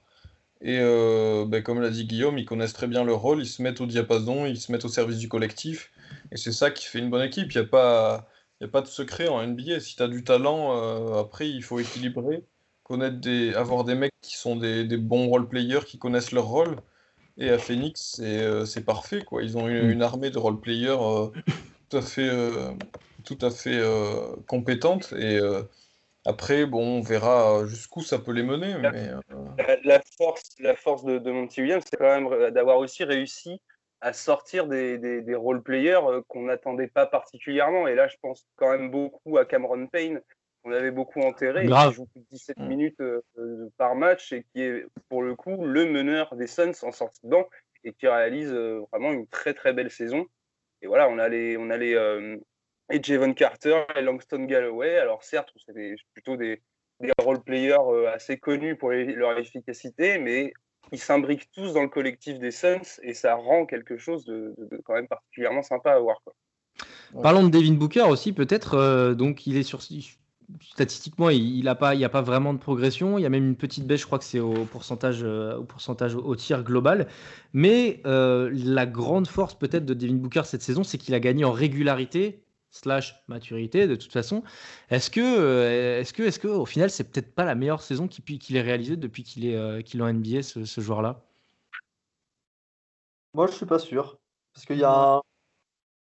Et 0.61 0.78
euh, 0.80 1.44
ben, 1.44 1.62
comme 1.62 1.80
l'a 1.80 1.90
dit 1.90 2.06
Guillaume, 2.06 2.38
ils 2.38 2.44
connaissent 2.44 2.72
très 2.72 2.87
bien 2.87 3.02
leur 3.02 3.18
rôle, 3.18 3.40
ils 3.40 3.46
se 3.46 3.62
mettent 3.62 3.80
au 3.80 3.87
diapason, 3.87 4.46
ils 4.46 4.59
se 4.61 4.70
mettent 4.70 4.85
au 4.85 4.88
service 4.88 5.18
du 5.18 5.28
collectif. 5.28 5.90
Et 6.30 6.37
c'est 6.37 6.52
ça 6.52 6.70
qui 6.70 6.87
fait 6.87 7.00
une 7.00 7.11
bonne 7.11 7.22
équipe. 7.22 7.52
Il 7.52 7.59
n'y 7.59 7.64
a, 7.64 7.68
pas, 7.68 8.28
a 8.62 8.68
pas 8.68 8.83
de 8.83 8.87
secret 8.87 9.26
en 9.26 9.44
NBA. 9.44 9.80
Si 9.80 9.96
tu 9.96 10.02
as 10.04 10.09
du 10.09 10.22
talent, 10.22 11.18
après, 11.18 11.48
il 11.50 11.62
faut 11.64 11.80
équilibrer, 11.80 12.44
connaître 12.85 13.16
des, 13.18 13.54
avoir 13.54 13.85
des 13.85 13.96
mecs 13.96 14.12
qui 14.22 14.37
sont 14.37 14.54
des, 14.54 14.85
des 14.85 14.98
bons 14.98 15.28
role-players, 15.28 15.85
qui 15.85 15.98
connaissent 15.98 16.33
leur 16.33 16.46
rôle. 16.46 16.76
Et 17.40 17.48
à 17.48 17.59
Phoenix, 17.59 18.16
c'est 18.16 18.42
euh, 18.42 18.85
parfait. 18.87 19.24
Quoi. 19.24 19.42
Ils 19.42 19.57
ont 19.57 19.66
une, 19.66 19.98
mm. 19.98 20.03
armée 20.03 20.31
de 20.31 20.38
role-players 20.38 20.90
euh, 21.00 21.29
tout 21.88 21.96
à 21.96 22.03
fait, 22.03 22.29
euh, 22.29 22.72
tout 23.24 23.38
à 23.40 23.50
fait 23.50 23.81
compétente. 24.46 25.14
Et 25.14 25.40
après, 26.26 26.66
bon, 26.66 26.98
on 26.98 27.00
verra 27.00 27.66
jusqu'où 27.66 28.03
ça 28.03 28.18
peut 28.18 28.33
les 28.33 28.42
mener. 28.42 28.76
Mais, 28.92 29.11
la, 29.85 30.00
force, 30.18 30.55
la 30.61 30.76
force 30.76 31.03
de, 31.05 31.18
de 31.18 31.31
Monty 31.31 31.62
Williams, 31.62 31.83
c'est 31.88 31.96
quand 31.96 32.20
même 32.20 32.50
d'avoir 32.50 32.76
aussi 32.76 33.05
réussi 33.05 33.61
à 34.03 34.12
sortir 34.12 34.66
des, 34.66 34.98
des, 34.98 35.22
des 35.22 35.35
role-players 35.35 36.00
qu'on 36.29 36.42
n'attendait 36.42 36.88
pas 36.88 37.07
particulièrement. 37.07 37.88
Et 37.88 37.94
là, 37.94 38.07
je 38.07 38.16
pense 38.20 38.46
quand 38.57 38.70
même 38.70 38.90
beaucoup 38.90 39.38
à 39.38 39.46
Cameron 39.46 39.87
Payne, 39.87 40.20
on 40.64 40.72
avait 40.72 40.90
beaucoup 40.90 41.20
enterré, 41.20 41.66
qui 41.66 41.92
joue 41.94 42.06
plus 42.06 42.20
de 42.20 42.26
17 42.32 42.58
mm. 42.58 42.66
minutes 42.66 43.00
euh, 43.00 43.20
euh, 43.38 43.68
par 43.76 43.94
match 43.94 44.32
et 44.32 44.44
qui 44.52 44.62
est 44.62 44.84
pour 45.08 45.22
le 45.22 45.34
coup 45.34 45.64
le 45.64 45.86
meneur 45.86 46.34
des 46.36 46.46
Suns 46.46 46.72
en 46.82 46.92
sortie 46.92 47.20
de 47.24 47.30
banc 47.30 47.48
et 47.84 47.92
qui 47.92 48.06
réalise 48.06 48.52
euh, 48.52 48.80
vraiment 48.92 49.12
une 49.12 49.26
très 49.26 49.54
très 49.54 49.72
belle 49.72 49.90
saison. 49.90 50.26
Et 50.82 50.86
voilà, 50.86 51.08
on 51.08 51.18
a 51.18 51.28
les, 51.28 51.56
on 51.56 51.70
a 51.70 51.76
les 51.76 51.92
et 52.92 53.02
Javon 53.02 53.34
Carter 53.34 53.82
et 53.94 54.00
Langston 54.00 54.44
Galloway. 54.44 54.96
Alors 54.98 55.22
certes, 55.22 55.50
c'est 55.66 55.94
plutôt 56.14 56.36
des, 56.36 56.60
des 57.00 57.12
role-players 57.22 58.08
assez 58.12 58.38
connus 58.38 58.76
pour 58.76 58.90
leur 58.90 59.38
efficacité, 59.38 60.18
mais 60.18 60.52
ils 60.90 60.98
s'imbriquent 60.98 61.50
tous 61.52 61.74
dans 61.74 61.82
le 61.82 61.88
collectif 61.88 62.38
des 62.38 62.50
Suns 62.50 62.98
et 63.02 63.12
ça 63.12 63.34
rend 63.34 63.66
quelque 63.66 63.98
chose 63.98 64.24
de, 64.24 64.54
quand 64.84 64.94
même 64.94 65.06
particulièrement 65.06 65.62
sympa 65.62 65.92
à 65.92 65.98
voir. 65.98 66.22
Quoi. 66.24 66.34
Parlons 67.22 67.44
de 67.44 67.50
Devin 67.50 67.74
Booker 67.74 68.06
aussi, 68.08 68.32
peut-être. 68.32 69.12
donc, 69.12 69.46
il 69.46 69.58
est 69.58 69.62
sur, 69.62 69.82
statistiquement, 70.60 71.30
il 71.30 71.60
n'y 71.60 71.68
a, 71.68 71.74
pas, 71.74 71.90
a 71.90 72.08
pas 72.08 72.22
vraiment 72.22 72.54
de 72.54 72.58
progression. 72.58 73.18
Il 73.18 73.22
y 73.22 73.26
a 73.26 73.28
même 73.28 73.46
une 73.46 73.56
petite 73.56 73.86
baisse, 73.86 74.00
je 74.00 74.06
crois 74.06 74.18
que 74.18 74.24
c'est 74.24 74.40
au 74.40 74.64
pourcentage, 74.64 75.20
euh, 75.22 75.56
au 75.56 75.64
pourcentage 75.64 76.14
au 76.14 76.36
tir 76.36 76.62
global. 76.62 77.08
Mais 77.52 78.00
euh, 78.06 78.50
la 78.52 78.86
grande 78.86 79.26
force 79.26 79.54
peut-être 79.54 79.84
de 79.84 79.94
Devin 79.94 80.14
Booker 80.14 80.42
cette 80.44 80.62
saison, 80.62 80.84
c'est 80.84 80.98
qu'il 80.98 81.14
a 81.14 81.20
gagné 81.20 81.44
en 81.44 81.52
régularité 81.52 82.42
slash 82.70 83.22
maturité 83.28 83.86
de 83.88 83.96
toute 83.96 84.12
façon. 84.12 84.42
Est-ce 84.90 85.10
que, 85.10 85.20
euh, 85.20 86.00
est-ce 86.00 86.12
que, 86.12 86.22
est-ce 86.22 86.38
que, 86.38 86.48
au 86.48 86.66
final, 86.66 86.90
c'est 86.90 87.04
peut-être 87.04 87.34
pas 87.34 87.44
la 87.44 87.54
meilleure 87.54 87.82
saison 87.82 88.08
qu'il 88.08 88.56
ait 88.56 88.62
réalisée 88.62 88.96
depuis 88.96 89.22
qu'il 89.22 89.46
est, 89.46 89.54
est 89.54 90.00
en 90.00 90.12
NBA, 90.12 90.42
ce, 90.42 90.80
joueur-là? 90.80 91.22
Moi, 93.34 93.46
je 93.46 93.52
suis 93.52 93.66
pas 93.66 93.78
sûr. 93.78 94.18
Parce 94.52 94.66
qu'il 94.66 94.78
y 94.78 94.84
a 94.84 95.20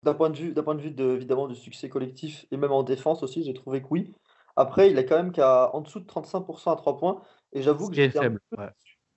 d'un 0.02 0.14
point 0.14 0.30
de 0.30 0.36
vue, 0.36 0.52
d'un 0.52 0.62
point 0.62 0.74
de 0.74 0.80
vue 0.80 0.90
de, 0.90 1.10
évidemment 1.10 1.46
du 1.46 1.54
succès 1.54 1.88
collectif 1.88 2.46
et 2.50 2.56
même 2.56 2.72
en 2.72 2.82
défense 2.82 3.22
aussi, 3.22 3.42
j'ai 3.42 3.54
trouvé 3.54 3.82
que 3.82 3.88
oui. 3.90 4.12
Après, 4.60 4.90
il 4.90 4.98
est 4.98 5.06
quand 5.06 5.16
même 5.16 5.32
qu'à 5.32 5.74
en 5.74 5.80
dessous 5.80 6.00
de 6.00 6.04
35% 6.04 6.70
à 6.70 6.76
3 6.76 6.98
points. 6.98 7.22
Et 7.52 7.62
j'avoue 7.62 7.88
que 7.88 7.94
j'étais 7.94 8.18
faible. 8.18 8.40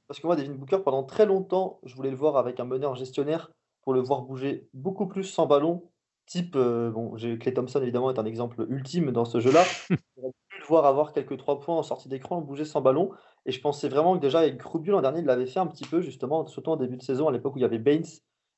Parce 0.07 0.19
que 0.19 0.25
moi, 0.25 0.37
Devin 0.37 0.53
Booker, 0.53 0.79
pendant 0.83 1.03
très 1.03 1.25
longtemps, 1.25 1.79
je 1.83 1.95
voulais 1.95 2.11
le 2.11 2.15
voir 2.15 2.37
avec 2.37 2.61
un 2.61 2.65
meneur 2.65 2.95
gestionnaire 2.95 3.51
pour 3.81 3.93
le 3.93 3.99
voir 3.99 4.21
bouger 4.21 4.69
beaucoup 4.73 5.05
plus 5.05 5.25
sans 5.25 5.45
ballon. 5.45 5.89
Type, 6.27 6.55
euh, 6.55 6.89
bon, 6.89 7.17
j'ai 7.17 7.37
Clay 7.37 7.53
Thompson 7.53 7.81
évidemment 7.81 8.09
est 8.09 8.19
un 8.19 8.25
exemple 8.25 8.65
ultime 8.69 9.11
dans 9.11 9.25
ce 9.25 9.41
jeu-là. 9.41 9.63
J'aurais 10.17 10.31
pu 10.47 10.59
le 10.61 10.65
voir 10.65 10.85
avoir 10.85 11.11
quelques 11.11 11.35
3 11.35 11.59
points 11.59 11.75
en 11.75 11.83
sortie 11.83 12.07
d'écran, 12.07 12.39
bouger 12.39 12.63
sans 12.63 12.79
ballon. 12.79 13.11
Et 13.45 13.51
je 13.51 13.59
pensais 13.59 13.89
vraiment 13.89 14.15
que 14.15 14.21
déjà 14.21 14.39
avec 14.39 14.61
Rubio 14.63 14.93
l'an 14.93 15.01
dernier, 15.01 15.19
il 15.19 15.25
l'avait 15.25 15.45
fait 15.45 15.59
un 15.59 15.67
petit 15.67 15.85
peu, 15.85 15.99
justement, 15.99 16.47
surtout 16.47 16.71
en 16.71 16.77
début 16.77 16.95
de 16.95 17.03
saison, 17.03 17.27
à 17.27 17.33
l'époque 17.33 17.55
où 17.55 17.57
il 17.57 17.63
y 17.63 17.65
avait 17.65 17.79
Baines 17.79 18.05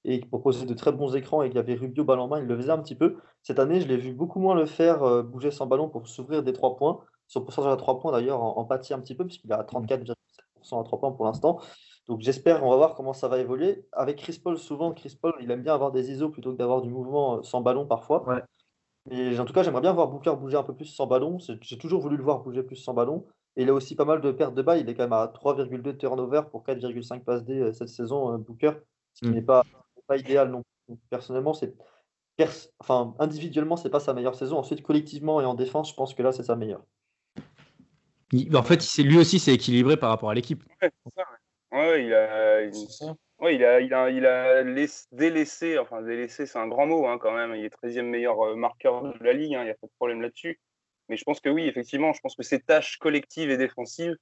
et 0.06 0.20
qui 0.20 0.28
proposait 0.28 0.66
de 0.66 0.74
très 0.74 0.92
bons 0.92 1.16
écrans 1.16 1.42
et 1.42 1.50
qu'il 1.50 1.58
y 1.58 1.60
avait 1.60 1.74
Rubio 1.74 2.04
balle 2.04 2.20
en 2.20 2.28
main, 2.28 2.40
il 2.40 2.46
le 2.46 2.56
faisait 2.56 2.72
un 2.72 2.78
petit 2.78 2.96
peu. 2.96 3.18
Cette 3.42 3.58
année, 3.58 3.82
je 3.82 3.88
l'ai 3.88 3.98
vu 3.98 4.14
beaucoup 4.14 4.40
moins 4.40 4.54
le 4.54 4.68
faire 4.68 5.04
euh, 5.04 5.24
bouger 5.24 5.50
sans 5.50 5.66
ballon 5.66 5.90
pour 5.90 6.08
s'ouvrir 6.08 6.44
des 6.44 6.54
3 6.54 6.78
points. 6.78 7.00
Son 7.28 7.42
pourcentage 7.42 7.74
à 7.74 7.78
3 7.78 8.00
points 8.00 8.12
d'ailleurs 8.12 8.42
en, 8.42 8.64
pâtit 8.66 8.94
un 8.94 9.00
petit 9.00 9.16
peu 9.16 9.26
puisqu'il 9.26 9.50
est 9.50 9.56
à 9.56 9.64
34,7% 9.64 10.80
à 10.80 10.84
3 10.84 11.00
points 11.00 11.12
pour 11.12 11.26
l'instant. 11.26 11.60
Donc 12.08 12.22
j'espère, 12.22 12.64
on 12.64 12.70
va 12.70 12.76
voir 12.76 12.94
comment 12.94 13.14
ça 13.14 13.28
va 13.28 13.40
évoluer. 13.40 13.88
Avec 13.92 14.18
Chris 14.18 14.40
Paul, 14.42 14.60
souvent, 14.60 14.94
Chris 14.94 15.18
Paul, 15.20 15.34
il 15.42 15.50
aime 15.50 15.64
bien 15.64 15.74
avoir 15.74 15.92
des 15.92 16.12
ISO 16.12 16.30
plutôt 16.30 16.52
que 16.52 16.58
d'avoir 16.58 16.84
du 16.84 16.90
mouvement 16.92 17.38
euh, 17.38 17.42
sans 17.42 17.62
ballon 17.62 17.88
parfois. 17.88 18.24
Ouais. 18.28 18.44
En 19.40 19.46
tout 19.46 19.54
cas, 19.54 19.64
j'aimerais 19.64 19.82
bien 19.82 19.94
voir 19.94 20.08
Booker 20.08 20.36
bouger 20.36 20.58
un 20.58 20.64
peu 20.64 20.76
plus 20.76 20.86
sans 20.86 21.08
ballon. 21.08 21.40
J'ai 21.40 21.78
toujours 21.78 22.02
voulu 22.02 22.18
le 22.18 22.24
voir 22.24 22.42
bouger 22.42 22.62
plus 22.62 22.76
sans 22.76 22.94
ballon. 22.94 23.26
Et 23.56 23.64
il 23.64 23.70
a 23.70 23.74
aussi 23.74 23.96
pas 23.96 24.06
mal 24.06 24.22
de 24.22 24.32
pertes 24.32 24.54
de 24.54 24.62
balles. 24.62 24.80
Il 24.80 24.90
est 24.90 24.94
quand 24.94 25.04
même 25.04 25.14
à 25.14 25.28
3,2 25.28 25.98
turnover 25.98 26.42
pour 26.52 26.64
4,5 26.64 27.24
passes 27.24 27.44
D 27.44 27.60
euh, 27.60 27.74
cette 27.74 27.90
saison, 27.90 28.38
Booker, 28.38 28.74
ce 29.14 29.26
qui 29.26 29.32
mm. 29.32 29.34
n'est 29.34 29.42
pas, 29.42 29.64
pas 30.08 30.18
idéal 30.18 30.50
non 30.50 30.62
plus 30.88 30.98
personnellement, 31.10 31.54
c'est 31.54 31.74
enfin, 32.80 33.16
individuellement, 33.20 33.78
c'est 33.78 33.90
pas 33.90 34.00
sa 34.00 34.14
meilleure 34.14 34.36
saison. 34.36 34.58
Ensuite, 34.58 34.82
collectivement 34.82 35.42
et 35.42 35.46
en 35.46 35.54
défense, 35.54 35.90
je 35.90 35.96
pense 35.96 36.14
que 36.14 36.22
là, 36.22 36.32
c'est 36.32 36.44
sa 36.44 36.56
meilleure. 36.56 36.84
en 38.54 38.64
fait, 38.64 38.84
lui 38.98 39.18
aussi, 39.18 39.40
c'est 39.40 39.54
équilibré 39.54 39.98
par 39.98 40.10
rapport 40.10 40.30
à 40.30 40.34
l'équipe. 40.34 40.64
Ouais, 41.72 42.06
il 42.06 42.14
a, 42.14 42.70
Ouais, 43.40 43.56
il 43.56 43.66
a, 43.66 43.82
il 43.82 43.94
a, 43.94 44.10
il 44.10 44.26
a 44.26 44.64
délaissé, 45.12 45.78
enfin 45.78 46.02
délaissé, 46.02 46.46
c'est 46.46 46.58
un 46.58 46.68
grand 46.68 46.86
mot 46.86 47.06
hein, 47.06 47.18
quand 47.18 47.34
même. 47.34 47.54
Il 47.54 47.66
est 47.66 47.74
13e 47.84 48.04
meilleur 48.04 48.40
euh, 48.42 48.56
marqueur 48.56 49.02
de 49.04 49.24
la 49.24 49.34
ligue, 49.34 49.56
hein, 49.56 49.62
il 49.62 49.66
n'y 49.66 49.72
a 49.72 49.76
pas 49.76 49.88
de 49.88 49.92
problème 49.98 50.22
là-dessus. 50.22 50.60
Mais 51.10 51.18
je 51.18 51.24
pense 51.26 51.42
que 51.42 51.50
oui, 51.50 51.68
effectivement, 51.68 52.14
je 52.14 52.22
pense 52.22 52.36
que 52.36 52.44
ses 52.44 52.62
tâches 52.62 52.98
collectives 52.98 53.50
et 53.52 53.58
défensives 53.58 54.16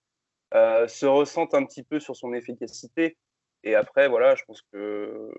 euh, 0.55 0.87
se 0.87 1.05
ressentent 1.05 1.53
un 1.53 1.63
petit 1.65 1.83
peu 1.83 1.99
sur 1.99 2.15
son 2.15 2.33
efficacité. 2.33 3.17
Et 3.63 3.75
après, 3.75 4.09
voilà, 4.09 4.35
je 4.35 4.43
pense 4.45 4.61
que 4.73 5.31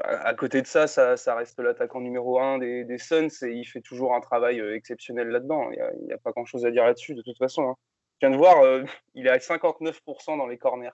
à, 0.00 0.34
côté 0.34 0.62
de 0.62 0.66
ça, 0.66 0.86
ça, 0.86 1.16
ça 1.16 1.34
reste 1.34 1.58
l'attaquant 1.60 2.00
numéro 2.00 2.40
un 2.40 2.58
des, 2.58 2.84
des 2.84 2.98
Suns 2.98 3.28
et 3.42 3.52
il 3.52 3.64
fait 3.64 3.80
toujours 3.80 4.14
un 4.14 4.20
travail 4.20 4.60
euh, 4.60 4.74
exceptionnel 4.74 5.28
là-dedans. 5.28 5.70
Il 5.70 6.06
n'y 6.06 6.12
a, 6.12 6.18
pas 6.18 6.32
grand-chose 6.32 6.64
à 6.64 6.70
dire 6.70 6.84
là-dessus 6.84 7.14
de 7.14 7.22
toute 7.22 7.38
façon. 7.38 7.68
hein. 7.68 7.74
Je 8.20 8.26
viens 8.26 8.36
de 8.36 8.38
voir, 8.40 8.62
euh, 8.62 8.82
il 9.14 9.26
est 9.26 9.30
à 9.30 9.38
59% 9.38 10.36
dans 10.38 10.46
les 10.46 10.58
corners. 10.58 10.90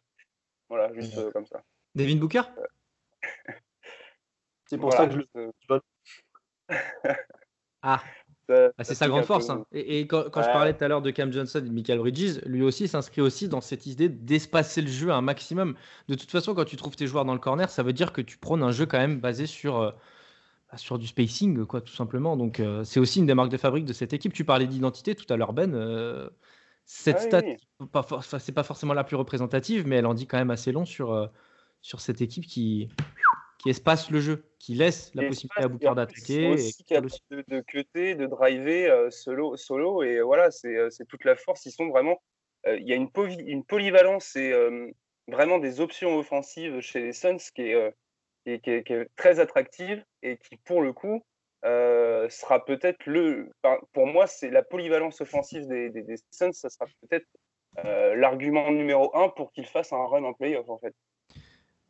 Voilà, 0.68 0.92
juste 0.94 1.18
euh, 1.18 1.30
comme 1.30 1.46
ça. 1.46 1.62
Devin 1.94 2.16
Booker? 2.16 2.42
C'est 4.66 4.78
pour 4.78 4.90
Voilà, 4.90 5.04
ça 5.04 5.06
que 5.06 5.12
je 5.12 5.18
le. 5.18 5.52
euh. 5.70 5.80
Ah, 7.82 8.02
Ah, 8.48 8.70
c'est 8.84 8.94
ça 8.94 8.94
sa 8.94 9.08
grande 9.08 9.24
force. 9.24 9.48
hein. 9.50 9.64
Et, 9.72 10.00
et 10.00 10.06
quand, 10.06 10.24
quand 10.30 10.42
je 10.42 10.48
parlais 10.48 10.74
tout 10.74 10.84
à 10.84 10.88
l'heure 10.88 11.02
de 11.02 11.10
Cam 11.10 11.32
Johnson 11.32 11.58
et 11.58 11.62
de 11.68 11.70
Michael 11.72 11.98
Bridges, 11.98 12.40
lui 12.46 12.62
aussi 12.62 12.88
s'inscrit 12.88 13.20
aussi 13.22 13.48
dans 13.48 13.60
cette 13.60 13.86
idée 13.86 14.08
d'espacer 14.08 14.82
le 14.82 14.88
jeu 14.88 15.10
un 15.10 15.20
maximum. 15.22 15.74
De 16.08 16.14
toute 16.14 16.30
façon, 16.30 16.54
quand 16.54 16.64
tu 16.64 16.76
trouves 16.76 16.96
tes 16.96 17.06
joueurs 17.06 17.24
dans 17.24 17.32
le 17.34 17.38
corner, 17.38 17.70
ça 17.70 17.82
veut 17.82 17.92
dire 17.92 18.12
que 18.12 18.20
tu 18.20 18.36
prônes 18.38 18.62
un 18.62 18.70
jeu 18.72 18.86
quand 18.86 18.98
même 18.98 19.20
basé 19.20 19.46
sur, 19.46 19.80
euh, 19.80 19.90
bah, 20.70 20.76
sur 20.76 20.98
du 20.98 21.06
spacing, 21.06 21.64
quoi, 21.66 21.80
tout 21.80 21.94
simplement. 21.94 22.36
Donc, 22.36 22.60
euh, 22.60 22.84
c'est 22.84 23.00
aussi 23.00 23.20
une 23.20 23.26
des 23.26 23.34
marques 23.34 23.50
de 23.52 23.56
fabrique 23.56 23.84
de 23.86 23.92
cette 23.92 24.12
équipe. 24.12 24.32
Tu 24.32 24.44
parlais 24.44 24.66
d'identité 24.66 25.14
tout 25.14 25.32
à 25.32 25.36
l'heure, 25.36 25.52
Ben. 25.52 25.74
euh, 25.74 26.28
cette 26.86 27.16
Ah 27.16 27.20
oui, 27.22 27.26
stat, 27.28 27.42
oui. 27.46 27.56
c'est 28.40 28.52
pas 28.52 28.62
forcément 28.62 28.92
la 28.94 29.04
plus 29.04 29.16
représentative, 29.16 29.86
mais 29.86 29.96
elle 29.96 30.06
en 30.06 30.14
dit 30.14 30.26
quand 30.26 30.36
même 30.38 30.50
assez 30.50 30.70
long 30.70 30.84
sur, 30.84 31.12
euh, 31.12 31.26
sur 31.80 32.00
cette 32.00 32.20
équipe 32.20 32.46
qui, 32.46 32.90
qui 33.64 33.70
espace 33.70 34.10
le 34.10 34.20
jeu, 34.20 34.44
qui 34.58 34.74
laisse 34.74 35.10
la 35.14 35.22
Et 35.22 35.28
possibilité 35.28 35.54
espace, 35.60 35.64
à 35.64 35.68
Booker 35.68 35.94
d'attaquer. 35.96 36.50
aussi 36.52 36.84
capable 36.84 37.10
de, 37.30 37.44
de 37.48 37.60
cutter, 37.62 38.14
de 38.14 38.26
driver 38.26 38.90
euh, 38.90 39.10
solo, 39.10 39.56
solo. 39.56 40.02
Et 40.02 40.20
voilà, 40.20 40.50
c'est 40.50 40.76
euh, 40.76 40.90
c'est 40.90 41.06
toute 41.06 41.24
la 41.24 41.34
force. 41.34 41.64
Ils 41.64 41.72
sont 41.72 41.88
vraiment. 41.88 42.22
euh, 42.66 42.76
Il 42.76 42.86
y 42.86 42.92
a 42.92 42.96
une, 42.96 43.08
poly- 43.10 43.42
une 43.46 43.64
polyvalence 43.64 44.36
et 44.36 44.52
euh, 44.52 44.90
vraiment 45.28 45.58
des 45.58 45.80
options 45.80 46.18
offensives 46.18 46.80
chez 46.82 47.00
les 47.00 47.14
Suns 47.14 47.38
qui 47.54 47.62
est, 47.62 47.74
euh, 47.74 47.90
qui 48.44 48.50
est- 48.52 48.60
qui 48.60 48.70
est- 48.70 48.82
qui 48.84 48.92
est 48.92 49.08
très 49.16 49.40
attractive 49.40 50.04
et 50.22 50.36
qui, 50.36 50.58
pour 50.58 50.82
le 50.82 50.92
coup, 50.92 51.24
euh, 51.64 52.28
sera 52.28 52.62
peut-être 52.66 53.06
le. 53.06 53.50
pour 53.94 54.06
moi, 54.06 54.26
c'est 54.26 54.50
la 54.50 54.62
polyvalence 54.62 55.22
offensive 55.22 55.66
des, 55.68 55.88
des, 55.88 56.02
des 56.02 56.16
Suns. 56.32 56.52
Ça 56.52 56.68
sera 56.68 56.84
peut-être 57.00 57.26
euh, 57.86 58.14
l'argument 58.14 58.70
numéro 58.70 59.16
un 59.16 59.30
pour 59.30 59.52
qu'ils 59.52 59.64
fassent 59.66 59.94
un 59.94 60.04
run 60.04 60.22
en 60.24 60.34
playoff, 60.34 60.68
en 60.68 60.78
fait. 60.78 60.94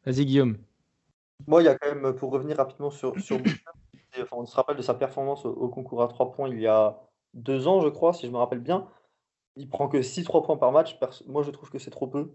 Vas-y, 0.07 0.25
Guillaume. 0.25 0.57
Moi, 1.47 1.63
il 1.63 1.67
y 1.67 1.69
a 1.69 1.77
quand 1.79 1.95
même, 1.95 2.15
pour 2.15 2.33
revenir 2.33 2.57
rapidement 2.57 2.91
sur, 2.91 3.19
sur 3.21 3.39
enfin, 4.23 4.37
on 4.37 4.47
se 4.47 4.57
rappelle 4.57 4.77
de 4.77 4.83
sa 4.83 4.95
performance 4.95 5.45
au, 5.45 5.51
au 5.51 5.69
concours 5.69 6.03
à 6.03 6.09
3 6.09 6.33
points 6.33 6.49
il 6.49 6.61
y 6.61 6.67
a 6.67 7.01
deux 7.35 7.67
ans, 7.67 7.81
je 7.81 7.89
crois, 7.89 8.13
si 8.13 8.27
je 8.27 8.33
me 8.33 8.39
rappelle 8.39 8.61
bien. 8.61 8.89
Il 9.57 9.69
prend 9.69 9.89
que 9.89 10.03
6 10.03 10.25
3 10.25 10.43
points 10.43 10.57
par 10.57 10.73
match. 10.73 10.99
Moi, 11.27 11.43
je 11.43 11.51
trouve 11.51 11.71
que 11.71 11.79
c'est 11.79 11.91
trop 11.91 12.09
peu. 12.09 12.35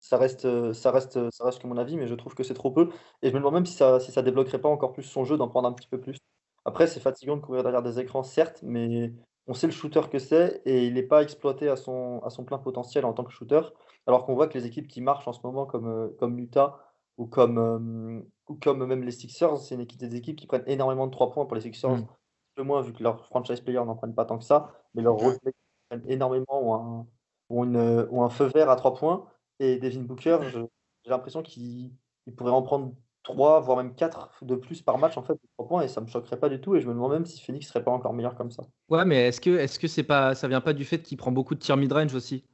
Ça 0.00 0.16
reste, 0.16 0.72
ça, 0.72 0.90
reste, 0.90 1.30
ça 1.30 1.44
reste 1.44 1.60
que 1.60 1.66
mon 1.66 1.76
avis, 1.76 1.96
mais 1.96 2.06
je 2.06 2.14
trouve 2.14 2.34
que 2.34 2.42
c'est 2.42 2.54
trop 2.54 2.70
peu. 2.70 2.90
Et 3.22 3.28
je 3.28 3.34
me 3.34 3.38
demande 3.38 3.54
même 3.54 3.66
si 3.66 3.74
ça 3.74 4.00
si 4.00 4.12
ça 4.12 4.22
débloquerait 4.22 4.60
pas 4.60 4.68
encore 4.68 4.92
plus 4.92 5.02
son 5.02 5.24
jeu 5.24 5.36
d'en 5.36 5.48
prendre 5.48 5.68
un 5.68 5.72
petit 5.72 5.88
peu 5.88 6.00
plus. 6.00 6.16
Après, 6.64 6.86
c'est 6.86 7.00
fatigant 7.00 7.36
de 7.36 7.42
courir 7.42 7.62
derrière 7.62 7.82
des 7.82 7.98
écrans, 8.00 8.22
certes, 8.22 8.60
mais 8.62 9.12
on 9.46 9.54
sait 9.54 9.66
le 9.66 9.72
shooter 9.72 10.02
que 10.10 10.18
c'est 10.18 10.62
et 10.64 10.86
il 10.86 10.94
n'est 10.94 11.02
pas 11.02 11.22
exploité 11.22 11.68
à 11.68 11.76
son, 11.76 12.20
à 12.22 12.30
son 12.30 12.44
plein 12.44 12.58
potentiel 12.58 13.04
en 13.04 13.12
tant 13.12 13.24
que 13.24 13.32
shooter. 13.32 13.60
Alors 14.06 14.24
qu'on 14.24 14.34
voit 14.34 14.48
que 14.48 14.56
les 14.58 14.66
équipes 14.66 14.88
qui 14.88 15.00
marchent 15.02 15.28
en 15.28 15.32
ce 15.32 15.40
moment, 15.44 15.66
comme, 15.66 16.14
comme 16.18 16.38
Utah 16.38 16.89
ou 17.20 17.26
comme, 17.26 17.58
euh, 17.58 18.20
ou 18.48 18.54
comme 18.54 18.84
même 18.86 19.02
les 19.02 19.10
Sixers, 19.10 19.58
c'est 19.58 19.74
une 19.74 19.82
équipe, 19.82 20.00
des 20.00 20.16
équipes 20.16 20.36
qui 20.36 20.46
prennent 20.46 20.64
énormément 20.66 21.06
de 21.06 21.12
3 21.12 21.30
points. 21.30 21.44
Pour 21.44 21.54
les 21.54 21.60
Sixers, 21.60 21.90
Mm. 21.90 21.94
un 22.00 22.06
peu 22.54 22.62
moins, 22.62 22.80
vu 22.80 22.94
que 22.94 23.02
leurs 23.02 23.26
franchise 23.26 23.60
players 23.60 23.84
n'en 23.84 23.94
prennent 23.94 24.14
pas 24.14 24.24
tant 24.24 24.38
que 24.38 24.44
ça, 24.44 24.72
mais 24.94 25.02
leurs 25.02 25.16
role 25.16 25.38
players 25.38 25.54
prennent 25.90 26.04
énormément 26.08 26.62
ou 26.62 26.72
un, 26.72 27.06
ou 27.50 27.64
une, 27.64 28.06
ou 28.10 28.22
un 28.22 28.30
feu 28.30 28.46
vert 28.46 28.70
à 28.70 28.76
3 28.76 28.94
points. 28.94 29.26
Et 29.58 29.78
Devin 29.78 30.00
Booker, 30.00 30.38
j'ai 30.50 31.10
l'impression 31.10 31.42
qu'il 31.42 31.92
il 32.26 32.34
pourrait 32.34 32.52
en 32.52 32.62
prendre 32.62 32.94
3, 33.22 33.60
voire 33.60 33.76
même 33.76 33.94
4 33.94 34.42
de 34.42 34.54
plus 34.54 34.80
par 34.80 34.96
match 34.96 35.18
en 35.18 35.22
fait, 35.22 35.34
de 35.34 35.48
3 35.58 35.68
points, 35.68 35.82
et 35.82 35.88
ça 35.88 36.00
me 36.00 36.06
choquerait 36.06 36.40
pas 36.40 36.48
du 36.48 36.58
tout. 36.58 36.74
Et 36.74 36.80
je 36.80 36.88
me 36.88 36.94
demande 36.94 37.12
même 37.12 37.26
si 37.26 37.42
Phoenix 37.42 37.66
serait 37.66 37.84
pas 37.84 37.90
encore 37.90 38.14
meilleur 38.14 38.34
comme 38.34 38.50
ça. 38.50 38.62
Ouais, 38.88 39.04
mais 39.04 39.28
est-ce 39.28 39.42
que 39.42 39.50
est-ce 39.50 39.78
que 39.78 39.88
c'est 39.88 40.04
pas 40.04 40.34
ça 40.34 40.48
vient 40.48 40.62
pas 40.62 40.72
du 40.72 40.86
fait 40.86 41.02
qu'il 41.02 41.18
prend 41.18 41.32
beaucoup 41.32 41.54
de 41.54 41.60
tirs 41.60 41.76
mid-range 41.76 42.14
aussi? 42.14 42.44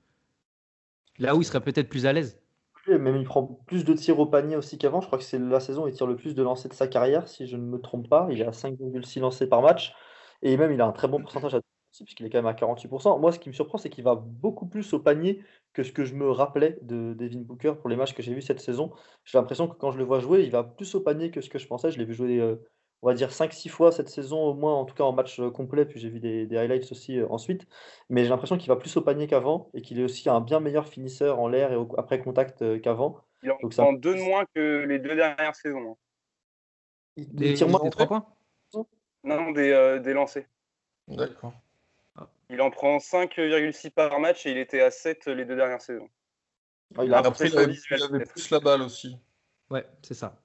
Là 1.18 1.36
où 1.36 1.40
il 1.40 1.44
serait 1.44 1.60
peut-être 1.60 1.88
plus 1.88 2.04
à 2.04 2.12
l'aise. 2.12 2.40
Et 2.88 2.98
Même 2.98 3.16
il 3.16 3.24
prend 3.24 3.44
plus 3.66 3.84
de 3.84 3.94
tirs 3.94 4.18
au 4.18 4.26
panier 4.26 4.56
aussi 4.56 4.78
qu'avant. 4.78 5.00
Je 5.00 5.06
crois 5.06 5.18
que 5.18 5.24
c'est 5.24 5.38
la 5.38 5.60
saison 5.60 5.84
où 5.84 5.88
il 5.88 5.94
tire 5.94 6.06
le 6.06 6.16
plus 6.16 6.34
de 6.34 6.42
lancers 6.42 6.70
de 6.70 6.74
sa 6.74 6.86
carrière, 6.86 7.28
si 7.28 7.46
je 7.46 7.56
ne 7.56 7.62
me 7.62 7.80
trompe 7.80 8.08
pas. 8.08 8.28
Il 8.30 8.40
est 8.40 8.46
à 8.46 8.52
5,6 8.52 9.20
lancers 9.20 9.48
par 9.48 9.62
match. 9.62 9.94
Et 10.42 10.56
même, 10.56 10.72
il 10.72 10.80
a 10.80 10.86
un 10.86 10.92
très 10.92 11.08
bon 11.08 11.20
pourcentage 11.20 11.54
à 11.54 11.60
puisqu'il 12.04 12.26
est 12.26 12.30
quand 12.30 12.38
même 12.38 12.46
à 12.46 12.52
48%. 12.52 13.18
Moi, 13.18 13.32
ce 13.32 13.38
qui 13.38 13.48
me 13.48 13.54
surprend, 13.54 13.78
c'est 13.78 13.88
qu'il 13.88 14.04
va 14.04 14.14
beaucoup 14.14 14.66
plus 14.66 14.92
au 14.92 14.98
panier 14.98 15.42
que 15.72 15.82
ce 15.82 15.92
que 15.92 16.04
je 16.04 16.14
me 16.14 16.30
rappelais 16.30 16.78
de 16.82 17.14
Devin 17.14 17.40
Booker 17.40 17.74
pour 17.80 17.88
les 17.88 17.96
matchs 17.96 18.14
que 18.14 18.22
j'ai 18.22 18.34
vus 18.34 18.42
cette 18.42 18.60
saison. 18.60 18.92
J'ai 19.24 19.38
l'impression 19.38 19.68
que 19.68 19.76
quand 19.76 19.90
je 19.92 19.98
le 19.98 20.04
vois 20.04 20.20
jouer, 20.20 20.42
il 20.42 20.50
va 20.50 20.62
plus 20.62 20.94
au 20.94 21.00
panier 21.00 21.30
que 21.30 21.40
ce 21.40 21.48
que 21.48 21.58
je 21.58 21.66
pensais. 21.66 21.90
Je 21.90 21.98
l'ai 21.98 22.04
vu 22.04 22.14
jouer, 22.14 22.38
euh, 22.38 22.56
on 23.06 23.10
va 23.10 23.14
dire, 23.14 23.30
5-6 23.30 23.68
fois 23.68 23.92
cette 23.92 24.08
saison, 24.08 24.42
au 24.48 24.54
moins, 24.54 24.74
en 24.74 24.84
tout 24.84 24.96
cas 24.96 25.04
en 25.04 25.12
match 25.12 25.38
euh, 25.38 25.48
complet. 25.48 25.86
Puis 25.86 26.00
j'ai 26.00 26.08
vu 26.10 26.18
des, 26.18 26.44
des 26.44 26.56
highlights 26.56 26.90
aussi 26.90 27.20
euh, 27.20 27.28
ensuite. 27.30 27.68
Mais 28.08 28.24
j'ai 28.24 28.30
l'impression 28.30 28.58
qu'il 28.58 28.66
va 28.66 28.74
plus 28.74 28.96
au 28.96 29.00
panier 29.00 29.28
qu'avant 29.28 29.70
et 29.74 29.80
qu'il 29.80 30.00
est 30.00 30.02
aussi 30.02 30.28
un 30.28 30.40
bien 30.40 30.58
meilleur 30.58 30.88
finisseur 30.88 31.38
en 31.38 31.46
l'air 31.46 31.70
et 31.70 31.76
au- 31.76 31.88
après 31.98 32.18
contact 32.18 32.62
euh, 32.62 32.80
qu'avant. 32.80 33.20
Il 33.44 33.52
en 33.52 33.58
Donc 33.62 33.74
ça- 33.74 33.84
prend 33.84 33.92
deux 33.92 34.16
de 34.16 34.22
moins 34.22 34.44
que 34.56 34.84
les 34.88 34.98
deux 34.98 35.14
dernières 35.14 35.54
saisons. 35.54 35.92
hein. 35.92 35.96
Il, 37.16 37.54
tire 37.54 37.68
moins 37.68 37.78
des 37.80 37.90
trois 37.90 38.08
points? 38.08 38.26
Non, 39.22 39.52
des, 39.52 39.70
euh, 39.70 40.00
des 40.00 40.12
lancers. 40.12 40.46
D'accord. 41.06 41.52
Il 42.50 42.60
en 42.60 42.72
prend 42.72 42.98
5,6 42.98 43.90
par 43.90 44.18
match 44.18 44.46
et 44.46 44.50
il 44.50 44.58
était 44.58 44.80
à 44.80 44.90
7 44.90 45.26
les 45.26 45.44
deux 45.44 45.54
dernières 45.56 45.80
saisons. 45.80 46.08
Ah, 46.96 47.04
il 47.04 47.14
a 47.14 47.18
Après, 47.18 47.28
Après, 47.28 47.44
il 47.46 47.50
sur 47.50 47.58
avait, 47.60 47.72
visuel, 47.72 48.00
il 48.00 48.02
avait 48.02 48.18
peut-être. 48.18 48.32
plus 48.32 48.50
la 48.50 48.58
balle 48.58 48.82
aussi. 48.82 49.16
Ouais, 49.70 49.86
c'est 50.02 50.14
ça. 50.14 50.36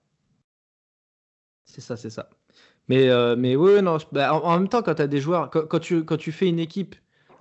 C'est 1.66 1.82
ça, 1.82 1.96
c'est 1.96 2.10
ça. 2.10 2.30
Mais, 2.92 3.08
euh, 3.08 3.38
mais 3.38 3.56
ouais, 3.56 3.82
non, 3.82 4.00
bah, 4.12 4.36
en, 4.36 4.44
en 4.44 4.60
même 4.60 4.68
temps, 4.68 4.82
quand 4.82 4.96
tu 4.96 5.02
as 5.02 5.08
des 5.08 5.22
joueurs, 5.22 5.50
quand, 5.50 5.66
quand 5.66 5.80
tu, 5.80 6.04
quand 6.04 6.18
tu 6.18 6.34
fais 6.34 6.50
une 6.50 6.60
équipe 6.60 6.96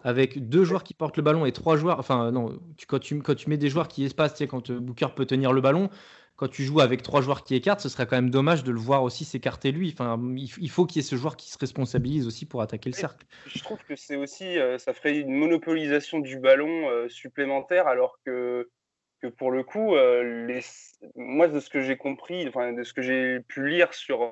avec 0.05 0.49
deux 0.49 0.63
joueurs 0.63 0.85
qui 0.85 0.95
portent 0.95 1.17
le 1.17 1.25
ballon 1.25 1.45
et 1.45 1.51
trois 1.51 1.77
joueurs, 1.77 1.99
enfin, 1.99 2.31
non, 2.31 2.57
tu, 2.77 2.87
quand, 2.87 3.01
tu, 3.01 3.21
quand 3.21 3.35
tu 3.35 3.51
mets 3.51 3.57
des 3.57 3.69
joueurs 3.69 3.89
qui 3.89 4.05
espacent, 4.05 4.35
tu 4.35 4.39
sais, 4.39 4.47
quand 4.47 4.71
euh, 4.71 4.79
Booker 4.79 5.09
peut 5.17 5.27
tenir 5.27 5.53
le 5.53 5.61
ballon, 5.61 5.91
quand 6.37 6.47
tu 6.47 6.63
joues 6.63 6.81
avec 6.81 7.03
trois 7.03 7.21
joueurs 7.21 7.43
qui 7.43 7.57
écartent, 7.57 7.81
ce 7.81 7.89
serait 7.89 8.07
quand 8.07 8.15
même 8.15 8.31
dommage 8.31 8.63
de 8.63 8.71
le 8.71 8.79
voir 8.79 9.03
aussi 9.03 9.25
s'écarter 9.25 9.73
lui. 9.73 9.93
Enfin, 9.93 10.21
il, 10.37 10.71
faut 10.71 10.87
qu'il 10.87 11.03
y 11.03 11.05
ait 11.05 11.09
ce 11.09 11.17
joueur 11.17 11.37
qui 11.37 11.51
se 11.51 11.59
responsabilise 11.59 12.29
aussi 12.29 12.47
pour 12.47 12.63
attaquer 12.63 12.89
le 12.89 12.95
Oui. 12.95 13.01
cercle. 13.01 13.27
Je 13.53 13.61
trouve 13.61 13.79
que 13.89 13.97
c'est 13.97 14.15
aussi, 14.15 14.57
euh, 14.57 14.79
ça 14.79 14.95
ferait 14.95 15.19
une 15.19 15.35
monopolisation 15.35 16.21
du 16.21 16.39
ballon 16.39 17.09
supplémentaire, 17.09 17.89
alors 17.89 18.21
que, 18.25 18.71
que 19.21 19.27
pour 19.27 19.51
le 19.51 19.65
coup, 19.65 19.97
les... 19.97 20.61
moi, 21.17 21.49
de 21.49 21.59
ce 21.59 21.69
que 21.69 21.83
j'ai 21.83 21.97
compris, 21.97 22.47
enfin, 22.47 22.73
de 22.73 22.85
ce 22.85 22.95
que 22.95 23.03
j'ai 23.03 23.41
pu 23.41 23.69
lire 23.69 23.93
sur, 23.93 24.31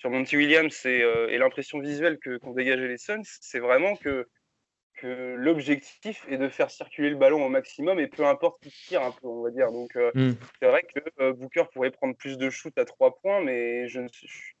sur 0.00 0.08
Monty 0.08 0.38
Williams 0.38 0.86
et, 0.86 1.02
euh, 1.02 1.28
et 1.28 1.36
l'impression 1.36 1.78
visuelle 1.78 2.18
que 2.18 2.38
qu'ont 2.38 2.52
dégagé 2.52 2.88
les 2.88 2.96
Suns, 2.96 3.20
c'est 3.22 3.58
vraiment 3.58 3.96
que, 3.96 4.26
que 4.94 5.34
l'objectif 5.36 6.24
est 6.30 6.38
de 6.38 6.48
faire 6.48 6.70
circuler 6.70 7.10
le 7.10 7.16
ballon 7.16 7.44
au 7.44 7.50
maximum 7.50 8.00
et 8.00 8.06
peu 8.06 8.24
importe 8.24 8.62
qui 8.62 8.70
tire 8.70 9.02
un 9.02 9.10
peu, 9.10 9.26
on 9.26 9.42
va 9.42 9.50
dire. 9.50 9.70
Donc, 9.70 9.94
euh, 9.96 10.10
Mm. 10.14 10.32
c'est 10.58 10.68
vrai 10.68 10.82
que 10.84 11.00
euh, 11.20 11.34
Booker 11.34 11.64
pourrait 11.74 11.90
prendre 11.90 12.16
plus 12.16 12.38
de 12.38 12.48
shoots 12.48 12.78
à 12.78 12.86
trois 12.86 13.14
points, 13.20 13.42
mais 13.42 13.88
je 13.88 14.00
ne 14.00 14.08
suis, 14.08 14.54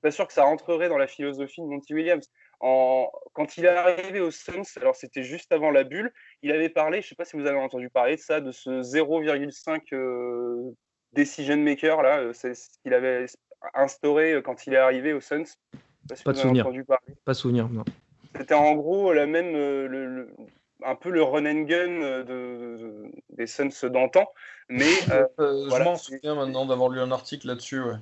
pas 0.00 0.10
sûr 0.10 0.26
que 0.26 0.32
ça 0.32 0.44
rentrerait 0.44 0.88
dans 0.88 0.98
la 0.98 1.06
philosophie 1.06 1.60
de 1.60 1.66
Monty 1.66 1.92
Williams. 1.92 2.30
En, 2.60 3.10
quand 3.34 3.58
il 3.58 3.66
est 3.66 3.68
arrivé 3.68 4.20
aux 4.20 4.30
Suns, 4.30 4.62
alors 4.76 4.96
c'était 4.96 5.24
juste 5.24 5.52
avant 5.52 5.70
la 5.70 5.84
bulle, 5.84 6.10
il 6.40 6.52
avait 6.52 6.70
parlé, 6.70 7.02
je 7.02 7.08
sais 7.08 7.14
pas 7.14 7.26
si 7.26 7.36
vous 7.36 7.46
avez 7.46 7.58
entendu 7.58 7.90
parler 7.90 8.16
de 8.16 8.20
ça, 8.20 8.40
de 8.40 8.50
ce 8.50 8.82
0,5 8.82 9.92
euh, 9.92 10.74
decision 11.12 11.58
maker 11.58 12.02
là, 12.02 12.32
c'est 12.32 12.54
ce 12.54 12.68
qu'il 12.82 12.94
avait 12.94 13.26
instauré 13.74 14.34
euh, 14.34 14.42
quand 14.42 14.66
il 14.66 14.74
est 14.74 14.78
arrivé 14.78 15.12
aux 15.12 15.20
Suns. 15.20 15.44
Pas 16.24 16.32
de 16.32 16.38
souvenir. 16.38 16.66
Pas 17.24 17.34
souvenir, 17.34 17.68
non. 17.68 17.84
C'était 18.36 18.54
en 18.54 18.74
gros 18.74 19.12
la 19.12 19.26
même, 19.26 19.54
euh, 19.54 19.88
le- 19.88 20.06
le- 20.06 20.30
un 20.84 20.94
peu 20.94 21.10
le 21.10 21.22
run 21.22 21.46
and 21.46 21.62
gun 21.62 22.02
euh, 22.02 22.22
de, 22.22 22.82
de- 22.82 23.12
des 23.30 23.46
Suns 23.46 23.88
d'antan, 23.88 24.26
mais 24.68 24.84
euh, 25.10 25.26
Euh, 25.40 25.66
Voilà, 25.68 25.84
je 25.84 25.90
m'en 25.90 25.96
souviens 25.96 26.34
maintenant 26.34 26.66
d'avoir 26.66 26.90
lu 26.90 27.00
un 27.00 27.10
article 27.12 27.46
là-dessus. 27.48 27.80
Ouais. 27.80 27.96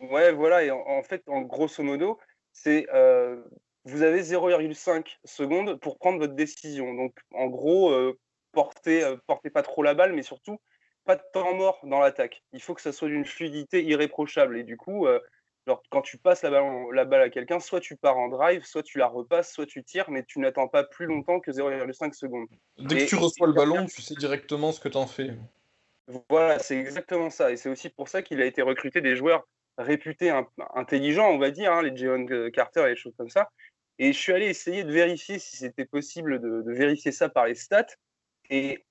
Ouais, 0.00 0.32
voilà, 0.32 0.64
et 0.64 0.70
en, 0.70 0.80
en 0.80 1.02
fait, 1.02 1.22
en 1.28 1.42
grosso 1.42 1.82
modo, 1.82 2.18
c'est 2.52 2.86
euh, 2.92 3.42
vous 3.84 4.02
avez 4.02 4.22
0,5 4.22 5.18
secondes 5.24 5.78
pour 5.80 5.98
prendre 5.98 6.18
votre 6.18 6.34
décision. 6.34 6.92
Donc, 6.94 7.14
en 7.32 7.46
gros, 7.46 7.90
euh, 7.90 8.18
portez, 8.52 9.04
euh, 9.04 9.16
portez 9.26 9.50
pas 9.50 9.62
trop 9.62 9.82
la 9.82 9.94
balle, 9.94 10.12
mais 10.14 10.22
surtout, 10.22 10.58
pas 11.04 11.16
de 11.16 11.22
temps 11.32 11.54
mort 11.54 11.80
dans 11.84 12.00
l'attaque. 12.00 12.42
Il 12.52 12.60
faut 12.60 12.74
que 12.74 12.80
ça 12.80 12.92
soit 12.92 13.08
d'une 13.08 13.24
fluidité 13.24 13.84
irréprochable. 13.84 14.58
Et 14.58 14.64
du 14.64 14.76
coup, 14.76 15.06
euh, 15.06 15.18
genre, 15.66 15.82
quand 15.90 16.02
tu 16.02 16.18
passes 16.18 16.42
la 16.42 16.50
balle, 16.50 16.64
la 16.92 17.04
balle 17.04 17.22
à 17.22 17.30
quelqu'un, 17.30 17.60
soit 17.60 17.80
tu 17.80 17.96
pars 17.96 18.18
en 18.18 18.28
drive, 18.28 18.64
soit 18.64 18.82
tu 18.82 18.98
la 18.98 19.06
repasses, 19.06 19.52
soit 19.52 19.66
tu 19.66 19.82
tires, 19.82 20.10
mais 20.10 20.24
tu 20.24 20.38
n'attends 20.38 20.68
pas 20.68 20.84
plus 20.84 21.06
longtemps 21.06 21.40
que 21.40 21.50
0,5 21.50 22.12
secondes. 22.12 22.48
Dès 22.78 23.04
que 23.04 23.08
tu 23.10 23.16
reçois 23.16 23.46
le 23.46 23.52
ballon, 23.52 23.86
tu 23.86 24.02
sais 24.02 24.14
directement 24.14 24.72
ce 24.72 24.80
que 24.80 24.88
t'en 24.88 25.06
fais. 25.06 25.30
Voilà, 26.28 26.58
c'est 26.58 26.76
exactement 26.76 27.30
ça. 27.30 27.52
Et 27.52 27.56
c'est 27.56 27.68
aussi 27.68 27.88
pour 27.88 28.08
ça 28.08 28.22
qu'il 28.22 28.40
a 28.42 28.46
été 28.46 28.62
recruté 28.62 29.00
des 29.00 29.16
joueurs 29.16 29.46
réputés 29.78 30.30
intelligents, 30.74 31.30
on 31.30 31.38
va 31.38 31.50
dire, 31.50 31.72
hein, 31.72 31.82
les 31.82 31.96
Jalen 31.96 32.50
Carter 32.50 32.84
et 32.86 32.90
des 32.90 32.96
choses 32.96 33.14
comme 33.16 33.30
ça. 33.30 33.50
Et 33.98 34.12
je 34.12 34.18
suis 34.18 34.32
allé 34.32 34.46
essayer 34.46 34.82
de 34.82 34.92
vérifier 34.92 35.38
si 35.38 35.56
c'était 35.56 35.84
possible 35.84 36.40
de, 36.40 36.62
de, 36.62 36.72
vérifier 36.72 37.12
ça 37.12 37.28
par 37.28 37.46
les 37.46 37.54
stats. 37.54 37.86
Et 38.48 38.84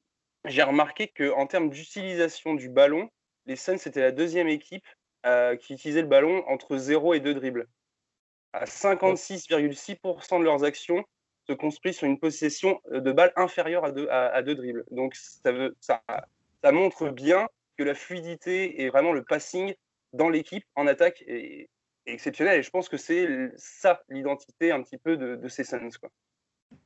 j'ai 0.46 0.64
remarqué 0.64 1.08
qu'en 1.08 1.48
termes 1.48 1.70
d'utilisation 1.70 2.54
du 2.54 2.70
ballon, 2.70 3.10
les 3.46 3.56
Suns 3.56 3.76
étaient 3.76 4.02
la 4.02 4.12
deuxième 4.12 4.48
équipe 4.48 4.86
euh, 5.26 5.56
qui 5.58 5.74
utilisait 5.74 6.02
le 6.02 6.08
ballon 6.08 6.44
entre 6.48 6.78
0 6.78 7.14
et 7.14 7.20
2 7.20 7.34
dribbles. 7.34 7.68
À 8.54 8.66
56,6% 8.66 10.40
de 10.40 10.44
leurs 10.44 10.64
actions 10.64 11.04
se 11.48 11.54
construisent 11.54 11.98
sur 11.98 12.08
une 12.08 12.20
possession 12.20 12.80
euh, 12.92 13.02
de 13.02 13.12
balle 13.12 13.34
inférieure 13.36 13.84
à 13.86 13.92
2, 13.92 14.08
à, 14.10 14.42
dribbles. 14.42 14.86
Donc 14.92 15.16
ça, 15.16 16.02
montre 16.72 17.10
bien 17.10 17.48
que 17.78 17.84
la 17.84 17.96
fluidité 17.96 18.82
et 18.82 18.90
vraiment 18.90 19.14
le 19.14 19.24
passing 19.24 19.74
dans 20.14 20.30
l'équipe 20.30 20.64
en 20.76 20.88
attaque 20.88 21.24
est, 21.28 21.70
exceptionnel. 22.06 22.60
Et 22.60 22.64
je 22.64 22.70
pense 22.70 22.90
que 22.90 22.98
c'est 22.98 23.52
ça 23.58 24.02
l'identité 24.10 24.72
un 24.72 24.82
petit 24.82 24.98
peu 24.98 25.18
de, 25.18 25.36
de 25.36 25.48
ces 25.48 25.64
Suns. 25.64 25.92
Quoi. 26.00 26.10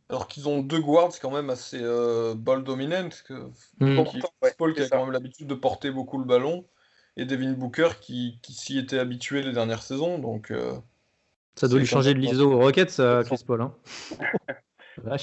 Alors 0.09 0.27
qu'ils 0.27 0.47
ont 0.47 0.61
deux 0.61 0.79
guards 0.79 1.19
quand 1.21 1.31
même 1.31 1.49
assez 1.49 1.79
euh, 1.81 2.35
ball 2.35 2.63
dominant, 2.63 3.09
que 3.25 3.33
mmh. 3.79 4.03
Paul 4.57 4.73
qui 4.73 4.81
a 4.81 4.89
quand 4.89 5.03
même 5.03 5.11
l'habitude 5.11 5.47
de 5.47 5.55
porter 5.55 5.91
beaucoup 5.91 6.17
le 6.19 6.25
ballon, 6.25 6.65
et 7.17 7.25
Devin 7.25 7.53
Booker 7.53 7.89
qui, 8.01 8.39
qui 8.41 8.53
s'y 8.53 8.77
était 8.77 8.99
habitué 8.99 9.41
les 9.41 9.53
dernières 9.53 9.83
saisons. 9.83 10.19
Donc, 10.19 10.51
euh, 10.51 10.73
ça 11.55 11.67
doit 11.67 11.79
lui 11.79 11.85
changer 11.85 12.13
de 12.13 12.19
l'ISO 12.19 12.51
aux 12.51 12.59
Rockets, 12.59 12.89
ça, 12.89 13.21
Chris 13.25 13.43
Paul. 13.45 13.61
Hein. 13.61 13.73
bah, 15.03 15.17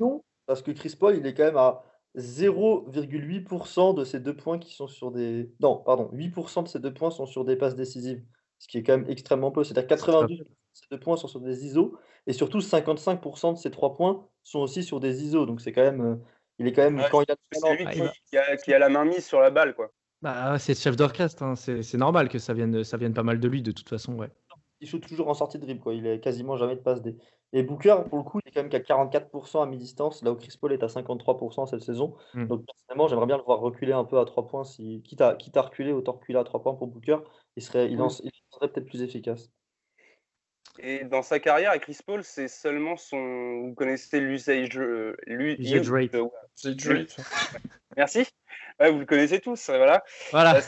non, 0.00 0.22
parce 0.46 0.62
que 0.62 0.70
Chris 0.70 0.94
Paul, 0.98 1.16
il 1.16 1.26
est 1.26 1.34
quand 1.34 1.44
même 1.44 1.56
à 1.56 1.82
0,8% 2.16 3.94
de 3.94 4.04
ses 4.04 4.20
deux 4.20 4.34
points 4.34 4.58
qui 4.58 4.74
sont 4.74 4.88
sur 4.88 5.10
des. 5.10 5.50
Non, 5.60 5.76
pardon, 5.76 6.10
8% 6.12 6.64
de 6.64 6.68
ses 6.68 6.80
deux 6.80 6.92
points 6.92 7.10
sont 7.10 7.26
sur 7.26 7.44
des 7.44 7.56
passes 7.56 7.76
décisives, 7.76 8.22
ce 8.58 8.68
qui 8.68 8.78
est 8.78 8.82
quand 8.82 8.98
même 8.98 9.10
extrêmement 9.10 9.50
peu. 9.50 9.62
C'est-à-dire 9.64 9.86
92 9.86 10.44
de 10.78 10.84
ses 10.84 10.96
deux 10.96 11.00
points 11.00 11.16
sont 11.16 11.28
sur 11.28 11.40
des 11.40 11.66
ISO 11.66 11.98
et 12.28 12.34
surtout, 12.34 12.58
55% 12.58 13.54
de 13.54 13.58
ces 13.58 13.70
trois 13.70 13.96
points 13.96 14.28
sont 14.44 14.58
aussi 14.58 14.84
sur 14.84 15.00
des 15.00 15.24
ISO. 15.24 15.46
Donc 15.46 15.62
c'est 15.62 15.72
quand 15.72 15.82
même. 15.82 16.00
Euh, 16.02 16.16
il 16.58 16.66
est 16.66 16.72
quand 16.72 16.82
même. 16.82 17.02
quand 17.10 17.22
il 17.22 17.32
a 17.32 17.36
c'est 17.50 17.76
lui 17.76 17.86
qui, 17.86 18.36
a, 18.36 18.56
qui, 18.58 18.74
a, 18.74 18.78
la 18.78 18.90
main 18.90 19.06
mise 19.06 19.24
sur 19.24 19.40
la 19.40 19.50
balle. 19.50 19.74
quoi. 19.74 19.90
Bah, 20.20 20.58
c'est 20.58 20.74
le 20.74 20.78
chef 20.78 20.94
d'orchestre. 20.94 21.42
Hein. 21.42 21.56
C'est 21.56 21.94
normal 21.94 22.28
que 22.28 22.38
ça 22.38 22.52
vienne, 22.52 22.84
ça 22.84 22.98
vienne 22.98 23.14
pas 23.14 23.22
mal 23.22 23.40
de 23.40 23.48
lui, 23.48 23.62
de 23.62 23.72
toute 23.72 23.88
façon. 23.88 24.14
Ouais. 24.14 24.28
Il 24.80 24.88
shoot 24.88 25.00
toujours 25.06 25.28
en 25.28 25.34
sortie 25.34 25.58
de 25.58 25.64
dribble. 25.64 25.80
Quoi. 25.80 25.94
Il 25.94 26.06
est 26.06 26.20
quasiment 26.20 26.58
jamais 26.58 26.76
de 26.76 26.80
passe 26.80 27.00
D. 27.00 27.16
Et 27.54 27.62
Booker, 27.62 27.96
pour 28.10 28.18
le 28.18 28.24
coup, 28.24 28.40
il 28.44 28.48
est 28.48 28.52
quand 28.52 28.60
même 28.60 28.68
qu'à 28.68 28.80
44% 28.80 29.62
à 29.62 29.66
mi-distance, 29.66 30.22
là 30.22 30.30
où 30.30 30.36
Chris 30.36 30.52
Paul 30.60 30.74
est 30.74 30.82
à 30.82 30.88
53% 30.88 31.66
cette 31.66 31.82
saison. 31.82 32.14
Hmm. 32.34 32.46
Donc, 32.46 32.66
personnellement, 32.66 33.08
j'aimerais 33.08 33.26
bien 33.26 33.38
le 33.38 33.42
voir 33.42 33.60
reculer 33.60 33.92
un 33.92 34.04
peu 34.04 34.18
à 34.18 34.26
3 34.26 34.48
points. 34.48 34.64
Si, 34.64 35.00
quitte, 35.02 35.22
à, 35.22 35.34
quitte 35.34 35.56
à 35.56 35.62
reculer, 35.62 35.92
autant 35.92 36.12
reculer 36.12 36.38
à 36.38 36.44
3 36.44 36.60
points 36.62 36.74
pour 36.74 36.88
Booker. 36.88 37.20
Il 37.56 37.62
serait, 37.62 37.86
il, 37.90 37.98
il 37.98 38.30
serait 38.50 38.68
peut-être 38.68 38.86
plus 38.86 39.00
efficace. 39.00 39.50
Et 40.80 41.04
dans 41.04 41.22
sa 41.22 41.40
carrière, 41.40 41.70
à 41.72 41.78
Chris 41.78 41.98
Paul, 42.04 42.22
c'est 42.22 42.48
seulement 42.48 42.96
son. 42.96 43.62
Vous 43.62 43.74
connaissez 43.74 44.20
l'usage. 44.20 44.78
Euh, 44.78 45.16
rate. 45.28 47.16
Merci. 47.96 48.28
vous 48.78 48.98
le 49.00 49.06
connaissez 49.06 49.40
tous. 49.40 49.68
Voilà. 49.68 50.04
voilà. 50.30 50.56
Euh, 50.56 50.60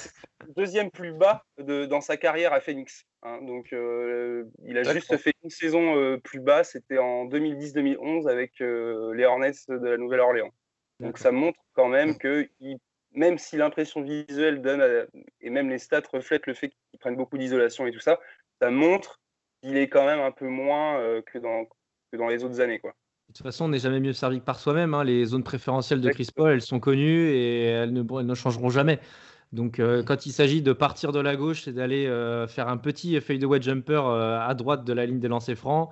deuxième 0.56 0.90
plus 0.90 1.12
bas 1.12 1.44
de, 1.58 1.86
dans 1.86 2.00
sa 2.00 2.16
carrière 2.16 2.52
à 2.52 2.60
Phoenix. 2.60 3.04
Hein. 3.22 3.40
donc, 3.42 3.72
euh, 3.72 4.44
il 4.64 4.78
a 4.78 4.82
juste 4.82 5.16
fait 5.18 5.34
une 5.44 5.50
saison 5.50 6.18
plus 6.24 6.40
bas. 6.40 6.64
C'était 6.64 6.98
en 6.98 7.26
2010-2011 7.26 8.28
avec 8.28 8.58
les 8.58 9.24
Hornets 9.24 9.52
de 9.68 9.88
la 9.88 9.96
Nouvelle-Orléans. 9.96 10.50
Donc, 10.98 11.18
ça 11.18 11.30
montre 11.30 11.60
quand 11.74 11.88
même 11.88 12.18
que 12.18 12.48
même 13.12 13.38
si 13.38 13.56
l'impression 13.56 14.02
visuelle 14.02 14.60
donne, 14.60 15.06
et 15.40 15.50
même 15.50 15.68
les 15.68 15.78
stats 15.78 16.02
reflètent 16.12 16.46
le 16.46 16.54
fait 16.54 16.68
qu'ils 16.68 16.98
prennent 17.00 17.16
beaucoup 17.16 17.38
d'isolation 17.38 17.86
et 17.86 17.90
tout 17.90 18.00
ça, 18.00 18.20
ça 18.60 18.70
montre 18.70 19.20
il 19.62 19.76
est 19.76 19.88
quand 19.88 20.04
même 20.04 20.20
un 20.20 20.30
peu 20.30 20.48
moins 20.48 20.98
euh, 20.98 21.22
que, 21.22 21.38
dans, 21.38 21.64
que 22.12 22.16
dans 22.16 22.28
les 22.28 22.44
autres 22.44 22.60
années. 22.60 22.78
Quoi. 22.78 22.94
De 23.28 23.34
toute 23.34 23.44
façon, 23.44 23.66
on 23.66 23.68
n'est 23.68 23.78
jamais 23.78 24.00
mieux 24.00 24.12
servi 24.12 24.40
que 24.40 24.44
par 24.44 24.58
soi-même. 24.58 24.94
Hein. 24.94 25.04
Les 25.04 25.24
zones 25.24 25.44
préférentielles 25.44 26.00
de 26.00 26.10
Chris 26.10 26.28
Paul, 26.34 26.52
elles 26.52 26.62
sont 26.62 26.80
connues 26.80 27.28
et 27.30 27.64
elles 27.64 27.92
ne, 27.92 28.02
ne 28.02 28.34
changeront 28.34 28.70
jamais. 28.70 28.98
Donc, 29.52 29.80
euh, 29.80 30.02
quand 30.02 30.26
il 30.26 30.32
s'agit 30.32 30.62
de 30.62 30.72
partir 30.72 31.12
de 31.12 31.20
la 31.20 31.36
gauche 31.36 31.66
et 31.66 31.72
d'aller 31.72 32.06
euh, 32.06 32.46
faire 32.46 32.68
un 32.68 32.76
petit 32.76 33.20
fadeaway 33.20 33.60
jumper 33.60 34.00
à 34.04 34.54
droite 34.54 34.84
de 34.84 34.92
la 34.92 35.06
ligne 35.06 35.20
des 35.20 35.28
lancers 35.28 35.56
francs, 35.56 35.90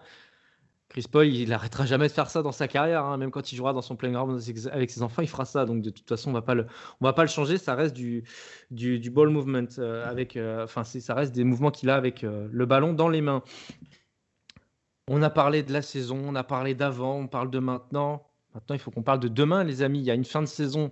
Chris 0.89 1.05
Paul, 1.11 1.27
il 1.27 1.51
n'arrêtera 1.51 1.85
jamais 1.85 2.09
de 2.09 2.13
faire 2.13 2.31
ça 2.31 2.43
dans 2.43 2.53
sa 2.53 2.67
carrière. 2.67 3.05
Hein. 3.05 3.19
Même 3.19 3.31
quand 3.31 3.53
il 3.53 3.57
jouera 3.57 3.75
dans 3.75 3.83
son 3.83 3.95
playground 3.95 4.41
avec 4.73 4.91
ses 4.91 5.03
enfants, 5.03 5.21
il 5.21 5.29
fera 5.29 5.45
ça. 5.45 5.67
Donc 5.67 5.83
de 5.83 5.91
toute 5.91 6.09
façon, 6.09 6.31
on 6.31 6.33
va 6.33 6.41
pas 6.43 6.55
le, 6.55 6.67
on 7.01 7.05
va 7.05 7.13
pas 7.13 7.23
le 7.23 7.29
changer. 7.29 7.59
Ça 7.59 7.75
reste 7.75 7.95
du, 7.95 8.25
du, 8.71 8.99
du 8.99 9.11
ball 9.11 9.29
movement 9.29 9.67
euh, 9.79 10.09
avec, 10.09 10.37
euh, 10.37 10.65
enfin, 10.65 10.85
ça 10.85 11.15
reste 11.15 11.35
des 11.35 11.45
mouvements 11.45 11.71
qu'il 11.71 11.91
a 11.91 11.95
avec 11.95 12.25
euh, 12.25 12.49
le 12.51 12.67
ballon 12.67 12.95
dans 12.95 13.09
les 13.09 13.21
mains. 13.21 13.43
On 15.09 15.23
a 15.23 15.31
parlé 15.31 15.63
de 15.63 15.73
la 15.73 15.83
saison, 15.83 16.23
on 16.25 16.35
a 16.35 16.45
parlé 16.45 16.75
d'avant, 16.75 17.17
on 17.19 17.29
parle 17.29 17.51
de 17.51 17.59
maintenant. 17.59 18.27
Maintenant, 18.55 18.75
il 18.75 18.79
faut 18.79 18.91
qu'on 18.91 19.03
parle 19.03 19.21
de 19.21 19.29
demain, 19.29 19.65
les 19.65 19.83
amis. 19.83 20.01
Il 20.01 20.05
y 20.05 20.11
a 20.11 20.15
une 20.15 20.25
fin 20.25 20.41
de 20.41 20.47
saison 20.47 20.91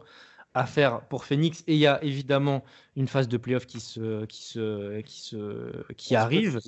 à 0.53 0.67
faire 0.67 1.03
pour 1.09 1.25
Phoenix 1.25 1.65
et 1.67 1.75
il 1.75 1.79
y 1.79 1.87
a 1.87 2.03
évidemment 2.05 2.65
une 2.97 3.09
phase 3.09 3.29
de 3.29 3.37
playoff 3.37 3.67
qui 3.67 3.81
se, 3.81 4.25
qui 4.27 4.43
se, 4.43 5.01
qui 5.01 5.21
se, 5.21 5.93
qui 5.95 6.17
arrive, 6.17 6.61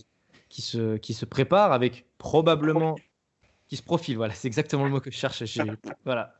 qui 0.48 0.62
se, 0.62 0.96
qui 0.96 1.14
se 1.14 1.24
prépare 1.24 1.72
avec 1.72 2.06
probablement 2.18 2.96
qui 3.68 3.76
se 3.76 3.82
profile. 3.82 4.16
Voilà, 4.16 4.34
c'est 4.34 4.48
exactement 4.48 4.84
le 4.84 4.90
mot 4.90 5.00
que 5.00 5.10
je 5.10 5.16
cherche. 5.16 5.42
Voilà, 6.04 6.34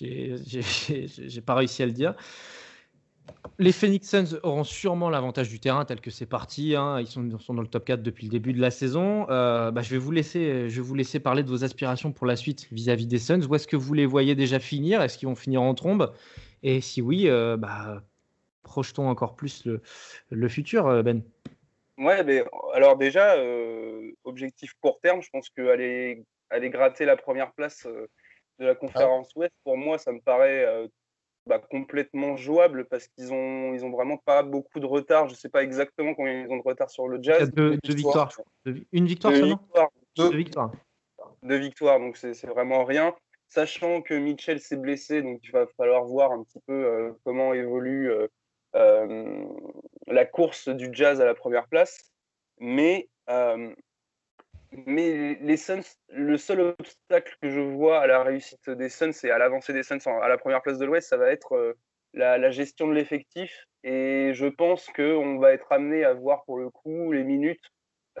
j'ai 0.00 1.40
pas 1.44 1.54
réussi 1.54 1.82
à 1.82 1.86
le 1.86 1.92
dire. 1.92 2.14
Les 3.58 3.72
Phoenix 3.72 4.08
Suns 4.08 4.38
auront 4.42 4.64
sûrement 4.64 5.10
l'avantage 5.10 5.48
du 5.48 5.60
terrain 5.60 5.84
tel 5.84 6.00
que 6.00 6.10
c'est 6.10 6.26
parti. 6.26 6.74
Hein. 6.74 7.00
Ils, 7.00 7.06
sont, 7.06 7.22
dans 7.22 7.62
le 7.62 7.68
top 7.68 7.84
4 7.84 8.02
depuis 8.02 8.26
le 8.26 8.30
début 8.30 8.52
de 8.52 8.60
la 8.60 8.70
saison. 8.70 9.26
Euh, 9.30 9.70
bah, 9.70 9.82
je, 9.82 9.90
vais 9.90 9.98
vous 9.98 10.10
laisser, 10.10 10.68
je 10.68 10.76
vais 10.76 10.86
vous 10.86 10.94
laisser 10.94 11.20
parler 11.20 11.42
de 11.42 11.48
vos 11.48 11.62
aspirations 11.62 12.10
pour 12.10 12.26
la 12.26 12.36
suite 12.36 12.66
vis-à-vis 12.72 13.06
des 13.06 13.18
Suns. 13.18 13.46
Où 13.48 13.54
est-ce 13.54 13.68
que 13.68 13.76
vous 13.76 13.94
les 13.94 14.06
voyez 14.06 14.34
déjà 14.34 14.58
finir? 14.58 15.02
Est-ce 15.02 15.18
qu'ils 15.18 15.28
vont 15.28 15.36
finir 15.36 15.62
en 15.62 15.74
trombe? 15.74 16.12
Et 16.62 16.80
si 16.80 17.00
oui, 17.00 17.28
euh, 17.28 17.56
bah, 17.56 18.02
projetons 18.62 19.08
encore 19.08 19.36
plus 19.36 19.64
le, 19.66 19.82
le 20.30 20.48
futur, 20.48 20.86
euh, 20.86 21.02
Ben. 21.02 21.22
Ouais, 21.96 22.24
mais 22.24 22.44
alors 22.72 22.96
déjà, 22.96 23.36
objectif 24.24 24.72
court 24.80 24.98
terme, 25.00 25.22
je 25.22 25.30
pense 25.30 25.48
qu'aller 25.50 26.24
aller 26.50 26.70
gratter 26.70 27.04
la 27.04 27.16
première 27.16 27.52
place 27.52 27.86
euh, 27.86 28.06
de 28.58 28.66
la 28.66 28.74
conférence 28.74 29.30
ah. 29.34 29.38
Ouest, 29.38 29.54
pour 29.64 29.76
moi, 29.76 29.98
ça 29.98 30.12
me 30.12 30.20
paraît 30.20 30.64
euh, 30.64 30.86
bah, 31.46 31.58
complètement 31.58 32.36
jouable 32.36 32.86
parce 32.86 33.08
qu'ils 33.08 33.32
ont, 33.32 33.74
ils 33.74 33.84
ont 33.84 33.90
vraiment 33.90 34.16
pas 34.18 34.42
beaucoup 34.42 34.80
de 34.80 34.86
retard. 34.86 35.28
Je 35.28 35.34
sais 35.34 35.48
pas 35.48 35.62
exactement 35.62 36.14
combien 36.14 36.44
ils 36.44 36.50
ont 36.50 36.56
de 36.56 36.62
retard 36.62 36.90
sur 36.90 37.08
le 37.08 37.22
Jazz. 37.22 37.50
Deux, 37.52 37.78
victoires. 37.84 38.32
une 38.92 39.06
victoire 39.06 39.34
seulement 39.34 39.68
deux, 40.16 40.36
victoires. 40.36 40.72
Deux 41.42 41.58
victoires, 41.58 41.98
donc 41.98 42.16
c'est 42.16 42.46
vraiment 42.46 42.84
rien. 42.84 43.14
Sachant 43.48 44.02
que 44.02 44.14
Mitchell 44.14 44.58
s'est 44.58 44.76
blessé, 44.76 45.22
donc 45.22 45.40
il 45.44 45.52
va 45.52 45.66
falloir 45.76 46.04
voir 46.04 46.32
un 46.32 46.42
petit 46.42 46.60
peu 46.66 46.72
euh, 46.72 47.12
comment 47.24 47.54
évolue 47.54 48.10
la 48.72 50.24
course 50.24 50.68
du 50.68 50.88
Jazz 50.92 51.20
à 51.20 51.24
la 51.24 51.34
première 51.34 51.68
place. 51.68 52.12
Mais 52.58 53.08
mais 54.86 55.38
les 55.40 55.56
Suns, 55.56 55.82
le 56.08 56.36
seul 56.36 56.60
obstacle 56.60 57.36
que 57.40 57.50
je 57.50 57.60
vois 57.60 58.00
à 58.00 58.06
la 58.06 58.22
réussite 58.22 58.70
des 58.70 58.88
Suns 58.88 59.12
et 59.22 59.30
à 59.30 59.38
l'avancée 59.38 59.72
des 59.72 59.82
Suns 59.82 59.98
à 60.06 60.28
la 60.28 60.38
première 60.38 60.62
place 60.62 60.78
de 60.78 60.84
l'Ouest, 60.84 61.08
ça 61.08 61.16
va 61.16 61.30
être 61.30 61.52
euh, 61.54 61.74
la, 62.12 62.50
gestion 62.50 62.88
de 62.88 62.92
l'effectif. 62.92 63.66
Et 63.82 64.32
je 64.34 64.46
pense 64.46 64.86
qu'on 64.94 65.38
va 65.38 65.52
être 65.52 65.70
amené 65.70 66.04
à 66.04 66.14
voir 66.14 66.44
pour 66.44 66.58
le 66.58 66.70
coup 66.70 67.12
les 67.12 67.24
minutes 67.24 67.64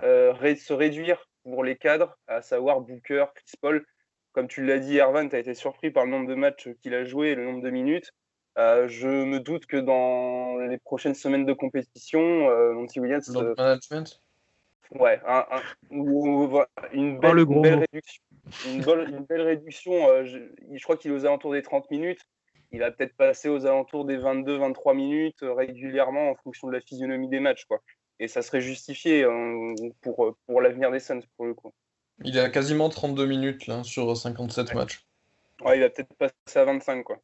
euh, 0.02 0.34
se 0.56 0.72
réduire 0.72 1.28
pour 1.42 1.64
les 1.64 1.76
cadres, 1.76 2.16
à 2.26 2.42
savoir 2.42 2.80
Booker, 2.80 3.26
Chris 3.34 3.56
Paul. 3.60 3.86
Comme 4.32 4.48
tu 4.48 4.64
l'as 4.64 4.78
dit, 4.78 4.96
Ervan, 4.96 5.28
tu 5.28 5.36
as 5.36 5.38
été 5.38 5.54
surpris 5.54 5.90
par 5.90 6.04
le 6.04 6.10
nombre 6.10 6.28
de 6.28 6.34
matchs 6.34 6.68
qu'il 6.82 6.94
a 6.94 7.04
joué 7.04 7.28
et 7.28 7.34
le 7.34 7.44
nombre 7.44 7.62
de 7.62 7.70
minutes. 7.70 8.10
Euh, 8.58 8.88
je 8.88 9.08
me 9.08 9.40
doute 9.40 9.66
que 9.66 9.76
dans 9.76 10.58
les 10.58 10.78
prochaines 10.78 11.14
semaines 11.14 11.46
de 11.46 11.52
compétition, 11.52 12.20
Monty 12.74 13.00
Williams. 13.00 13.30
Ouais, 14.94 15.20
une, 15.90 17.18
belle, 17.18 17.38
réduction. 17.42 18.22
Une, 18.66 19.24
belle 19.28 19.40
réduction. 19.40 20.08
Euh, 20.08 20.24
je, 20.24 20.82
crois 20.82 20.96
qu'il 20.96 21.10
est 21.10 21.14
aux 21.14 21.26
alentours 21.26 21.52
des 21.52 21.62
30 21.62 21.90
minutes. 21.90 22.20
Il 22.70 22.80
va 22.80 22.90
peut-être 22.90 23.16
passer 23.16 23.48
aux 23.48 23.66
alentours 23.66 24.04
des 24.04 24.18
22-23 24.18 24.94
minutes 24.94 25.42
euh, 25.42 25.52
régulièrement 25.52 26.30
en 26.30 26.34
fonction 26.36 26.68
de 26.68 26.72
la 26.72 26.80
physionomie 26.80 27.28
des 27.28 27.40
matchs. 27.40 27.64
Quoi. 27.64 27.80
Et 28.20 28.28
ça 28.28 28.42
serait 28.42 28.60
justifié 28.60 29.24
hein, 29.24 29.74
pour, 30.00 30.36
pour 30.46 30.60
l'avenir 30.60 30.90
des 30.90 31.00
Suns, 31.00 31.22
pour 31.36 31.46
le 31.46 31.54
coup. 31.54 31.72
Il 32.22 32.38
a 32.38 32.48
quasiment 32.48 32.88
32 32.88 33.26
minutes 33.26 33.66
là, 33.66 33.82
sur 33.82 34.16
57 34.16 34.74
matchs. 34.74 35.04
Ouais, 35.64 35.78
il 35.78 35.80
va 35.80 35.90
peut-être 35.90 36.14
passer 36.14 36.58
à 36.58 36.64
25. 36.64 37.02
Quoi. 37.02 37.18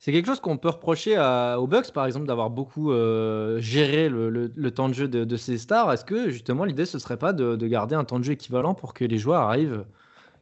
C'est 0.00 0.12
quelque 0.12 0.26
chose 0.26 0.40
qu'on 0.40 0.56
peut 0.56 0.70
reprocher 0.70 1.18
aux 1.58 1.66
Bucks, 1.66 1.92
par 1.92 2.06
exemple, 2.06 2.26
d'avoir 2.26 2.50
beaucoup 2.50 2.90
euh, 2.90 3.60
géré 3.60 4.08
le, 4.08 4.70
temps 4.70 4.88
de 4.88 4.94
jeu 4.94 5.08
de, 5.08 5.36
ces 5.36 5.58
stars. 5.58 5.92
Est-ce 5.92 6.04
que 6.04 6.30
justement 6.30 6.64
l'idée 6.64 6.86
ce 6.86 6.98
serait 6.98 7.18
pas 7.18 7.32
de, 7.32 7.66
garder 7.66 7.94
un 7.94 8.04
temps 8.04 8.18
de 8.18 8.24
jeu 8.24 8.32
équivalent 8.32 8.74
pour 8.74 8.94
que 8.94 9.04
les 9.04 9.18
joueurs 9.18 9.42
arrivent 9.42 9.84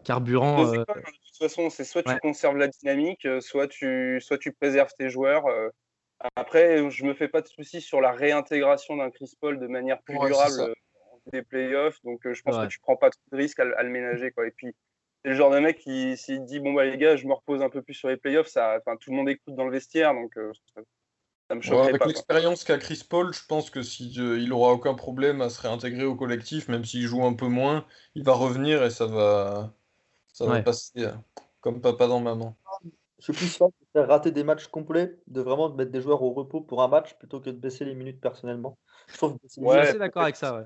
carburant 0.04 0.64
euh, 0.64 0.78
De 0.78 0.84
toute 0.84 1.38
façon, 1.38 1.70
c'est 1.70 1.84
soit 1.84 2.02
tu 2.02 2.16
conserves 2.18 2.56
la 2.56 2.68
dynamique, 2.68 3.26
euh, 3.26 3.40
soit 3.40 3.66
tu, 3.66 4.20
soit 4.20 4.38
tu 4.38 4.52
préserves 4.52 4.92
tes 4.96 5.10
joueurs. 5.10 5.44
Après, 6.34 6.90
je 6.90 7.04
me 7.04 7.14
fais 7.14 7.28
pas 7.28 7.42
de 7.42 7.48
soucis 7.48 7.80
sur 7.80 8.00
la 8.00 8.12
réintégration 8.12 8.96
d'un 8.96 9.10
Chris 9.10 9.32
Paul 9.40 9.58
de 9.58 9.66
manière 9.66 10.00
plus 10.02 10.16
Ouais, 10.16 10.28
durable 10.28 10.60
euh, 10.60 10.74
des 11.32 11.42
playoffs. 11.42 11.98
Donc, 12.02 12.26
euh, 12.26 12.34
je 12.34 12.42
pense 12.42 12.56
Ouais. 12.56 12.64
que 12.64 12.72
tu 12.72 12.80
prends 12.80 12.96
pas 12.96 13.10
trop 13.10 13.22
de 13.30 13.36
risques 13.36 13.60
à, 13.60 13.64
le- 13.64 13.78
à 13.78 13.82
le 13.82 13.90
ménager. 13.90 14.32
Quoi. 14.32 14.46
Et 14.46 14.50
puis, 14.50 14.74
c'est 15.28 15.32
le 15.32 15.36
genre 15.36 15.50
de 15.50 15.58
mec 15.58 15.78
qui, 15.78 16.16
s'il 16.16 16.44
dit 16.46 16.58
Bon, 16.58 16.72
bah, 16.72 16.86
les 16.86 16.96
gars, 16.96 17.14
je 17.16 17.26
me 17.26 17.34
repose 17.34 17.60
un 17.60 17.68
peu 17.68 17.82
plus 17.82 17.92
sur 17.92 18.08
les 18.08 18.16
playoffs, 18.16 18.46
ça, 18.46 18.78
enfin, 18.78 18.96
tout 18.96 19.10
le 19.10 19.16
monde 19.16 19.28
écoute 19.28 19.54
dans 19.54 19.64
le 19.66 19.70
vestiaire. 19.70 20.14
Donc, 20.14 20.34
euh, 20.38 20.50
ça, 20.74 20.80
ça 21.50 21.54
me 21.54 21.60
Ouais, 21.64 21.76
choquerait 21.76 21.90
avec 21.90 21.98
pas. 21.98 22.08
quoi. 22.08 22.14
l'expérience 22.14 22.64
qu'a 22.64 22.78
Chris 22.78 23.04
Paul, 23.08 23.34
je 23.34 23.44
pense 23.46 23.68
que 23.68 23.82
si 23.82 24.14
euh, 24.18 24.38
il 24.38 24.52
aura 24.54 24.72
aucun 24.72 24.94
problème 24.94 25.42
à 25.42 25.50
se 25.50 25.60
réintégrer 25.60 26.04
au 26.04 26.14
collectif, 26.16 26.68
même 26.68 26.84
s'il 26.84 27.02
joue 27.02 27.22
un 27.24 27.34
peu 27.34 27.46
moins, 27.48 27.84
il 28.14 28.24
va 28.24 28.32
revenir 28.32 28.82
et 28.84 28.90
ça 28.90 29.04
va, 29.06 29.74
ça 30.32 30.46
va 30.46 30.54
Ouais. 30.54 30.64
passer 30.64 30.92
euh, 31.00 31.12
comme 31.60 31.82
papa 31.82 32.06
dans 32.06 32.20
maman. 32.20 32.56
Je 33.18 33.24
suis 33.24 33.32
plus 33.34 33.54
fan 33.56 33.68
de 33.68 33.86
faire 33.92 34.08
rater 34.08 34.30
des 34.30 34.44
matchs 34.44 34.68
complets, 34.68 35.18
de 35.26 35.40
vraiment 35.42 35.68
mettre 35.74 35.90
des 35.90 36.00
joueurs 36.00 36.22
au 36.22 36.32
repos 36.32 36.60
pour 36.62 36.82
un 36.82 36.88
match 36.88 37.18
plutôt 37.18 37.40
que 37.40 37.50
de 37.50 37.58
baisser 37.58 37.84
les 37.84 37.94
minutes 37.94 38.20
personnellement. 38.20 38.78
Je 39.08 39.16
trouve 39.16 39.32
que 39.34 39.46
Ouais. 39.58 39.66
Je 39.66 39.70
suis 39.70 39.90
assez 39.90 39.98
d'accord 39.98 40.22
avec 40.22 40.36
ça, 40.36 40.54
ouais. 40.56 40.64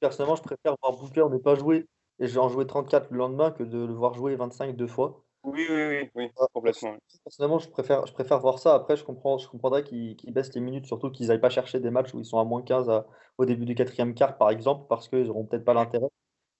Personnellement, 0.00 0.36
je 0.36 0.42
préfère 0.42 0.76
voir 0.80 0.96
Booker 0.96 1.24
ne 1.30 1.38
pas 1.38 1.54
jouer 1.54 1.86
et 2.18 2.26
je 2.26 2.34
vais 2.34 2.40
en 2.40 2.48
jouer 2.48 2.66
34 2.66 3.10
le 3.10 3.18
lendemain 3.18 3.50
que 3.50 3.62
de 3.62 3.78
le 3.78 3.92
voir 3.92 4.14
jouer 4.14 4.36
25 4.36 4.76
deux 4.76 4.86
fois. 4.86 5.22
Oui, 5.44 5.64
oui, 5.70 5.86
oui, 5.86 6.10
oui, 6.16 6.30
Ah, 6.40 6.46
complètement. 6.52 6.96
Personnellement, 7.24 7.58
je 7.60 7.68
préfère, 7.68 8.04
je 8.06 8.12
préfère 8.12 8.40
voir 8.40 8.58
ça. 8.58 8.74
Après, 8.74 8.96
je 8.96 9.04
comprends, 9.04 9.38
je 9.38 9.48
comprendrais 9.48 9.84
qu'ils 9.84 10.16
baissent 10.32 10.54
les 10.54 10.60
minutes, 10.60 10.86
surtout 10.86 11.10
qu'ils 11.10 11.28
n'aillent 11.28 11.40
pas 11.40 11.50
chercher 11.50 11.78
des 11.78 11.90
matchs 11.90 12.12
où 12.14 12.18
ils 12.18 12.24
sont 12.24 12.38
à 12.38 12.44
moins 12.44 12.62
15 12.62 12.90
à- 12.90 13.06
au 13.38 13.44
début 13.44 13.64
du 13.64 13.74
quatrième 13.76 14.14
quart, 14.14 14.38
par 14.38 14.50
exemple, 14.50 14.86
parce 14.88 15.08
qu'ils 15.08 15.26
n'auront 15.26 15.44
peut-être 15.44 15.64
pas 15.64 15.74
l'intérêt. 15.74 16.08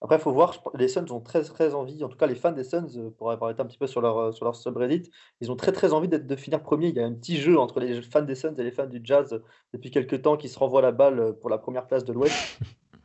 Après, 0.03 0.17
il 0.17 0.21
faut 0.21 0.33
voir, 0.33 0.63
les 0.75 0.89
Suns 0.89 1.11
ont 1.11 1.21
très, 1.21 1.43
très 1.43 1.75
envie, 1.75 2.05
en 2.05 2.09
tout 2.09 2.19
cas 2.19 2.27
les 2.27 2.35
fans 2.35 2.53
des 2.53 2.65
Suns, 2.65 2.87
euh, 2.97 3.11
pour 3.11 3.31
avoir 3.33 3.51
été 3.51 3.63
un 3.63 3.67
petit 3.67 3.79
peu 3.79 3.87
sur 3.87 4.01
leur, 4.03 4.19
euh, 4.19 4.33
sur 4.33 4.45
leur 4.45 4.55
subreddit, 4.55 5.11
ils 5.41 5.51
ont 5.51 5.57
très 5.57 5.73
très 5.73 5.93
envie 5.95 6.09
de 6.09 6.37
finir 6.37 6.63
premier. 6.63 6.89
Il 6.89 6.97
y 6.97 7.01
a 7.01 7.07
un 7.07 7.15
petit 7.15 7.37
jeu 7.39 7.59
entre 7.59 7.81
les 7.81 8.03
fans 8.03 8.23
des 8.23 8.35
Suns 8.35 8.55
et 8.59 8.63
les 8.63 8.73
fans 8.73 8.87
du 8.87 9.01
Jazz 9.03 9.33
euh, 9.33 9.43
depuis 9.73 9.91
quelques 9.91 10.23
temps 10.23 10.37
qui 10.37 10.49
se 10.51 10.59
renvoient 10.59 10.83
la 10.83 10.93
balle 10.93 11.19
euh, 11.19 11.33
pour 11.33 11.51
la 11.51 11.59
première 11.59 11.87
place 11.87 12.05
de 12.05 12.13
l'Ouest. 12.13 12.47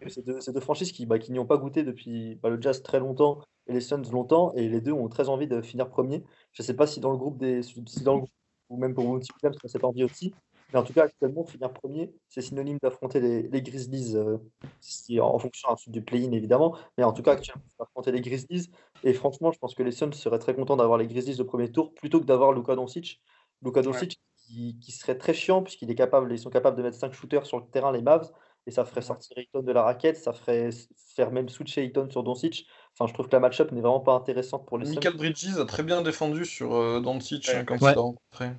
C'est 0.08 0.26
deux, 0.26 0.60
franchises 0.60 0.91
qui, 0.91 1.06
bah, 1.06 1.20
qui 1.20 1.32
n'y 1.32 1.39
ont 1.39 1.45
pas 1.45 1.58
goûté 1.58 1.84
depuis 1.84 2.36
bah, 2.36 2.49
le 2.49 2.62
Jazz 2.62 2.82
très 2.82 2.99
longtemps 2.99 3.39
et 3.68 3.74
les 3.74 3.82
Suns 3.82 4.02
longtemps, 4.12 4.52
et 4.54 4.68
les 4.68 4.82
deux 4.82 4.91
ont 4.91 5.08
très 5.08 5.30
envie 5.30 5.47
de 5.47 5.62
finir 5.62 5.89
premier. 5.89 6.24
Je 6.52 6.64
ne 6.64 6.66
sais 6.66 6.74
pas 6.76 6.88
si 6.88 6.99
dans 6.99 7.12
le 7.12 7.18
groupe 7.18 7.38
des, 7.38 7.62
si 7.62 8.04
dans 8.04 8.16
le 8.16 8.20
groupe, 8.22 8.32
ou 8.70 8.78
même 8.78 8.93
pour 8.93 9.06
Monty 9.06 9.30
Williams, 9.36 9.58
ça 9.62 9.66
a 9.66 9.70
cette 9.70 9.84
envie 9.84 10.04
aussi. 10.04 10.34
Mais 10.74 10.80
en 10.80 10.84
tout 10.84 10.93
cas, 10.93 11.04
actuellement, 11.04 11.43
finir 11.43 11.72
premier, 11.74 12.14
c'est 12.30 12.41
synonyme 12.41 12.78
d'affronter 12.82 13.20
les, 13.20 13.43
les 13.43 13.62
Grizzlies, 13.62 14.16
euh, 14.16 14.38
si- 14.80 15.20
en 15.20 15.38
fonction 15.38 15.70
ensuite 15.70 15.93
du 15.93 16.02
play-in 16.02 16.32
évidemment. 16.32 16.78
Mais 16.97 17.04
en 17.04 17.12
tout 17.12 17.22
cas, 17.22 17.34
actuellement, 17.34 17.62
affronter 17.80 18.12
les 18.14 18.22
Grizzlies. 18.22 18.72
Et 19.04 19.14
franchement, 19.14 19.52
je 19.52 19.60
pense 19.60 19.76
que 19.76 19.84
les 19.84 19.91
Suns 19.91 20.14
seraient 20.14 20.39
très 20.39 20.56
contents 20.56 20.78
d'avoir 20.78 20.97
les 20.97 21.08
Grizzlies 21.08 21.41
au 21.41 21.45
premier 21.45 21.70
tour 21.72 21.93
plutôt 21.93 22.22
que 22.22 22.26
d'avoir 22.26 22.54
Luka 22.54 22.76
Doncic. 22.76 23.22
Luka 23.62 23.82
Doncic 23.82 24.18
qui, 24.47 24.80
qui 24.80 24.91
serait 24.93 25.18
très 25.18 25.34
chiant 25.34 25.62
puisqu'il 25.62 25.91
est 25.91 25.95
capable, 25.95 26.32
ils 26.32 26.39
sont 26.39 26.49
capables 26.49 26.78
de 26.78 26.84
mettre 26.84 26.97
5 26.97 27.12
shooters 27.14 27.45
sur 27.45 27.60
le 27.60 27.66
terrain, 27.66 27.91
les 27.91 28.02
Mavs. 28.02 28.32
Et 28.68 28.72
ça 28.72 28.86
ferait 28.86 29.01
sortir 29.01 29.38
Ayton 29.38 29.62
de 29.64 29.72
la 29.72 29.82
raquette, 29.82 30.18
ça 30.18 30.34
ferait 30.34 30.70
faire 31.16 31.32
même 31.32 31.49
switcher 31.49 31.82
Ayton 31.84 32.07
sur 32.12 32.22
Doncic. 32.22 32.68
Enfin, 32.93 33.07
je 33.07 33.14
trouve 33.14 33.28
que 33.28 33.32
la 33.36 33.39
match-up 33.39 33.72
n'est 33.72 33.82
vraiment 33.82 33.99
pas 34.01 34.14
intéressante 34.14 34.68
pour 34.68 34.78
les 34.78 34.86
Suns. 34.86 34.95
Michael 34.95 35.18
Bridges 35.18 35.57
a 35.59 35.66
très 35.66 35.82
bien 35.84 36.01
défendu 36.03 36.45
sur 36.45 36.76
euh, 36.76 36.99
Doncic 36.99 37.47
Ouais. 37.47 37.55
hein, 37.55 37.66
quand 37.66 37.82
Ouais. 37.82 37.91
il 37.91 37.95
l'a 37.95 38.01
rencontré. 38.01 38.49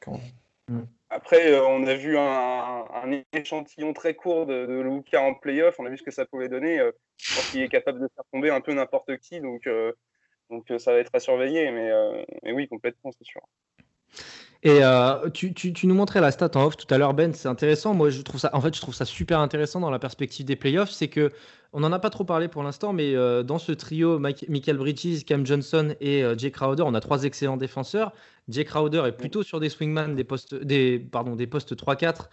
Quand- 0.00 0.20
Après, 1.08 1.52
euh, 1.52 1.64
on 1.68 1.86
a 1.86 1.94
vu 1.94 2.18
un, 2.18 2.84
un 2.92 3.22
échantillon 3.32 3.92
très 3.92 4.14
court 4.14 4.46
de, 4.46 4.66
de 4.66 4.80
Luka 4.80 5.22
en 5.22 5.34
playoff. 5.34 5.76
On 5.78 5.86
a 5.86 5.88
vu 5.90 5.98
ce 5.98 6.02
que 6.02 6.10
ça 6.10 6.26
pouvait 6.26 6.48
donner. 6.48 6.80
Euh, 6.80 6.90
je 7.18 7.36
pense 7.36 7.50
qu'il 7.50 7.60
est 7.62 7.68
capable 7.68 8.00
de 8.00 8.08
faire 8.12 8.24
tomber 8.32 8.50
un 8.50 8.60
peu 8.60 8.74
n'importe 8.74 9.16
qui. 9.18 9.40
Donc, 9.40 9.68
euh, 9.68 9.92
donc 10.50 10.68
euh, 10.72 10.78
ça 10.80 10.92
va 10.92 10.98
être 10.98 11.14
à 11.14 11.20
surveiller. 11.20 11.70
Mais, 11.70 11.90
euh, 11.92 12.24
mais 12.42 12.50
oui, 12.52 12.66
complètement, 12.66 13.12
c'est 13.16 13.24
sûr. 13.24 13.40
Et 14.66 14.82
euh, 14.82 15.28
tu, 15.30 15.52
nous 15.84 15.94
montrais 15.94 16.22
la 16.22 16.30
stat 16.30 16.50
en 16.54 16.64
off 16.64 16.76
tout 16.78 16.92
à 16.92 16.96
l'heure, 16.96 17.12
Ben. 17.12 17.34
C'est 17.34 17.48
intéressant. 17.48 17.92
Moi, 17.92 18.08
je 18.08 18.22
trouve 18.22 18.40
ça, 18.40 18.48
en 18.54 18.60
fait, 18.62 18.74
je 18.74 18.80
trouve 18.80 18.94
ça 18.94 19.04
super 19.04 19.40
intéressant 19.40 19.78
dans 19.78 19.90
la 19.90 19.98
perspective 19.98 20.46
des 20.46 20.56
playoffs. 20.56 20.90
C'est 20.90 21.08
que 21.08 21.30
on 21.74 21.80
n'en 21.80 21.92
a 21.92 21.98
pas 21.98 22.08
trop 22.08 22.24
parlé 22.24 22.48
pour 22.48 22.62
l'instant, 22.62 22.92
mais 22.94 23.14
euh, 23.14 23.42
dans 23.42 23.58
ce 23.58 23.72
trio, 23.72 24.18
Mike- 24.18 24.46
Michael 24.48 24.78
Bridges, 24.78 25.24
Cam 25.26 25.44
Johnson 25.44 25.94
et 26.00 26.22
euh, 26.24 26.34
Jay 26.38 26.50
Crowder, 26.50 26.84
on 26.86 26.94
a 26.94 27.00
trois 27.00 27.24
excellents 27.24 27.56
défenseurs. 27.58 28.12
Jay 28.48 28.64
Crowder 28.64 29.02
est 29.06 29.12
plutôt 29.12 29.42
sur 29.42 29.60
des 29.60 29.68
swingman, 29.68 30.14
des 30.14 30.24
postes, 30.24 30.54
des, 30.54 30.98
pardon, 30.98 31.34
des 31.36 31.46
postes 31.48 31.74
3-4, 31.74 32.28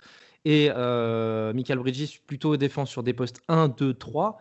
et 0.45 0.69
euh, 0.75 1.53
Michael 1.53 1.79
Bridges 1.79 2.19
plutôt 2.27 2.55
défend 2.55 2.85
sur 2.85 3.03
des 3.03 3.13
postes 3.13 3.41
1, 3.47 3.69
2, 3.69 3.93
3. 3.95 4.37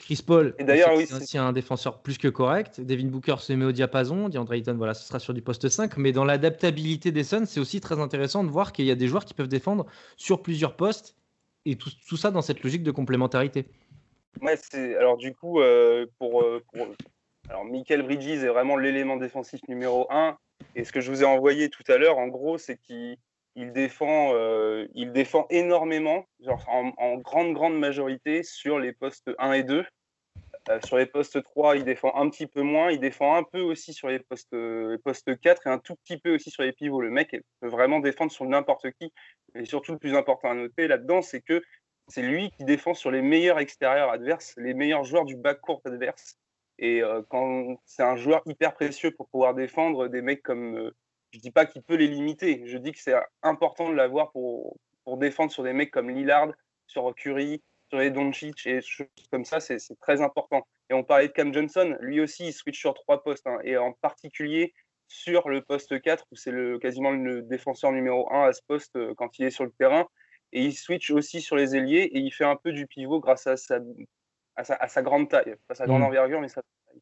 Chris 0.00 0.22
Paul, 0.26 0.54
Et 0.58 0.64
d'ailleurs, 0.64 0.94
oui, 0.96 1.06
c'est 1.06 1.14
aussi 1.16 1.38
un 1.38 1.52
défenseur 1.52 2.00
plus 2.00 2.16
que 2.18 2.28
correct. 2.28 2.80
Devin 2.80 3.06
Booker 3.08 3.36
se 3.38 3.52
met 3.52 3.64
au 3.64 3.72
diapason. 3.72 4.28
DeAndre 4.28 4.54
Ayton, 4.54 4.74
voilà, 4.76 4.94
ce 4.94 5.06
sera 5.06 5.18
sur 5.18 5.34
du 5.34 5.42
poste 5.42 5.68
5. 5.68 5.96
Mais 5.98 6.12
dans 6.12 6.24
l'adaptabilité 6.24 7.12
des 7.12 7.24
Suns, 7.24 7.44
c'est 7.46 7.60
aussi 7.60 7.80
très 7.80 7.98
intéressant 8.00 8.42
de 8.44 8.48
voir 8.48 8.72
qu'il 8.72 8.86
y 8.86 8.90
a 8.90 8.94
des 8.94 9.06
joueurs 9.08 9.24
qui 9.24 9.34
peuvent 9.34 9.48
défendre 9.48 9.86
sur 10.16 10.42
plusieurs 10.42 10.76
postes. 10.76 11.14
Et 11.66 11.76
tout, 11.76 11.90
tout 12.08 12.16
ça 12.16 12.30
dans 12.30 12.40
cette 12.40 12.62
logique 12.62 12.82
de 12.82 12.90
complémentarité. 12.90 13.66
Ouais, 14.40 14.56
c'est 14.56 14.96
alors 14.96 15.16
du 15.16 15.34
coup 15.34 15.60
euh, 15.60 16.06
pour, 16.18 16.42
euh, 16.42 16.62
pour- 16.72 16.86
alors 17.50 17.64
Michael 17.64 18.02
Bridges 18.02 18.28
est 18.44 18.46
vraiment 18.48 18.76
l'élément 18.76 19.16
défensif 19.16 19.60
numéro 19.68 20.06
un 20.10 20.36
et 20.76 20.84
ce 20.84 20.92
que 20.92 21.00
je 21.00 21.10
vous 21.10 21.22
ai 21.22 21.26
envoyé 21.26 21.68
tout 21.70 21.82
à 21.88 21.96
l'heure 21.98 22.18
en 22.18 22.28
gros 22.28 22.56
c'est 22.56 22.76
qu'il 22.76 23.16
il 23.58 23.72
défend 23.72 24.32
euh, 24.34 24.86
il 24.94 25.10
défend 25.12 25.46
énormément 25.50 26.24
genre 26.40 26.64
en, 26.68 27.16
grande 27.18 27.52
grande 27.54 27.76
majorité 27.76 28.44
sur 28.44 28.78
les 28.78 28.92
postes 28.92 29.30
1 29.38 29.52
et 29.52 29.64
2 29.64 29.84
Euh, 30.70 30.80
sur 30.84 30.98
les 30.98 31.06
postes 31.06 31.42
3 31.42 31.76
il 31.76 31.84
défend 31.84 32.12
un 32.14 32.28
petit 32.30 32.46
peu 32.46 32.62
moins 32.62 32.90
il 32.90 33.00
défend 33.00 33.34
un 33.36 33.42
peu 33.42 33.60
aussi 33.60 33.92
sur 33.92 34.08
les 34.08 34.20
postes 34.20 34.54
euh, 34.54 34.98
postes 35.04 35.32
4 35.40 35.66
et 35.66 35.70
un 35.70 35.78
tout 35.78 35.96
petit 35.96 36.18
peu 36.18 36.34
aussi 36.34 36.50
sur 36.50 36.62
les 36.62 36.72
pivots 36.72 37.00
le 37.00 37.10
mec 37.10 37.28
peut 37.60 37.68
vraiment 37.68 38.00
défendre 38.00 38.30
sur 38.30 38.44
n'importe 38.44 38.86
qui 38.98 39.12
et 39.54 39.64
surtout 39.64 39.92
le 39.92 39.98
plus 39.98 40.14
important 40.14 40.50
à 40.50 40.54
noter 40.54 40.86
là-dedans 40.86 41.22
c'est 41.22 41.40
que 41.40 41.62
c'est 42.08 42.22
lui 42.22 42.50
qui 42.52 42.64
défend 42.64 42.94
sur 42.94 43.10
les 43.10 43.22
meilleurs 43.22 43.58
extérieurs 43.58 44.10
adverses, 44.10 44.54
les 44.56 44.74
meilleurs 44.74 45.04
joueurs 45.04 45.26
du 45.26 45.36
backcourt 45.36 45.82
adverse. 45.84 46.38
Et 46.78 47.02
quand 47.28 47.76
c'est 47.84 48.02
un 48.02 48.16
joueur 48.16 48.40
hyper 48.46 48.72
précieux 48.72 49.10
pour 49.10 49.28
pouvoir 49.28 49.52
défendre 49.54 50.08
des 50.08 50.22
mecs 50.22 50.42
comme. 50.42 50.90
Je 51.30 51.38
dis 51.38 51.50
pas 51.50 51.66
qu'il 51.66 51.82
peut 51.82 51.94
les 51.94 52.08
limiter, 52.08 52.62
je 52.66 52.78
dis 52.78 52.92
que 52.92 52.98
c'est 52.98 53.14
important 53.42 53.88
de 53.90 53.94
l'avoir 53.94 54.30
pour, 54.32 54.78
pour 55.04 55.18
défendre 55.18 55.52
sur 55.52 55.62
des 55.62 55.72
mecs 55.72 55.90
comme 55.90 56.10
Lillard, 56.10 56.48
sur 56.86 57.14
Curry, 57.14 57.62
sur 57.90 57.98
les 57.98 58.10
Doncic 58.10 58.66
et 58.66 58.74
des 58.74 58.82
choses 58.82 59.06
comme 59.30 59.44
ça, 59.44 59.60
c'est 59.60 59.78
très 60.00 60.20
important. 60.20 60.66
Et 60.90 60.94
on 60.94 61.04
parlait 61.04 61.28
de 61.28 61.32
Cam 61.32 61.52
Johnson, 61.52 61.96
lui 62.00 62.20
aussi 62.20 62.48
il 62.48 62.52
switch 62.52 62.78
sur 62.78 62.94
trois 62.94 63.22
postes, 63.22 63.46
hein, 63.46 63.58
et 63.64 63.76
en 63.76 63.92
particulier 63.92 64.72
sur 65.06 65.48
le 65.48 65.62
poste 65.62 66.00
4, 66.00 66.26
où 66.30 66.36
c'est 66.36 66.50
le, 66.50 66.78
quasiment 66.78 67.10
le 67.10 67.42
défenseur 67.42 67.92
numéro 67.92 68.30
1 68.32 68.48
à 68.48 68.52
ce 68.52 68.60
poste 68.66 68.96
euh, 68.96 69.14
quand 69.16 69.38
il 69.38 69.46
est 69.46 69.50
sur 69.50 69.64
le 69.64 69.70
terrain 69.70 70.06
et 70.52 70.62
il 70.64 70.74
switch 70.74 71.10
aussi 71.10 71.40
sur 71.40 71.56
les 71.56 71.76
ailiers 71.76 72.10
et 72.12 72.18
il 72.18 72.30
fait 72.30 72.44
un 72.44 72.56
peu 72.56 72.72
du 72.72 72.86
pivot 72.86 73.20
grâce 73.20 73.46
à 73.46 73.56
sa, 73.56 73.80
à 74.56 74.64
sa, 74.64 74.74
à 74.74 74.88
sa 74.88 75.02
grande 75.02 75.28
taille, 75.28 75.56
pas 75.66 75.74
sa 75.74 75.86
grande 75.86 76.02
Mm. 76.02 76.04
envergure, 76.06 76.40
mais 76.40 76.48
sa 76.48 76.62
taille. 76.62 77.00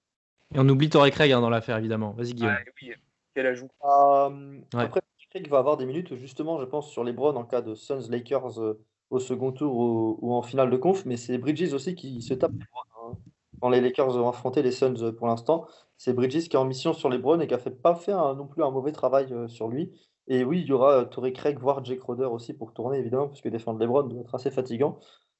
Et 0.54 0.58
on 0.58 0.68
oublie 0.68 0.88
Torrey 0.88 1.10
Craig 1.10 1.32
hein, 1.32 1.40
dans 1.40 1.50
l'affaire, 1.50 1.78
évidemment. 1.78 2.12
Vas-y, 2.12 2.34
Guillaume. 2.34 2.56
Ah, 2.56 2.70
oui, 2.82 2.94
quel 3.36 3.46
ajout. 3.46 3.68
Euh, 3.84 4.58
Ouais. 4.74 4.84
Après, 4.84 5.00
Craig 5.30 5.48
va 5.48 5.58
avoir 5.58 5.76
des 5.76 5.86
minutes, 5.86 6.14
justement, 6.16 6.58
je 6.58 6.64
pense, 6.64 6.90
sur 6.90 7.04
les 7.04 7.12
Browns 7.12 7.36
en 7.36 7.44
cas 7.44 7.60
de 7.60 7.74
Suns 7.74 8.08
Lakers 8.08 8.58
euh, 8.60 8.80
au 9.10 9.18
second 9.18 9.52
tour 9.52 9.76
ou, 9.76 10.18
ou 10.22 10.32
en 10.34 10.42
finale 10.42 10.70
de 10.70 10.76
conf, 10.76 11.04
mais 11.04 11.16
c'est 11.16 11.36
Bridges 11.38 11.72
aussi 11.74 11.94
qui 11.94 12.22
se 12.22 12.32
tape 12.34 12.52
les 12.52 12.64
Browns, 12.72 13.12
hein. 13.12 13.18
Quand 13.60 13.68
les 13.70 13.80
Lakers 13.80 14.16
ont 14.16 14.28
affronté 14.28 14.62
les 14.62 14.70
Suns 14.72 14.94
euh, 15.02 15.12
pour 15.12 15.26
l'instant, 15.26 15.66
c'est 15.96 16.12
Bridges 16.14 16.48
qui 16.48 16.56
est 16.56 16.58
en 16.58 16.64
mission 16.64 16.92
sur 16.92 17.08
les 17.10 17.18
Browns 17.18 17.40
et 17.42 17.46
qui 17.46 17.54
a 17.54 17.58
fait 17.58 17.70
pas 17.70 17.94
fait 17.94 18.12
un- 18.12 18.34
non 18.34 18.46
plus 18.46 18.62
un 18.62 18.70
mauvais 18.70 18.92
travail 18.92 19.32
euh, 19.32 19.48
sur 19.48 19.68
lui. 19.68 19.92
Et 20.28 20.44
oui, 20.44 20.60
il 20.62 20.66
y 20.66 20.72
aura 20.72 20.92
euh, 21.00 21.04
Torrey 21.04 21.32
Craig, 21.32 21.58
voire 21.58 21.84
Jake 21.84 22.00
Crowder 22.00 22.24
aussi 22.26 22.52
pour 22.54 22.72
tourner, 22.72 22.98
évidemment, 22.98 23.28
parce 23.28 23.40
que 23.40 23.48
défendre 23.48 23.78
les 23.78 23.86
Browns 23.86 24.08
doit 24.08 24.20
être 24.22 24.34
assez 24.34 24.50
fatigant, 24.50 24.98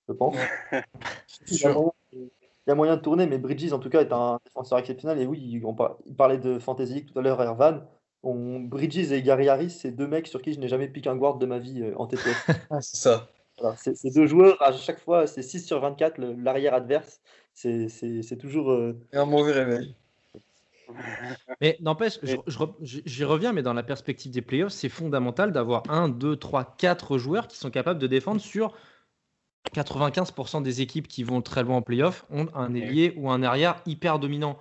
je 0.09 0.13
pense. 0.15 0.37
Il 2.67 2.71
y, 2.71 2.73
a 2.73 2.75
moyen, 2.75 2.97
de 2.97 3.01
tourner, 3.03 3.27
mais 3.27 3.39
Bridges, 3.39 3.73
en 3.73 3.79
tout 3.79 3.89
cas, 3.91 4.01
est 4.01 4.13
un 4.13 4.41
défenseur 4.45 4.79
exceptionnel. 4.79 5.21
Et 5.21 5.27
oui, 5.27 5.63
on 5.65 5.75
parlait 6.17 6.39
de 6.39 6.59
Fantasy 6.59 6.95
League 6.95 7.13
tout 7.13 7.19
à 7.19 7.23
l'heure, 7.23 7.41
Ervan. 7.41 7.83
On, 8.25 8.59
Bridges 8.59 9.13
et 9.13 9.23
Gary 9.23 9.49
Harris, 9.49 9.71
c'est 9.71 9.93
deux 9.93 10.09
mecs 10.09 10.27
sur 10.27 10.43
qui 10.43 10.53
je 10.53 10.59
n'ai 10.59 10.67
jamais 10.67 10.89
piqué 10.89 11.09
un 11.09 11.15
guard 11.17 11.39
de 11.39 11.47
ma 11.47 11.61
vie 11.61 11.83
euh, 11.83 11.95
en 11.97 12.09
TTF. 12.09 12.47
C'est 12.81 12.97
ça. 12.97 13.29
Voilà, 13.59 13.75
c'est 13.77 14.11
deux 14.15 14.27
joueurs, 14.27 14.61
à 14.61 14.73
chaque 14.73 15.01
fois, 15.01 15.27
c'est 15.27 15.41
6 15.43 15.61
sur 15.61 15.81
24, 15.81 16.19
le- 16.19 16.35
l'arrière 16.35 16.75
adverse. 16.75 17.21
C'est 17.55 17.89
c'est- 17.89 18.21
c'est 18.23 18.37
toujours. 18.37 18.71
euh, 18.71 18.99
Et 19.15 19.17
un 19.17 19.25
mauvais 19.25 19.53
réveil. 19.53 19.95
Mais 21.61 21.77
n'empêche, 21.81 22.19
je- 22.23 22.35
Et- 22.37 22.41
je 22.47 23.01
j'y 23.05 23.25
reviens, 23.25 23.53
mais 23.53 23.63
dans 23.63 23.73
la 23.73 23.83
perspective 23.83 24.31
des 24.31 24.43
playoffs, 24.43 24.73
c'est 24.73 24.89
fondamental 24.89 25.53
d'avoir 25.53 25.85
1, 25.89 26.09
2, 26.09 26.37
3, 26.37 26.65
4 26.77 27.17
joueurs 27.19 27.49
qui 27.49 27.57
sont 27.57 27.71
capables 27.71 27.99
de 27.99 28.07
défendre 28.07 28.41
sur 28.41 28.75
95% 29.75 30.63
des 30.63 30.81
équipes 30.81 31.09
qui 31.09 31.23
vont 31.23 31.43
très 31.43 31.63
loin 31.63 31.77
en 31.77 31.83
playoffs 31.83 32.25
ont 32.31 32.49
un 32.55 32.75
ailier 32.75 33.15
ou 33.17 33.31
un 33.31 33.43
arrière 33.43 33.83
hyper 33.87 34.19
dominant. 34.19 34.59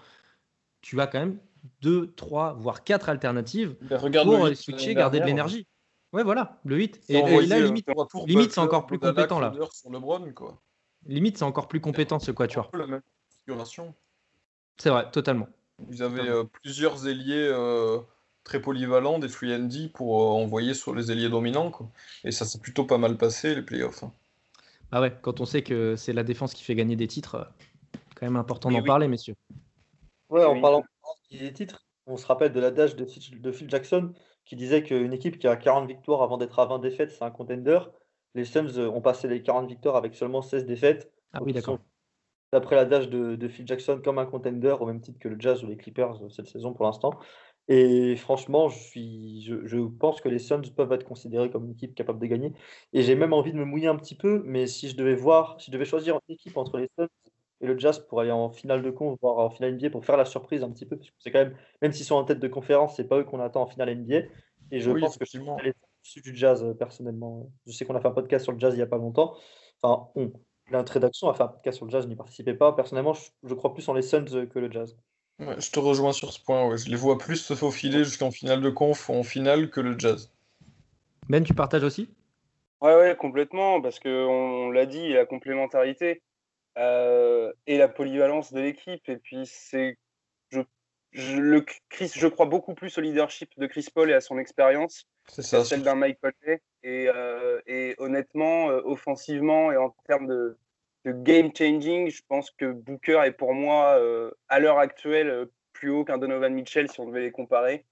Tu 0.81 0.99
as 1.01 1.07
quand 1.07 1.19
même 1.19 1.37
2, 1.81 2.13
3, 2.15 2.53
voire 2.53 2.83
4 2.83 3.09
alternatives 3.09 3.75
pour 3.75 4.47
les 4.47 4.55
switcher, 4.55 4.93
garder 4.93 5.19
de 5.19 5.25
l'énergie. 5.25 5.67
Ouais, 6.13 6.23
voilà, 6.23 6.59
le 6.63 6.77
8. 6.77 7.01
C'est 7.03 7.13
Et, 7.13 7.45
là, 7.45 7.57
euh, 7.57 7.65
limite, 7.65 7.87
limite, 8.25 8.51
c'est 8.53 8.59
encore 8.59 8.85
plus 8.85 8.97
Godala, 8.97 9.23
compétent, 9.23 9.39
là. 9.39 9.49
Crowder 9.49 9.67
sur 9.73 9.89
LeBron, 9.89 10.31
quoi. 10.33 10.61
limite, 11.05 11.37
c'est 11.37 11.43
encore 11.43 11.67
plus 11.67 11.81
compétent 11.81 12.19
ce 12.19 12.31
quatuor. 12.31 12.69
la 12.73 12.87
même 12.87 13.01
configuration. 13.29 13.93
C'est 14.77 14.89
vrai, 14.89 15.09
totalement. 15.11 15.47
Ils 15.89 16.03
avaient 16.03 16.29
euh, 16.29 16.43
plusieurs 16.43 17.07
ailiers 17.07 17.49
euh, 17.51 17.99
très 18.43 18.61
polyvalents, 18.61 19.19
des 19.19 19.27
free 19.27 19.89
pour 19.93 20.21
euh, 20.21 20.43
envoyer 20.43 20.73
sur 20.73 20.95
les 20.95 21.11
ailiers 21.11 21.29
dominants. 21.29 21.71
Quoi. 21.71 21.89
Et 22.23 22.31
ça 22.31 22.45
s'est 22.45 22.59
plutôt 22.59 22.85
pas 22.85 22.97
mal 22.97 23.17
passé, 23.17 23.55
les 23.55 23.61
playoffs. 23.61 24.03
Hein. 24.03 24.13
Ah 24.95 25.01
ouais, 25.01 25.11
quand 25.21 25.41
on 25.41 25.45
sait 25.45 25.61
que 25.61 25.97
c'est 25.97 26.13
la 26.13 26.23
défense 26.23 26.53
qui 26.53 26.63
fait 26.63 26.73
gagner 26.73 26.95
des 26.95 27.07
titres, 27.07 27.35
euh, 27.35 27.99
quand 28.15 28.25
même 28.25 28.37
important 28.37 28.71
d'en 28.71 28.81
parler, 28.81 29.09
messieurs. 29.09 29.35
Ouais, 30.29 30.45
en 30.45 30.61
parlant 30.61 30.85
des 31.29 31.51
titres, 31.51 31.85
on 32.07 32.15
se 32.15 32.25
rappelle 32.25 32.53
de 32.53 32.61
l'adage 32.61 32.95
de, 32.95 33.05
de 33.37 33.51
Phil 33.51 33.69
Jackson 33.69 34.13
qui 34.45 34.55
disait 34.55 34.83
qu'une 34.83 35.11
équipe 35.11 35.37
qui 35.37 35.49
a 35.49 35.57
40 35.57 35.85
victoires 35.85 36.21
avant 36.21 36.37
d'être 36.37 36.57
à 36.59 36.65
20 36.65 36.79
défaites, 36.79 37.11
c'est 37.11 37.25
un 37.25 37.29
contender. 37.29 37.77
Les 38.35 38.45
Suns 38.45 38.77
ont 38.77 39.01
passé 39.01 39.27
les 39.27 39.43
40 39.43 39.67
victoires 39.67 39.97
avec 39.97 40.15
seulement 40.15 40.41
16 40.41 40.65
défaites. 40.65 41.11
Ah 41.33 41.43
oui, 41.43 41.51
d'accord. 41.51 41.79
D'après 42.53 42.77
l'adage 42.77 43.09
de, 43.09 43.35
de 43.35 43.47
Phil 43.49 43.67
Jackson, 43.67 43.99
comme 44.01 44.17
un 44.17 44.25
contender, 44.25 44.77
au 44.79 44.85
même 44.85 45.01
titre 45.01 45.19
que 45.19 45.27
le 45.27 45.35
Jazz 45.37 45.61
ou 45.61 45.67
les 45.67 45.75
Clippers 45.75 46.23
euh, 46.23 46.29
cette 46.29 46.47
saison 46.47 46.71
pour 46.71 46.85
l'instant. 46.85 47.11
Et 47.67 48.15
franchement, 48.15 48.69
je, 48.69 48.77
suis, 48.77 49.41
je, 49.41 49.77
pense 49.87 50.21
que 50.21 50.29
les 50.29 50.37
Suns 50.37 50.61
peuvent 50.75 50.91
être 50.91 51.03
considérés 51.03 51.49
comme 51.49 51.65
une 51.65 51.71
équipe 51.71 51.95
capable 51.95 52.19
de 52.19 52.27
gagner. 52.27 52.53
Et 52.93 53.01
j'ai 53.01 53.15
même 53.15 53.33
envie 53.33 53.53
de 53.53 53.57
me 53.57 53.65
mouiller 53.65 53.87
un 53.87 53.95
petit 53.95 54.15
peu, 54.15 54.43
mais 54.45 54.67
si 54.67 54.87
je 54.87 54.95
devais 54.95 55.15
voir, 55.15 55.59
si 55.59 55.67
je 55.67 55.71
devais 55.71 55.85
choisir 55.85 56.19
une 56.27 56.35
équipe 56.35 56.57
entre 56.57 56.77
les 56.77 56.89
Suns 56.97 57.07
et 57.61 57.67
le 57.67 57.77
Jazz 57.77 58.05
pour 58.07 58.21
aller 58.21 58.31
en 58.31 58.49
finale 58.49 58.83
de 58.83 58.91
con, 58.91 59.17
voire 59.19 59.39
en 59.39 59.49
finale 59.49 59.75
NBA, 59.75 59.89
pour 59.89 60.05
faire 60.05 60.17
la 60.17 60.25
surprise 60.25 60.61
un 60.61 60.69
petit 60.71 60.85
peu, 60.85 60.97
parce 60.97 61.09
que 61.09 61.15
c'est 61.19 61.31
quand 61.31 61.39
même, 61.39 61.55
même 61.81 61.91
s'ils 61.91 62.05
sont 62.05 62.15
en 62.15 62.23
tête 62.23 62.39
de 62.39 62.47
conférence, 62.47 62.95
c'est 62.95 63.07
pas 63.07 63.17
eux 63.19 63.23
qu'on 63.23 63.39
attend 63.39 63.63
en 63.63 63.67
finale 63.67 63.95
NBA. 63.95 64.27
Et 64.71 64.79
je 64.79 64.91
pense 64.91 65.17
que 65.17 65.25
je 65.25 65.39
suis 66.03 66.21
du 66.21 66.35
Jazz 66.35 66.63
euh, 66.63 66.73
personnellement. 66.75 67.51
Je 67.65 67.71
sais 67.71 67.85
qu'on 67.85 67.95
a 67.95 67.99
fait 67.99 68.07
un 68.07 68.11
podcast 68.11 68.43
sur 68.43 68.51
le 68.51 68.59
Jazz 68.59 68.75
il 68.75 68.79
y 68.79 68.83
a 68.83 68.87
pas 68.87 68.97
longtemps. 68.97 69.35
Enfin, 69.81 70.07
on, 70.15 70.31
l'introduction 70.69 71.29
a 71.29 71.33
fait 71.33 71.43
un 71.43 71.47
podcast 71.47 71.77
sur 71.77 71.85
le 71.85 71.91
Jazz, 71.91 72.03
je 72.03 72.09
n'y 72.09 72.15
participais 72.15 72.53
pas. 72.53 72.73
Personnellement, 72.73 73.13
je, 73.13 73.29
je 73.43 73.53
crois 73.55 73.73
plus 73.73 73.87
en 73.89 73.93
les 73.93 74.03
Suns 74.03 74.25
euh, 74.33 74.45
que 74.45 74.59
le 74.59 74.71
Jazz 74.71 74.95
je 75.39 75.71
te 75.71 75.79
rejoins 75.79 76.13
sur 76.13 76.31
ce 76.31 76.39
point. 76.39 76.75
Je 76.75 76.89
les 76.89 76.95
vois 76.95 77.17
plus 77.17 77.37
se 77.37 77.53
faufiler 77.53 78.03
jusqu'en 78.03 78.31
finale 78.31 78.61
de 78.61 78.69
conf 78.69 79.09
ou 79.09 79.13
en 79.13 79.23
finale 79.23 79.69
que 79.69 79.81
le 79.81 79.97
jazz. 79.97 80.31
Ben, 81.29 81.43
tu 81.43 81.53
partages 81.53 81.83
aussi? 81.83 82.09
Ouais, 82.81 82.95
ouais, 82.95 83.15
complètement, 83.15 83.81
parce 83.81 83.99
qu'on 83.99 84.69
l'a 84.69 84.85
dit, 84.85 85.09
la 85.09 85.25
complémentarité 85.25 86.21
euh, 86.77 87.51
et 87.67 87.77
la 87.77 87.87
polyvalence 87.87 88.53
de 88.53 88.61
l'équipe. 88.61 89.07
Et 89.09 89.17
puis, 89.17 89.45
c'est. 89.45 89.97
Je, 90.51 90.61
je, 91.11 91.37
le, 91.37 91.65
Chris, 91.89 92.11
je 92.15 92.27
crois 92.27 92.45
beaucoup 92.45 92.73
plus 92.73 92.97
au 92.97 93.01
leadership 93.01 93.49
de 93.57 93.65
Chris 93.67 93.87
Paul 93.93 94.09
et 94.09 94.13
à 94.13 94.21
son 94.21 94.37
expérience 94.37 95.07
c'est 95.27 95.41
ça, 95.41 95.63
celle 95.63 95.83
d'un 95.83 95.95
Mike 95.95 96.19
Conley. 96.21 96.61
Et, 96.83 97.09
euh, 97.13 97.59
et 97.65 97.95
honnêtement, 97.97 98.69
euh, 98.69 98.81
offensivement 98.85 99.71
et 99.71 99.77
en 99.77 99.95
termes 100.07 100.27
de, 100.27 100.57
game 101.11 101.51
changing, 101.55 102.09
je 102.09 102.21
pense 102.27 102.51
que 102.51 102.71
Booker 102.71 103.21
est 103.25 103.31
pour 103.31 103.53
moi, 103.53 103.97
euh, 103.99 104.31
à 104.49 104.59
l'heure 104.59 104.79
actuelle, 104.79 105.29
euh, 105.29 105.45
plus 105.73 105.91
haut 105.91 106.03
qu'un 106.03 106.17
Donovan 106.17 106.53
Mitchell 106.53 106.89
si 106.89 106.99
on 106.99 107.07
devait 107.07 107.21
les 107.21 107.31
comparer. 107.31 107.85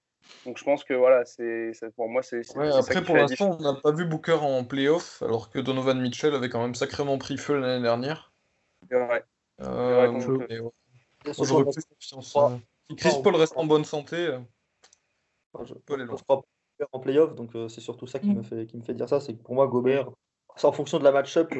Donc 0.46 0.58
je 0.58 0.64
pense 0.64 0.84
que 0.84 0.94
voilà, 0.94 1.24
c'est 1.24 1.72
pour 1.96 2.08
moi 2.08 2.22
c'est. 2.22 2.42
après 2.56 3.02
pour 3.04 3.14
l'instant 3.14 3.58
on 3.58 3.62
n'a 3.62 3.74
pas 3.74 3.92
vu 3.92 4.06
Booker 4.06 4.38
en 4.40 4.64
playoff 4.64 5.22
alors 5.22 5.50
que 5.50 5.58
Donovan 5.58 6.00
Mitchell 6.00 6.34
avait 6.34 6.48
quand 6.48 6.62
même 6.62 6.74
sacrément 6.74 7.18
pris 7.18 7.36
feu 7.36 7.58
l'année 7.58 7.82
dernière. 7.82 8.32
C'est 8.90 8.98
vrai. 8.98 9.24
Euh, 9.60 10.18
J'aurais 11.42 11.64
plus 11.64 11.84
confiance. 11.84 12.36
Hein. 12.36 12.60
Si 12.88 12.96
Chris 12.96 13.20
Paul 13.22 13.36
reste 13.36 13.56
en 13.56 13.66
bonne 13.66 13.84
santé, 13.84 14.16
euh, 14.16 14.38
je, 15.64 15.74
peux 15.74 15.94
aller 15.94 16.04
loin. 16.04 16.16
en 16.92 17.00
playoff 17.00 17.34
donc 17.34 17.50
c'est 17.68 17.80
surtout 17.80 18.06
ça 18.06 18.18
qui 18.18 18.28
mm. 18.28 18.38
me 18.38 18.42
fait 18.42 18.66
qui 18.66 18.76
me 18.76 18.82
fait 18.82 18.94
dire 18.94 19.08
ça, 19.08 19.20
c'est 19.20 19.34
que 19.34 19.42
pour 19.42 19.54
moi 19.54 19.66
Gobert, 19.66 20.10
c'est 20.56 20.66
en 20.66 20.72
fonction 20.72 20.98
de 20.98 21.04
la 21.04 21.12
match-up 21.12 21.52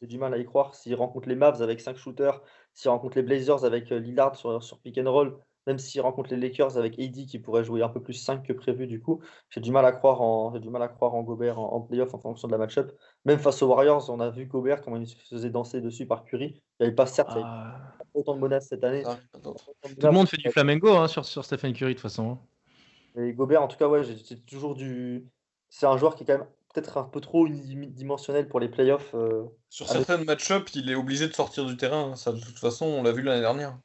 j'ai 0.00 0.06
du 0.06 0.18
mal 0.18 0.34
à 0.34 0.38
y 0.38 0.44
croire. 0.44 0.74
S'il 0.74 0.94
rencontre 0.94 1.28
les 1.28 1.36
Mavs 1.36 1.62
avec 1.62 1.80
5 1.80 1.96
shooters, 1.96 2.42
s'il 2.74 2.90
rencontre 2.90 3.16
les 3.16 3.22
Blazers 3.22 3.64
avec 3.64 3.90
euh, 3.92 3.98
Lillard 3.98 4.36
sur, 4.36 4.62
sur 4.62 4.78
pick 4.78 4.98
and 4.98 5.10
roll, 5.10 5.38
même 5.68 5.78
s'il 5.78 6.00
rencontre 6.00 6.30
les 6.30 6.36
Lakers 6.40 6.78
avec 6.78 6.98
AD 6.98 7.26
qui 7.26 7.38
pourrait 7.38 7.62
jouer 7.62 7.82
un 7.82 7.90
peu 7.90 8.00
plus 8.00 8.14
5 8.14 8.42
que 8.42 8.54
prévu 8.54 8.86
du 8.86 9.02
coup, 9.02 9.20
j'ai 9.50 9.60
du 9.60 9.70
mal 9.70 9.84
à 9.84 9.92
croire 9.92 10.22
en, 10.22 10.58
du 10.58 10.70
mal 10.70 10.82
à 10.82 10.88
croire 10.88 11.14
en 11.14 11.22
Gobert 11.22 11.58
en, 11.58 11.80
playoff 11.82 12.14
en 12.14 12.18
fonction 12.18 12.48
de 12.48 12.52
la 12.52 12.58
match-up. 12.58 12.90
Même 13.26 13.38
face 13.38 13.62
aux 13.62 13.66
Warriors, 13.66 14.08
on 14.08 14.18
a 14.20 14.30
vu 14.30 14.46
Gobert 14.46 14.80
comment 14.80 14.96
il 14.96 15.06
se 15.06 15.16
faisait 15.16 15.50
danser 15.50 15.82
dessus 15.82 16.06
par 16.06 16.24
Curry. 16.24 16.62
Il 16.80 16.82
n'y 16.82 16.86
avait 16.86 16.94
pas 16.94 17.04
certes 17.04 17.32
ah. 17.34 17.92
autant 18.14 18.34
de 18.34 18.40
menaces 18.40 18.68
cette 18.68 18.82
année. 18.82 19.02
Tout 19.42 20.06
le 20.06 20.10
monde 20.10 20.28
fait 20.28 20.38
du 20.38 20.50
flamengo 20.50 20.88
hein, 20.88 21.06
sur, 21.06 21.26
sur 21.26 21.44
Stephen 21.44 21.74
Curry 21.74 21.92
de 21.92 21.98
toute 21.98 22.02
façon. 22.02 22.30
Hein. 22.30 23.20
Et 23.20 23.32
Gobert, 23.34 23.62
en 23.62 23.68
tout 23.68 23.76
cas, 23.76 23.88
ouais, 23.88 24.02
j'ai 24.04 24.40
toujours 24.40 24.74
du. 24.74 25.26
C'est 25.68 25.86
un 25.86 25.98
joueur 25.98 26.14
qui 26.14 26.22
est 26.22 26.26
quand 26.26 26.38
même 26.38 26.48
peut-être 26.72 26.98
un 26.98 27.04
peu 27.04 27.20
trop 27.20 27.46
unidimensionnel 27.46 28.48
pour 28.48 28.60
les 28.60 28.68
playoffs. 28.68 29.14
Euh, 29.14 29.44
Sur 29.68 29.88
certaines 29.88 30.24
match-up, 30.24 30.68
il 30.74 30.90
est 30.90 30.94
obligé 30.94 31.28
de 31.28 31.32
sortir 31.32 31.64
du 31.66 31.76
terrain. 31.76 32.12
Hein. 32.12 32.16
Ça, 32.16 32.32
de 32.32 32.40
toute 32.40 32.58
façon, 32.58 32.86
on 32.86 33.02
l'a 33.02 33.12
vu 33.12 33.22
l'année 33.22 33.40
dernière. 33.40 33.78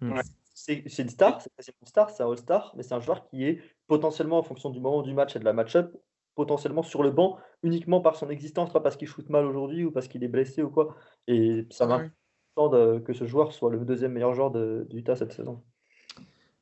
Hmm. 0.00 0.14
C'est 0.54 0.82
une 0.98 1.08
star, 1.08 1.42
c'est 1.58 1.74
une 1.80 1.86
star, 1.86 2.10
c'est 2.10 2.22
un 2.22 2.30
all-star, 2.30 2.72
mais 2.76 2.82
c'est 2.82 2.94
un 2.94 3.00
joueur 3.00 3.28
qui 3.28 3.44
est 3.44 3.60
potentiellement, 3.86 4.38
en 4.38 4.42
fonction 4.42 4.70
du 4.70 4.80
moment 4.80 5.02
du 5.02 5.12
match 5.12 5.36
et 5.36 5.38
de 5.38 5.44
la 5.44 5.52
match-up, 5.52 5.94
potentiellement 6.36 6.82
sur 6.82 7.02
le 7.02 7.10
banc 7.10 7.38
uniquement 7.62 8.00
par 8.00 8.16
son 8.16 8.30
existence, 8.30 8.72
pas 8.72 8.80
parce 8.80 8.96
qu'il 8.96 9.08
shoot 9.08 9.28
mal 9.28 9.44
aujourd'hui 9.44 9.84
ou 9.84 9.90
parce 9.90 10.08
qu'il 10.08 10.22
est 10.24 10.28
blessé 10.28 10.62
ou 10.62 10.70
quoi. 10.70 10.96
Et 11.26 11.66
ça 11.70 11.86
va 11.86 12.02
ah 12.56 12.98
que 13.04 13.12
ce 13.12 13.26
joueur 13.26 13.52
soit 13.52 13.70
le 13.70 13.84
deuxième 13.84 14.12
meilleur 14.12 14.32
joueur 14.32 14.52
de, 14.52 14.86
du 14.88 14.98
Utah 14.98 15.16
cette 15.16 15.32
saison. 15.32 15.62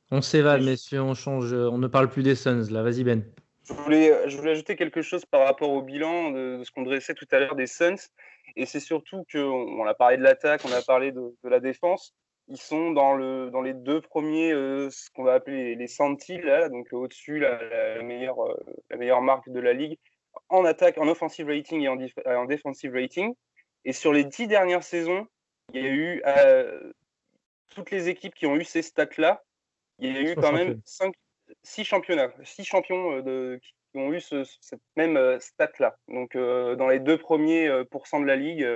On 0.09 0.21
s'évade, 0.21 0.63
messieurs, 0.63 1.01
on 1.01 1.13
change, 1.13 1.53
on 1.53 1.77
ne 1.77 1.87
parle 1.87 2.09
plus 2.09 2.23
des 2.23 2.35
Suns 2.35 2.71
là. 2.71 2.81
Vas-y 2.81 3.03
Ben. 3.03 3.23
Je 3.65 3.73
voulais, 3.73 4.29
je 4.29 4.37
voulais 4.37 4.51
ajouter 4.51 4.75
quelque 4.75 5.01
chose 5.01 5.25
par 5.25 5.45
rapport 5.45 5.69
au 5.69 5.81
bilan 5.81 6.31
de, 6.31 6.61
ce 6.63 6.71
qu'on 6.71 6.83
dressait 6.83 7.13
tout 7.13 7.27
à 7.31 7.39
l'heure 7.39 7.55
des 7.55 7.67
Suns. 7.67 8.09
Et 8.55 8.65
c'est 8.65 8.79
surtout 8.79 9.25
qu'on 9.31 9.39
on 9.39 9.85
a 9.85 9.93
parlé 9.93 10.17
de 10.17 10.23
l'attaque, 10.23 10.61
on 10.65 10.71
a 10.71 10.81
parlé 10.81 11.11
de, 11.11 11.33
la 11.43 11.59
défense. 11.59 12.13
Ils 12.49 12.57
sont 12.57 12.91
dans, 12.91 13.13
le, 13.13 13.49
dans 13.51 13.61
les 13.61 13.73
deux 13.73 14.01
premiers, 14.01 14.51
euh, 14.51 14.89
ce 14.89 15.09
qu'on 15.11 15.23
va 15.23 15.35
appeler 15.35 15.75
les 15.75 15.87
centiles, 15.87 16.43
là, 16.43 16.67
donc 16.67 16.91
au-dessus, 16.91 17.39
la, 17.39 18.03
meilleure, 18.03 18.43
euh, 18.43 18.53
la 18.89 18.97
meilleure 18.97 19.21
marque 19.21 19.49
de 19.49 19.61
la 19.61 19.71
ligue, 19.71 19.97
en 20.49 20.65
attaque, 20.65 20.97
en 20.97 21.07
offensive 21.07 21.47
rating 21.47 21.81
et 21.81 21.87
en, 21.87 21.97
en 22.25 22.45
defensive 22.45 22.93
rating. 22.93 23.33
Et 23.85 23.93
sur 23.93 24.11
les 24.11 24.25
dix 24.25 24.47
dernières 24.47 24.83
saisons, 24.83 25.25
il 25.73 25.83
y 25.83 25.87
a 25.87 25.89
eu 25.89 26.21
euh, 26.25 26.91
toutes 27.73 27.91
les 27.91 28.09
équipes 28.09 28.35
qui 28.35 28.45
ont 28.45 28.55
eu 28.55 28.63
ces 28.63 28.81
stats-là, 28.81 29.43
il 29.99 30.13
y 30.13 30.17
a 30.17 30.21
eu 30.31 30.35
quand 30.35 30.51
même 30.51 30.81
cinq, 30.85 31.15
six 31.63 31.83
championnats, 31.83 32.31
six 32.43 32.63
champions 32.63 33.17
euh, 33.17 33.21
de, 33.21 33.59
qui 33.91 33.99
ont 33.99 34.11
eu 34.11 34.21
cette 34.21 34.81
même 34.95 35.17
euh, 35.17 35.39
stat-là. 35.39 35.95
Donc, 36.07 36.35
euh, 36.35 36.75
dans 36.75 36.87
les 36.87 36.99
deux 36.99 37.17
premiers 37.17 37.69
pourcents 37.91 38.19
de 38.19 38.25
la 38.25 38.35
ligue, 38.35 38.67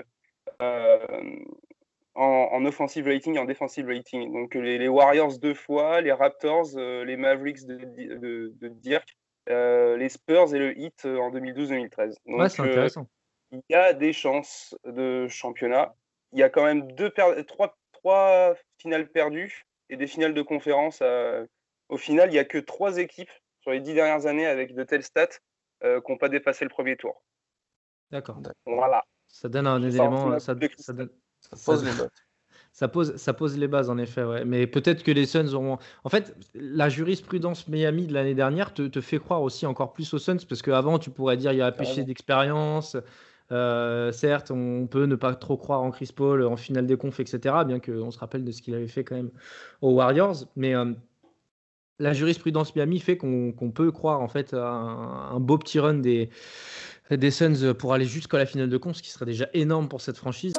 en, 2.19 2.65
offensive 2.65 3.05
rating 3.05 3.35
et 3.35 3.39
en 3.39 3.45
defensive 3.45 3.87
rating. 3.87 4.31
Donc, 4.33 4.55
les, 4.55 4.87
Warriors 4.87 5.37
deux 5.37 5.53
fois, 5.53 6.01
les 6.01 6.11
Raptors, 6.11 6.77
les 6.77 7.17
Mavericks 7.17 7.65
de, 7.65 8.67
Dirk, 8.69 9.15
les 9.47 10.09
Spurs 10.09 10.55
et 10.55 10.59
le 10.59 10.77
Heat 10.79 11.05
en 11.05 11.31
2012-2013. 11.31 12.15
Ouais, 12.25 12.49
c'est 12.49 12.61
intéressant. 12.61 13.07
il 13.51 13.61
y 13.69 13.75
a 13.75 13.93
des 13.93 14.13
chances 14.13 14.75
de 14.85 15.27
championnat. 15.27 15.95
Il 16.33 16.39
y 16.39 16.43
a 16.43 16.49
quand 16.49 16.65
même 16.65 16.91
deux 16.93 17.11
trois, 17.47 17.77
trois 17.91 18.55
finales 18.79 19.07
perdues 19.09 19.65
et 19.89 19.95
des 19.95 20.07
finales 20.07 20.33
de 20.33 20.41
conférence 20.41 21.01
à, 21.01 21.43
au 21.89 21.97
final, 21.97 22.29
il 22.29 22.33
n'y 22.33 22.39
a 22.39 22.45
que 22.45 22.57
trois 22.57 22.97
équipes 22.97 23.31
sur 23.61 23.71
les 23.71 23.79
dix 23.79 23.93
dernières 23.93 24.25
années 24.25 24.45
avec 24.45 24.75
de 24.75 24.83
telles 24.83 25.03
stats 25.03 25.27
euh, 25.83 26.01
qui 26.01 26.11
n'ont 26.11 26.17
pas 26.17 26.29
dépassé 26.29 26.65
le 26.65 26.69
premier 26.69 26.95
tour. 26.95 27.23
D'accord. 28.11 28.41
Voilà. 28.65 29.03
Ça 29.27 29.49
donne 29.49 29.67
un 29.67 29.81
élément. 29.83 30.39
Ça, 30.39 30.55
pose 30.55 31.83
les 31.83 31.91
bases. 31.91 32.09
Ça 32.73 32.87
pose, 32.87 33.15
ça 33.15 33.33
pose 33.33 33.57
les 33.57 33.67
bases, 33.67 33.89
en 33.89 33.97
effet. 33.97 34.23
Ouais. 34.23 34.45
Mais 34.45 34.67
peut-être 34.67 35.01
que 35.01 35.09
les 35.09 35.25
Suns 35.25 35.51
auront. 35.55 35.79
En 36.03 36.09
fait, 36.09 36.35
la 36.53 36.89
jurisprudence 36.89 37.67
Miami 37.67 38.05
de 38.05 38.13
l'année 38.13 38.35
dernière 38.35 38.71
te, 38.71 39.01
fait 39.01 39.17
croire 39.17 39.41
aussi 39.41 39.65
encore 39.65 39.93
plus 39.93 40.13
aux 40.13 40.19
Suns 40.19 40.37
parce 40.47 40.61
qu'avant, 40.61 40.99
tu 40.99 41.09
pourrais 41.09 41.37
dire 41.37 41.53
il 41.53 41.57
y 41.57 41.61
a 41.63 41.65
un 41.65 41.71
péché 41.71 42.03
d'expérience. 42.03 42.95
Euh, 43.51 44.11
certes, 44.11 44.51
on 44.51 44.85
peut 44.85 45.05
ne 45.05 45.15
pas 45.15 45.33
trop 45.33 45.57
croire 45.57 45.81
en 45.81 45.89
Chris 45.89 46.11
Paul 46.15 46.43
en 46.43 46.55
finale 46.55 46.85
des 46.85 46.97
confs, 46.97 47.19
etc. 47.19 47.55
Bien 47.65 47.79
qu'on 47.79 48.11
se 48.11 48.19
rappelle 48.19 48.43
de 48.43 48.51
ce 48.51 48.61
qu'il 48.61 48.75
avait 48.75 48.87
fait 48.87 49.03
quand 49.03 49.15
même 49.15 49.31
aux 49.81 49.93
Warriors. 49.93 50.45
Mais. 50.55 50.75
Euh, 50.75 50.93
la 51.99 52.13
jurisprudence 52.13 52.75
Miami 52.75 52.99
fait 52.99 53.17
qu'on 53.17 53.71
peut 53.73 53.91
croire 53.91 54.21
en 54.21 54.27
fait 54.27 54.53
à 54.53 54.67
un, 54.67 55.39
beau 55.39 55.57
petit 55.57 55.79
run 55.79 55.95
des, 55.95 56.29
des 57.09 57.31
Suns 57.31 57.73
pour 57.73 57.93
aller 57.93 58.05
jusqu'à 58.05 58.37
la 58.37 58.45
finale 58.45 58.69
de 58.69 58.77
con, 58.77 58.93
ce 58.93 59.01
qui 59.01 59.09
serait 59.09 59.25
déjà 59.25 59.47
énorme 59.53 59.89
pour 59.89 60.01
cette 60.01 60.17
franchise. 60.17 60.53